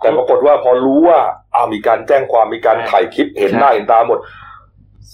[0.00, 1.18] แต่ปรากฏว่าพอรู้ว่า
[1.54, 4.18] อ้าวมีการแจ้งความมีการถ่ายคลิปเห็นหน้าเห็นตาหมด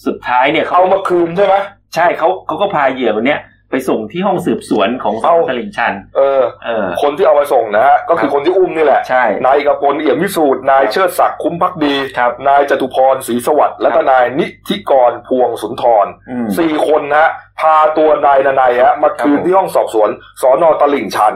[0.07, 1.55] สุดท้ายเนี่ยเขาเอามาคืนใช่ไหม
[1.95, 20.09] ใช่เขาเขาก็พาเหยื่อคนเนี้ย ไปส่งที่ห้องสืบสวนของสเอ้าตลิ่งชัน เออ เออ คนที่เอามาส่งนะฮะ ก็คือคนที่อุ้มนี่แหละ ใช่ นายเอกพลเอี่ยมวิสูตร นายเชิดศักดิ์คุ้มพักดีครับนายจตุพรศรีสวัสดิ์ แล้วก็นายนิธิกรพวงสุนทรอืมสี่คนนะฮะ พาตัวนายนานายฮะ มาคืนครับผมที่ห้องสอบสวน
[20.43, 21.35] สอนอตลิ่งชัน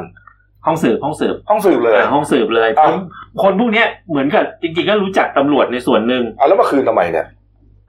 [0.66, 2.94] ห้องสืบ ห้องสืบ ห้องสืบเลยอ่าห้องสืบเลยอะคน
[3.42, 7.26] คนพวกเนี้ยเหมือนกับจริงๆก็รู้จักตำรวจในส่วนหนึ่งอะแล้วมาคืนทำไมเนี่ย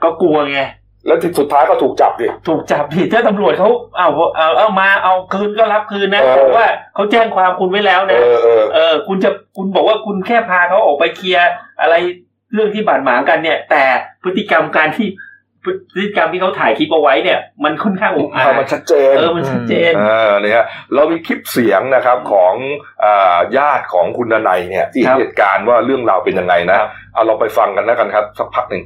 [0.03, 0.61] ก็กลัวไง
[1.06, 11.49] แล้วที่สุดท้ายก็ถูกจับดิถูกจับผิดถ้าตำรวจเขาเอาเอาเอามาเอาคืนก็รับคืนนะเออบอกว่าเขาแจ้งความคุณไว้แล้วเอนะอเออเออ คุณจะคุณบอกว่าคุณแค่พาเขาออกไปเคลียร์
[11.82, 11.95] อะไร
[12.53, 13.84] เรื่องที่บาดหมางกันเนี่ย แต่
[14.24, 15.08] พฤติกรรมการที่
[15.93, 22.53] พฤติกรรมที่เขาถ่ายคลิปเอาไว้เนี่ย มันค่อนข้างอุกอาจมันชัดเจนเออมันชัดเจนเออเนี่ยเรามีคลิปเสียงนะครับของ
[23.03, 28.84] อ่าญาติของคุณดนัยเนี่ย ที่เห็ครันบเหตุการณ์ว่าเรื่องราวเป็นยังไงนะครับเอาเราไปฟังกันแล้วกันครับ สักพักหนึ่ง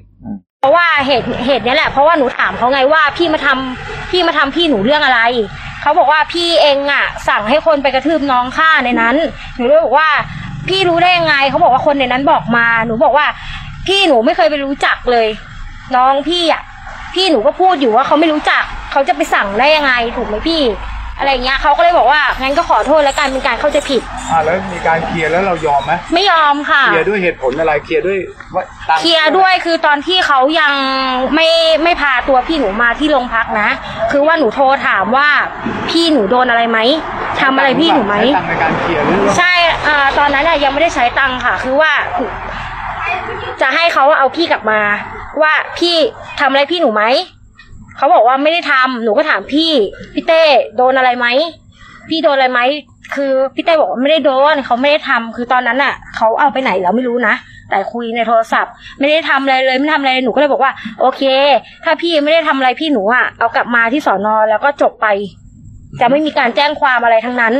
[0.61, 5.21] เพราะว่าเหตุเหตุนี้แหละเพราะว่าหนูถามเขาไงว่าพี่มาทำพี่มาทำพี่หนูเรื่องอะไร
[5.81, 9.15] เขาบอกว่าพี่เองอะ สั่งให้คนไปกระทืบน้องฆ่าในนั้น
[9.55, 10.09] หนูเลยบอกว่า
[10.69, 13.25] พี่รู้ได้ยังไงเขาบอกว่าคนในนั้นบอกมา หนูบอกว่า
[13.87, 15.27] พี่หนูไม่เคยไปรู้จักเลย
[15.95, 16.61] น้องพี่อะ
[17.13, 20.61] พี่หนูก็พูดอยู่ว่าเขาไม่รู้จักเขาจะไปสั่งได้ยังไงถูกไหมพี่
[21.19, 24.01] อะไรเงี้ยเขาก็เลยบอกว่างั้นก็ขอโทษแล้วกันเป็นการเข้าใจผิด
[24.31, 28.19] อ่าแล้วมีการเคลียร์แล้วเรายอมไหมไม่ยอมค่ะ เคลียร์ด้วยเหตุผลอะไรเคลียร์ด้วย
[28.55, 30.73] ว่าตังเคลียร์ด้วยคือตอนที่เขายัง
[31.35, 31.47] ไม่
[31.83, 33.69] ไม่พาตัวพี่หนูมาที่โรงพักนะ
[34.11, 35.27] คือว่าหนูโทรถามว่า
[35.89, 36.79] พี่หนูโดนอะไรไหม
[37.41, 39.53] ทำอะไรพี่หนูไหม ใช้ตังค์ในการเคลียร์หรือว่าใช่
[39.87, 41.91] อ่าตอนนั้นน่ะยังไม่ได้ใช้ตังค่ะ คือว่า
[43.61, 44.81] จะให้เขาเอาพี่กลับมา
[45.41, 45.95] ว่าพี่
[46.39, 47.03] ทำอะไรพี่หนูไหม
[47.99, 49.71] เขาบอกว่าไม่ได้ทำหนูก็ถามพี่
[50.13, 50.43] พี่เต้
[50.77, 51.27] โดนอะไรไหม
[52.09, 52.61] พี่โดนอะไรไหม
[53.15, 57.35] คือพี่เต้บอกว่าไม่ได้โดนเขาไม่ได้ทำคือตอนนั้นอะเขาเอาไปไหนแล้วไม่รู้นะ
[57.69, 61.21] แต่คุยในโทรศัพท์ ไม่ได้ทำอะไรเลยไม่ทำอะไรหนูก็เลยบอกว่า โอเค
[61.83, 65.07] ถ้าพี่ไม่ได้ทำอะไรพี่หนูอะเอากลับมาที่สอนอแล้วก็จบไป
[65.99, 67.53] จะไม่มีการแจ้งความอะไรทั้งนั้น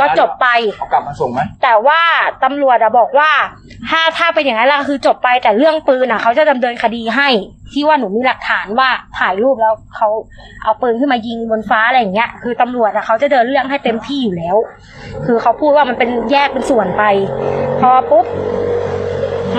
[0.00, 2.00] ก็จบไปเขากลับมาส่งไหมแต่ว่า
[2.44, 3.30] ตำรวจอะบอกว่า
[3.88, 7.28] ถ้าถ้าเป็นอย่างนั้นแล้วคือจบไปแต่เรื่องปืนอะเขาจะดำเนินคดีให้
[7.72, 10.08] ที่ว่าหนูมีหลักฐานว่าถ่ายรูปแล้วเขา
[10.62, 14.56] เอาปืนขึ้นมายิงบนฟ้าอะไรอย่างเงี้ย คือตำรวจอะเขาจะเดินเรื่องให้เต็มที่อยู่แล้ว
[15.24, 17.02] คือเขาพูดว่ามันเป็นแยกเป็นส่วนไป
[17.80, 18.26] พอปุ๊บ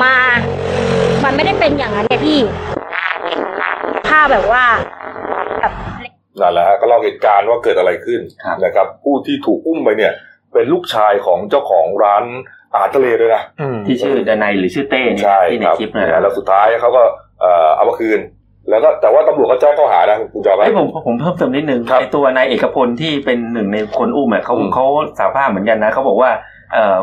[0.03, 0.15] มา
[1.23, 2.39] มันไม่ได้เป็นอย่างนั้นไงพี่
[4.07, 4.63] ถ้าแบบว่า
[5.59, 5.73] แบบ
[6.39, 10.11] นั่นแหละฮะก็เล่าเหตุการณ์ว่าเกิดอะไรขึ้นครับนะครับ ผู้ที่ถูกอุ้มไปเนี่ย
[10.53, 12.23] เป็นลูกชายของเจ้าของร้าน
[12.71, 17.03] อาหารทะเลด้วยนะอืมที่ชื่อดนายหรือชื่อเต้เนี่ยใช่ที่ในครับคลิปนะนะแล้วสุดท้ายเขาก็
[17.41, 18.19] เอ่อเอามาคืน
[18.69, 24.85] แล้วก็แต่ว่าตำรวจก็แจ้งข้อหานะคุณจอมไอ้ยผมผมเพิ่มเติมนิดนึงครับไอ้ตัวนายเอกพลที่เป็นหนึ่งในคนอุ้มอะเขาอืมเขา
[25.17, 26.31] สารภาพเหมือนกันนะเขาบอกว่า
[26.73, 26.97] เอ่อ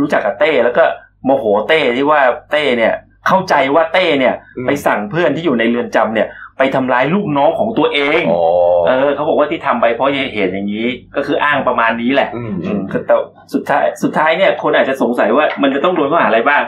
[0.00, 0.84] รู้จักกับเต้แล้วก็
[1.24, 2.94] โมโหเต้ที่ว่าเต้เนี่ย
[3.28, 4.34] เข้าใจว่าเต้เนี่ย
[4.66, 6.28] ไปสั่งเพื่อนที่อยู่ในเรือนจำเนี่ย
[6.62, 8.42] ไปทำร้ายลูกน้องของตัวเองอ๋อ
[8.86, 10.86] เออเขาบอกว่าที่ทำไปเพราะเหตุอย่างนี้
[11.16, 13.14] ก็คืออ้างประมาณนี้แหละอืมอืมแต่
[13.52, 16.62] สุดท้ายสุดท้ายเนี่ย คนอาจจะสงสัยว่ามันจะต้องโดนข้อหาอะไรบ้าง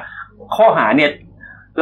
[0.57, 1.11] ข้อหาเนี่ย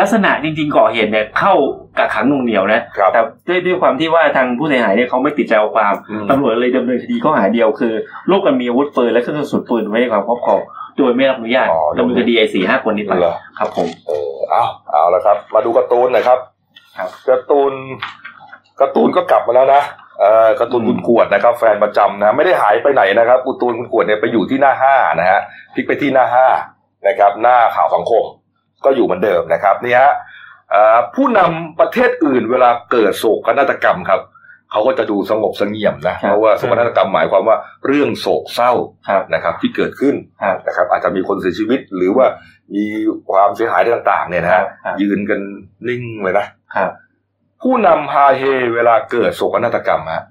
[0.00, 1.54] ลักษณะจริงๆก่อเหตุเนี่ยเข้า
[1.98, 7.92] กับขังหนุ่งเหนียวนะครับแต่ด้วยด้วยความที่ว่าทางผู้เสียหายเนี่ยเขาไม่ติดใจเอาความอืมตำรวจเลยดำเนินคดีข้อหาเดียวคือ
[8.30, 10.60] ร่วมกันมีอาวุธปืนและเครื่องกระสุนปืนไว้ในความครอบครอง
[10.96, 16.51] โดยไม่รับอนุญาตอ๋อดำเนินคดีไอ้สี่ห้าคนนี้ไปเหรอครับผมเออเอาเอาละครับ มาดูการ์ตูนหน่อยครับครับ
[17.28, 17.72] การ์ตูน
[18.80, 19.82] การ์ตูนก็กลับมาแล้วนะ
[20.20, 25.40] เออการ์ตูนคุณขวดนะครับ แฟนประจำนะไม่ได้หายไปไหนนะครับการ์ตูนคุณขวดเนี่ยไปอยู่ที่หน้าห้านะฮะ
[25.74, 26.47] พลิกไปที่หน้าห้า
[27.09, 28.24] นะครับ หน้าข่าวสังคม
[28.84, 30.12] ก็อยู่เหมือนเดิมนะครับนี่ฮะ
[30.70, 34.20] เอ่อผู้นำประเทศอื่นเวลาเกิดโศกนาฏกรรมครับ
[34.70, 38.72] เขาก็จะดูสงบเสงี่ยมนะเพราะว่าโศกนาฏกรรมหมายความว่าเรื่องโศกเศร้า
[39.09, 42.26] ครับนะครับที่เกิดขึ้นครับนะครับอาจจะมีคนเสียชีวิตหรือว่า
[42.74, 42.84] มี
[43.30, 45.40] ความเสียหายต่างๆ เนี่ยนะครัฮะบครับยืนกัน
[45.88, 46.46] นิ่งเลยนะ
[46.76, 46.90] ครับ
[47.62, 48.42] ผู้นำฮาเฮ
[48.74, 50.22] เวลาเกิดโศกนาฏกรรมฮะ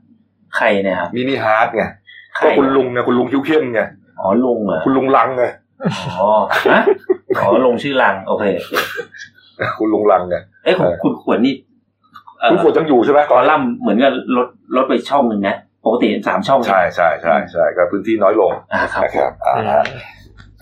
[0.58, 1.84] ใครเนี่ยครับ mini heart ไง
[2.36, 3.82] ใครก็คุณลุงไงคุณลุงคิ้วเข้มไง
[4.20, 5.46] อ๋อลุงเหรอคุณลุงลังไง
[6.20, 6.30] อ๋อ
[6.72, 6.82] ฮะ
[7.38, 8.44] อ๋อลงชื่อลังโอเค
[9.80, 11.54] คุณลุงลังไงเอ้ยของเออคุณขวดนี่
[12.40, 19.12] เอ่อคุณขวดยังอยู่ใช่ไหมคอลัมน์เหมือนกับลดลดไปช่องหนึ่งนะปกติสามช่อง ใช่ใช่ใช่ใช่ก็พื้นที่น้อยลงอ่าครับนะ
[19.70, 19.86] ครับ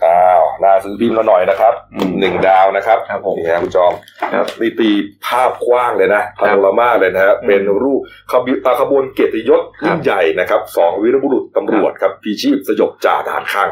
[0.04, 3.92] อ่าอ้าวหน้าซื้อพิมพ์เราหน่อยนะครับอืมหนึ่งดาวนะครับครับผมนี่ฮะคุณจอม
[4.32, 4.90] ครับนี่ตี
[5.26, 13.68] ภาพกว้างเลยนะครัพาบโนรามาเลยนะฮะอืมเป็นรูปขบอ่าขบวนเกียรติยศครับยิ่งใหญ่นะครับสองวีรบุรุษตำรวจครับพีชีพสยบจ่าทหารข้าง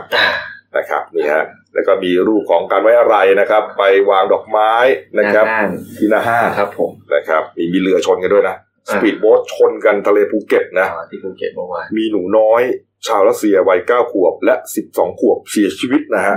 [0.76, 4.72] นะครับนี่ฮะแล้วก็มีรูปของการไว้อะไรนะครับ ไปวางดอกไม้
[5.18, 5.68] นะครับหาห้าง
[5.98, 8.56] ที่หน้าห้างครับผมนะครับ มีมีเรือชนกันด้วยนะ
[8.88, 12.62] อ่าปีดโบ๊ทชนกันทะเลภูเก็ตนะอ๋อที่ภูเก็ตเมื่อวานมีหนูน้อย
[13.06, 16.36] ชาวรัสเซียวัยเก้าขวบ และสิบสองขวบเสียชีวิตนะฮะ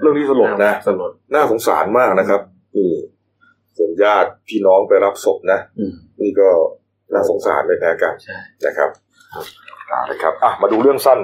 [0.00, 2.40] เรื่องนี้สลดนะสลดน่าสงสารมากนะครับ
[2.76, 2.90] นี่
[3.76, 6.48] ส่วนญาติพี่น้องไปรับศพนะอืมนี่ก็
[7.12, 8.90] น่าสงสารไม่แพ้กันใช่นะครับ
[10.10, 11.20] นะครับอะมาดูเรื่องสั้น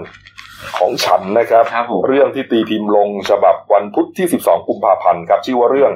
[0.79, 5.93] ของฉันนะครับครับผมเรื่องที่ตีพิมพ์ลงฉบับวันพุธที่ 12 กุมภาพันธ์ครับ ชื่อว่าเรื่อง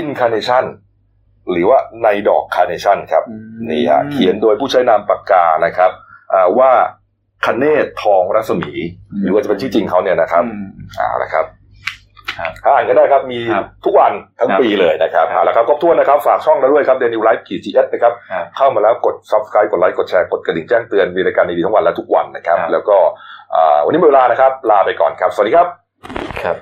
[0.00, 0.64] In Carnation
[1.50, 6.09] หรือว่าในดอกคาร์เนชันครับอืมนี่ฮะเขียนโดยผู้ใช้นามปากกานะครับอ่า
[6.58, 6.72] ว่า
[7.46, 8.72] คเนศทองรัศมี
[9.22, 10.66] หรือว่าจะเป็นชื่อจริงเขาเนี่ยนะครับอืม
[10.98, 11.46] อ่านะครับ
[12.38, 22.96] ครับอ่านกันได้ครับมีครับทุกวันทั้งครับปีเลยนะครับครับเอาละครับครบถ้วนนะครับ ฝากช่องเราด้วยครับเดลินิวส์ขีดจีเอสนะครับครับเข้ามาแล้วกด subscribe กดไลค์กดแชร์กดกระดิ่งแจ้งเตือนมีรายการดีๆทั้งวันและทุกวันนะครับครับแล้วก็
[23.54, 25.66] อ่าวันนี้หมดเวลานะครับ ลาไปก่อนครับ สวัสดีครับ
[26.42, 26.56] ครับ